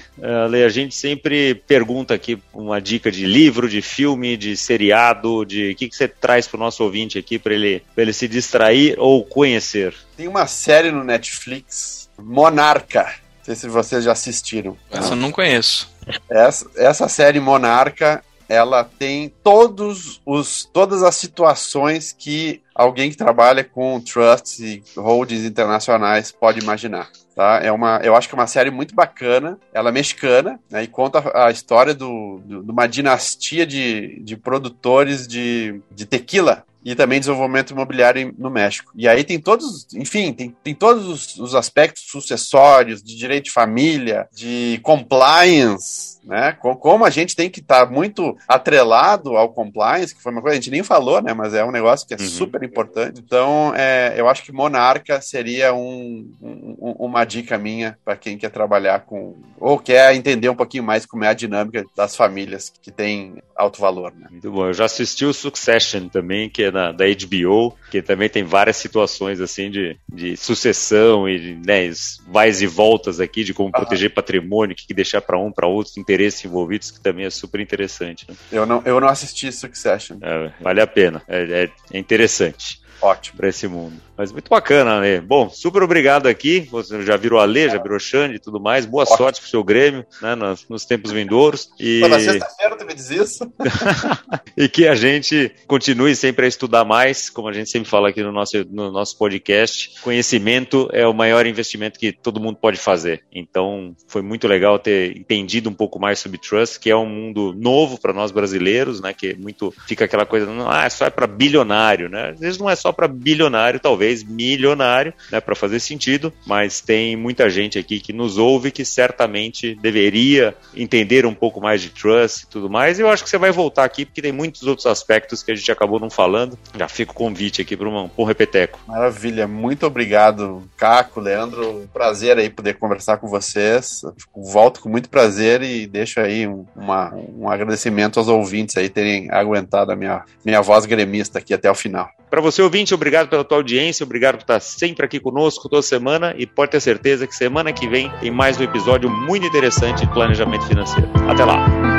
Lê, 0.49 0.63
a 0.63 0.69
gente 0.69 0.95
sempre 0.95 1.53
pergunta 1.53 2.15
aqui 2.15 2.41
uma 2.51 2.81
dica 2.81 3.11
de 3.11 3.25
livro, 3.25 3.69
de 3.69 3.83
filme, 3.83 4.35
de 4.35 4.57
seriado, 4.57 5.45
de 5.45 5.71
o 5.71 5.75
que, 5.75 5.89
que 5.89 5.95
você 5.95 6.07
traz 6.07 6.47
pro 6.47 6.59
nosso 6.59 6.83
ouvinte 6.83 7.19
aqui 7.19 7.37
para 7.37 7.53
ele, 7.53 7.83
ele 7.95 8.11
se 8.11 8.27
distrair 8.27 8.95
ou 8.97 9.23
conhecer. 9.23 9.93
Tem 10.17 10.27
uma 10.27 10.47
série 10.47 10.91
no 10.91 11.03
Netflix, 11.03 12.09
Monarca. 12.17 13.03
Não 13.03 13.45
sei 13.45 13.55
se 13.55 13.67
vocês 13.67 14.03
já 14.03 14.11
assistiram. 14.11 14.75
Essa 14.91 15.13
eu 15.13 15.17
não 15.17 15.31
conheço. 15.31 15.91
Essa, 16.29 16.69
essa 16.75 17.07
série 17.07 17.39
Monarca, 17.39 18.23
ela 18.51 18.83
tem 18.83 19.29
todos 19.41 20.21
os, 20.25 20.65
todas 20.65 21.03
as 21.03 21.15
situações 21.15 22.11
que 22.11 22.61
alguém 22.75 23.09
que 23.09 23.15
trabalha 23.15 23.63
com 23.63 24.01
trusts 24.01 24.59
e 24.59 24.83
holdings 24.97 25.45
internacionais 25.45 26.33
pode 26.33 26.59
imaginar. 26.59 27.09
Tá? 27.33 27.61
É 27.63 27.71
uma, 27.71 28.01
eu 28.03 28.13
acho 28.13 28.27
que 28.27 28.35
é 28.35 28.37
uma 28.37 28.47
série 28.47 28.69
muito 28.69 28.93
bacana. 28.93 29.57
Ela 29.73 29.87
é 29.87 29.93
mexicana 29.93 30.59
né, 30.69 30.83
e 30.83 30.87
conta 30.87 31.31
a 31.33 31.49
história 31.49 31.93
do, 31.93 32.41
do, 32.43 32.61
de 32.61 32.71
uma 32.71 32.87
dinastia 32.87 33.65
de, 33.65 34.19
de 34.21 34.35
produtores 34.35 35.25
de, 35.25 35.81
de 35.89 36.05
tequila 36.05 36.65
e 36.83 36.95
também 36.95 37.19
desenvolvimento 37.19 37.71
imobiliário 37.71 38.33
no 38.37 38.49
México. 38.49 38.91
E 38.95 39.07
aí 39.07 39.23
tem 39.23 39.39
todos, 39.39 39.87
enfim, 39.93 40.33
tem, 40.33 40.55
tem 40.63 40.73
todos 40.73 41.07
os, 41.07 41.37
os 41.37 41.55
aspectos 41.55 42.03
sucessórios 42.07 43.01
de 43.01 43.15
direito 43.15 43.45
de 43.45 43.51
família, 43.51 44.27
de 44.33 44.79
compliance, 44.83 46.19
né? 46.23 46.53
Como 46.53 47.03
a 47.05 47.09
gente 47.09 47.35
tem 47.35 47.49
que 47.49 47.59
estar 47.59 47.85
tá 47.85 47.91
muito 47.91 48.35
atrelado 48.47 49.35
ao 49.35 49.49
compliance, 49.49 50.15
que 50.15 50.21
foi 50.21 50.31
uma 50.31 50.41
coisa 50.41 50.55
que 50.55 50.59
a 50.59 50.61
gente 50.61 50.71
nem 50.71 50.83
falou, 50.83 51.21
né? 51.21 51.33
Mas 51.33 51.53
é 51.53 51.63
um 51.63 51.71
negócio 51.71 52.07
que 52.07 52.13
é 52.13 52.17
uhum. 52.17 52.27
super 52.27 52.63
importante. 52.63 53.21
Então, 53.23 53.73
é, 53.75 54.13
eu 54.17 54.27
acho 54.27 54.43
que 54.43 54.51
Monarca 54.51 55.19
seria 55.21 55.73
um, 55.73 56.31
um, 56.41 56.95
uma 56.99 57.25
dica 57.25 57.57
minha 57.57 57.97
para 58.03 58.15
quem 58.15 58.37
quer 58.37 58.49
trabalhar 58.49 59.01
com 59.01 59.35
ou 59.59 59.77
quer 59.77 60.15
entender 60.15 60.49
um 60.49 60.55
pouquinho 60.55 60.83
mais 60.83 61.05
como 61.05 61.23
é 61.23 61.27
a 61.27 61.33
dinâmica 61.33 61.85
das 61.95 62.15
famílias 62.15 62.71
que 62.81 62.91
têm 62.91 63.35
alto 63.55 63.79
valor. 63.79 64.13
Né? 64.15 64.27
Muito 64.31 64.51
bom. 64.51 64.67
Eu 64.67 64.73
já 64.73 64.85
assisti 64.85 65.25
o 65.25 65.33
Succession 65.33 66.07
também, 66.07 66.49
que 66.49 66.63
é 66.63 66.70
na, 66.71 66.91
da 66.91 67.05
HBO, 67.05 67.77
que 67.89 68.01
também 68.01 68.29
tem 68.29 68.43
várias 68.43 68.77
situações 68.77 69.39
assim 69.39 69.69
de, 69.69 69.97
de 70.11 70.37
sucessão 70.37 71.27
e 71.27 71.55
né, 71.65 71.91
vais 72.27 72.61
e 72.61 72.67
voltas 72.67 73.19
aqui 73.19 73.43
de 73.43 73.53
como 73.53 73.69
ah. 73.73 73.79
proteger 73.79 74.13
patrimônio, 74.13 74.73
o 74.73 74.75
que 74.75 74.93
deixar 74.93 75.21
para 75.21 75.37
um, 75.37 75.51
para 75.51 75.67
outro, 75.67 75.99
interesses 75.99 76.43
envolvidos, 76.45 76.91
que 76.91 76.99
também 76.99 77.25
é 77.25 77.29
super 77.29 77.59
interessante. 77.59 78.25
Né? 78.27 78.35
Eu, 78.51 78.65
não, 78.65 78.81
eu 78.85 78.99
não 78.99 79.07
assisti 79.07 79.51
Succession. 79.51 80.17
É, 80.21 80.51
vale 80.61 80.81
a 80.81 80.87
pena, 80.87 81.21
é, 81.27 81.69
é 81.91 81.99
interessante. 81.99 82.81
Ótimo. 83.01 83.37
Para 83.37 83.49
esse 83.49 83.67
mundo. 83.67 83.95
Mas 84.21 84.31
muito 84.31 84.49
bacana, 84.49 84.97
Ale. 84.97 85.19
Bom, 85.19 85.49
super 85.49 85.81
obrigado 85.81 86.27
aqui. 86.27 86.67
Você 86.69 87.01
já 87.01 87.17
virou 87.17 87.39
Ale, 87.39 87.67
já 87.67 87.81
virou 87.81 87.97
Xande 87.97 88.35
e 88.35 88.39
tudo 88.39 88.59
mais. 88.59 88.85
Boa 88.85 89.01
Ótimo. 89.01 89.17
sorte 89.17 89.41
pro 89.41 89.49
seu 89.49 89.63
Grêmio, 89.63 90.05
né, 90.21 90.35
nos, 90.35 90.69
nos 90.69 90.85
tempos 90.85 91.11
vindouros. 91.11 91.71
E... 91.79 92.01
na 92.07 92.19
sexta-feira 92.19 92.77
tu 92.77 92.85
me 92.85 92.93
diz 92.93 93.09
isso. 93.09 93.51
e 94.55 94.69
que 94.69 94.87
a 94.87 94.93
gente 94.93 95.51
continue 95.65 96.15
sempre 96.15 96.45
a 96.45 96.47
estudar 96.47 96.85
mais, 96.85 97.31
como 97.31 97.47
a 97.47 97.51
gente 97.51 97.71
sempre 97.71 97.89
fala 97.89 98.09
aqui 98.09 98.21
no 98.21 98.31
nosso, 98.31 98.63
no 98.69 98.91
nosso 98.91 99.17
podcast. 99.17 99.99
Conhecimento 100.01 100.87
é 100.93 101.07
o 101.07 101.15
maior 101.15 101.47
investimento 101.47 101.97
que 101.97 102.11
todo 102.11 102.39
mundo 102.39 102.59
pode 102.61 102.77
fazer. 102.77 103.23
Então, 103.33 103.95
foi 104.07 104.21
muito 104.21 104.47
legal 104.47 104.77
ter 104.77 105.17
entendido 105.17 105.67
um 105.67 105.73
pouco 105.73 105.99
mais 105.99 106.19
sobre 106.19 106.37
Trust, 106.37 106.79
que 106.79 106.91
é 106.91 106.95
um 106.95 107.07
mundo 107.07 107.55
novo 107.57 107.99
para 107.99 108.13
nós 108.13 108.29
brasileiros, 108.29 109.01
né? 109.01 109.13
Que 109.13 109.33
muito 109.33 109.73
fica 109.87 110.05
aquela 110.05 110.27
coisa, 110.27 110.47
ah, 110.67 110.87
só 110.91 111.07
é 111.07 111.09
para 111.09 111.25
bilionário, 111.25 112.07
né? 112.07 112.29
Às 112.29 112.39
vezes 112.39 112.59
não 112.59 112.69
é 112.69 112.75
só 112.75 112.91
para 112.91 113.07
bilionário, 113.07 113.79
talvez 113.79 114.10
talvez 114.11 114.23
milionário, 114.23 115.13
né, 115.31 115.39
para 115.39 115.55
fazer 115.55 115.79
sentido, 115.79 116.33
mas 116.45 116.81
tem 116.81 117.15
muita 117.15 117.49
gente 117.49 117.79
aqui 117.79 117.99
que 117.99 118.11
nos 118.11 118.37
ouve 118.37 118.71
que 118.71 118.83
certamente 118.83 119.75
deveria 119.75 120.55
entender 120.75 121.25
um 121.25 121.33
pouco 121.33 121.61
mais 121.61 121.81
de 121.81 121.89
trust 121.89 122.43
e 122.43 122.47
tudo 122.47 122.69
mais. 122.69 122.99
E 122.99 123.01
eu 123.01 123.09
acho 123.09 123.23
que 123.23 123.29
você 123.29 123.37
vai 123.37 123.51
voltar 123.51 123.85
aqui 123.85 124.05
porque 124.05 124.21
tem 124.21 124.31
muitos 124.31 124.63
outros 124.63 124.85
aspectos 124.85 125.41
que 125.41 125.51
a 125.51 125.55
gente 125.55 125.71
acabou 125.71 125.99
não 125.99 126.09
falando. 126.09 126.57
Já 126.77 126.87
fica 126.87 127.11
o 127.11 127.15
convite 127.15 127.61
aqui 127.61 127.77
para 127.77 127.87
um, 127.87 128.09
um 128.17 128.23
repeteco. 128.23 128.79
Maravilha, 128.87 129.47
muito 129.47 129.85
obrigado, 129.85 130.63
Caco, 130.77 131.19
Leandro. 131.19 131.89
Prazer 131.93 132.37
aí 132.37 132.49
poder 132.49 132.77
conversar 132.77 133.17
com 133.17 133.27
vocês. 133.27 134.01
Volto 134.35 134.81
com 134.81 134.89
muito 134.89 135.09
prazer 135.09 135.61
e 135.61 135.87
deixo 135.87 136.19
aí 136.19 136.47
um, 136.47 136.65
uma, 136.75 137.13
um 137.13 137.49
agradecimento 137.49 138.19
aos 138.19 138.27
ouvintes 138.27 138.75
aí 138.77 138.89
terem 138.89 139.29
aguentado 139.31 139.91
a 139.91 139.95
minha, 139.95 140.23
minha 140.43 140.61
voz 140.61 140.85
gremista 140.85 141.39
aqui 141.39 141.53
até 141.53 141.69
o 141.69 141.75
final. 141.75 142.09
Para 142.31 142.39
você, 142.39 142.61
ouvinte, 142.61 142.93
obrigado 142.93 143.27
pela 143.27 143.43
tua 143.43 143.57
audiência, 144.01 144.05
obrigado 144.05 144.35
por 144.35 144.41
estar 144.41 144.59
sempre 144.59 145.05
aqui 145.05 145.19
conosco 145.19 145.69
toda 145.69 145.81
semana 145.81 146.33
e 146.37 146.45
pode 146.45 146.71
ter 146.71 146.79
certeza 146.79 147.27
que 147.27 147.35
semana 147.35 147.71
que 147.71 147.87
vem 147.87 148.11
tem 148.19 148.31
mais 148.31 148.59
um 148.59 148.63
episódio 148.63 149.09
muito 149.09 149.45
interessante 149.45 150.05
de 150.05 150.13
planejamento 150.13 150.65
financeiro. 150.67 151.09
Até 151.29 151.45
lá! 151.45 151.90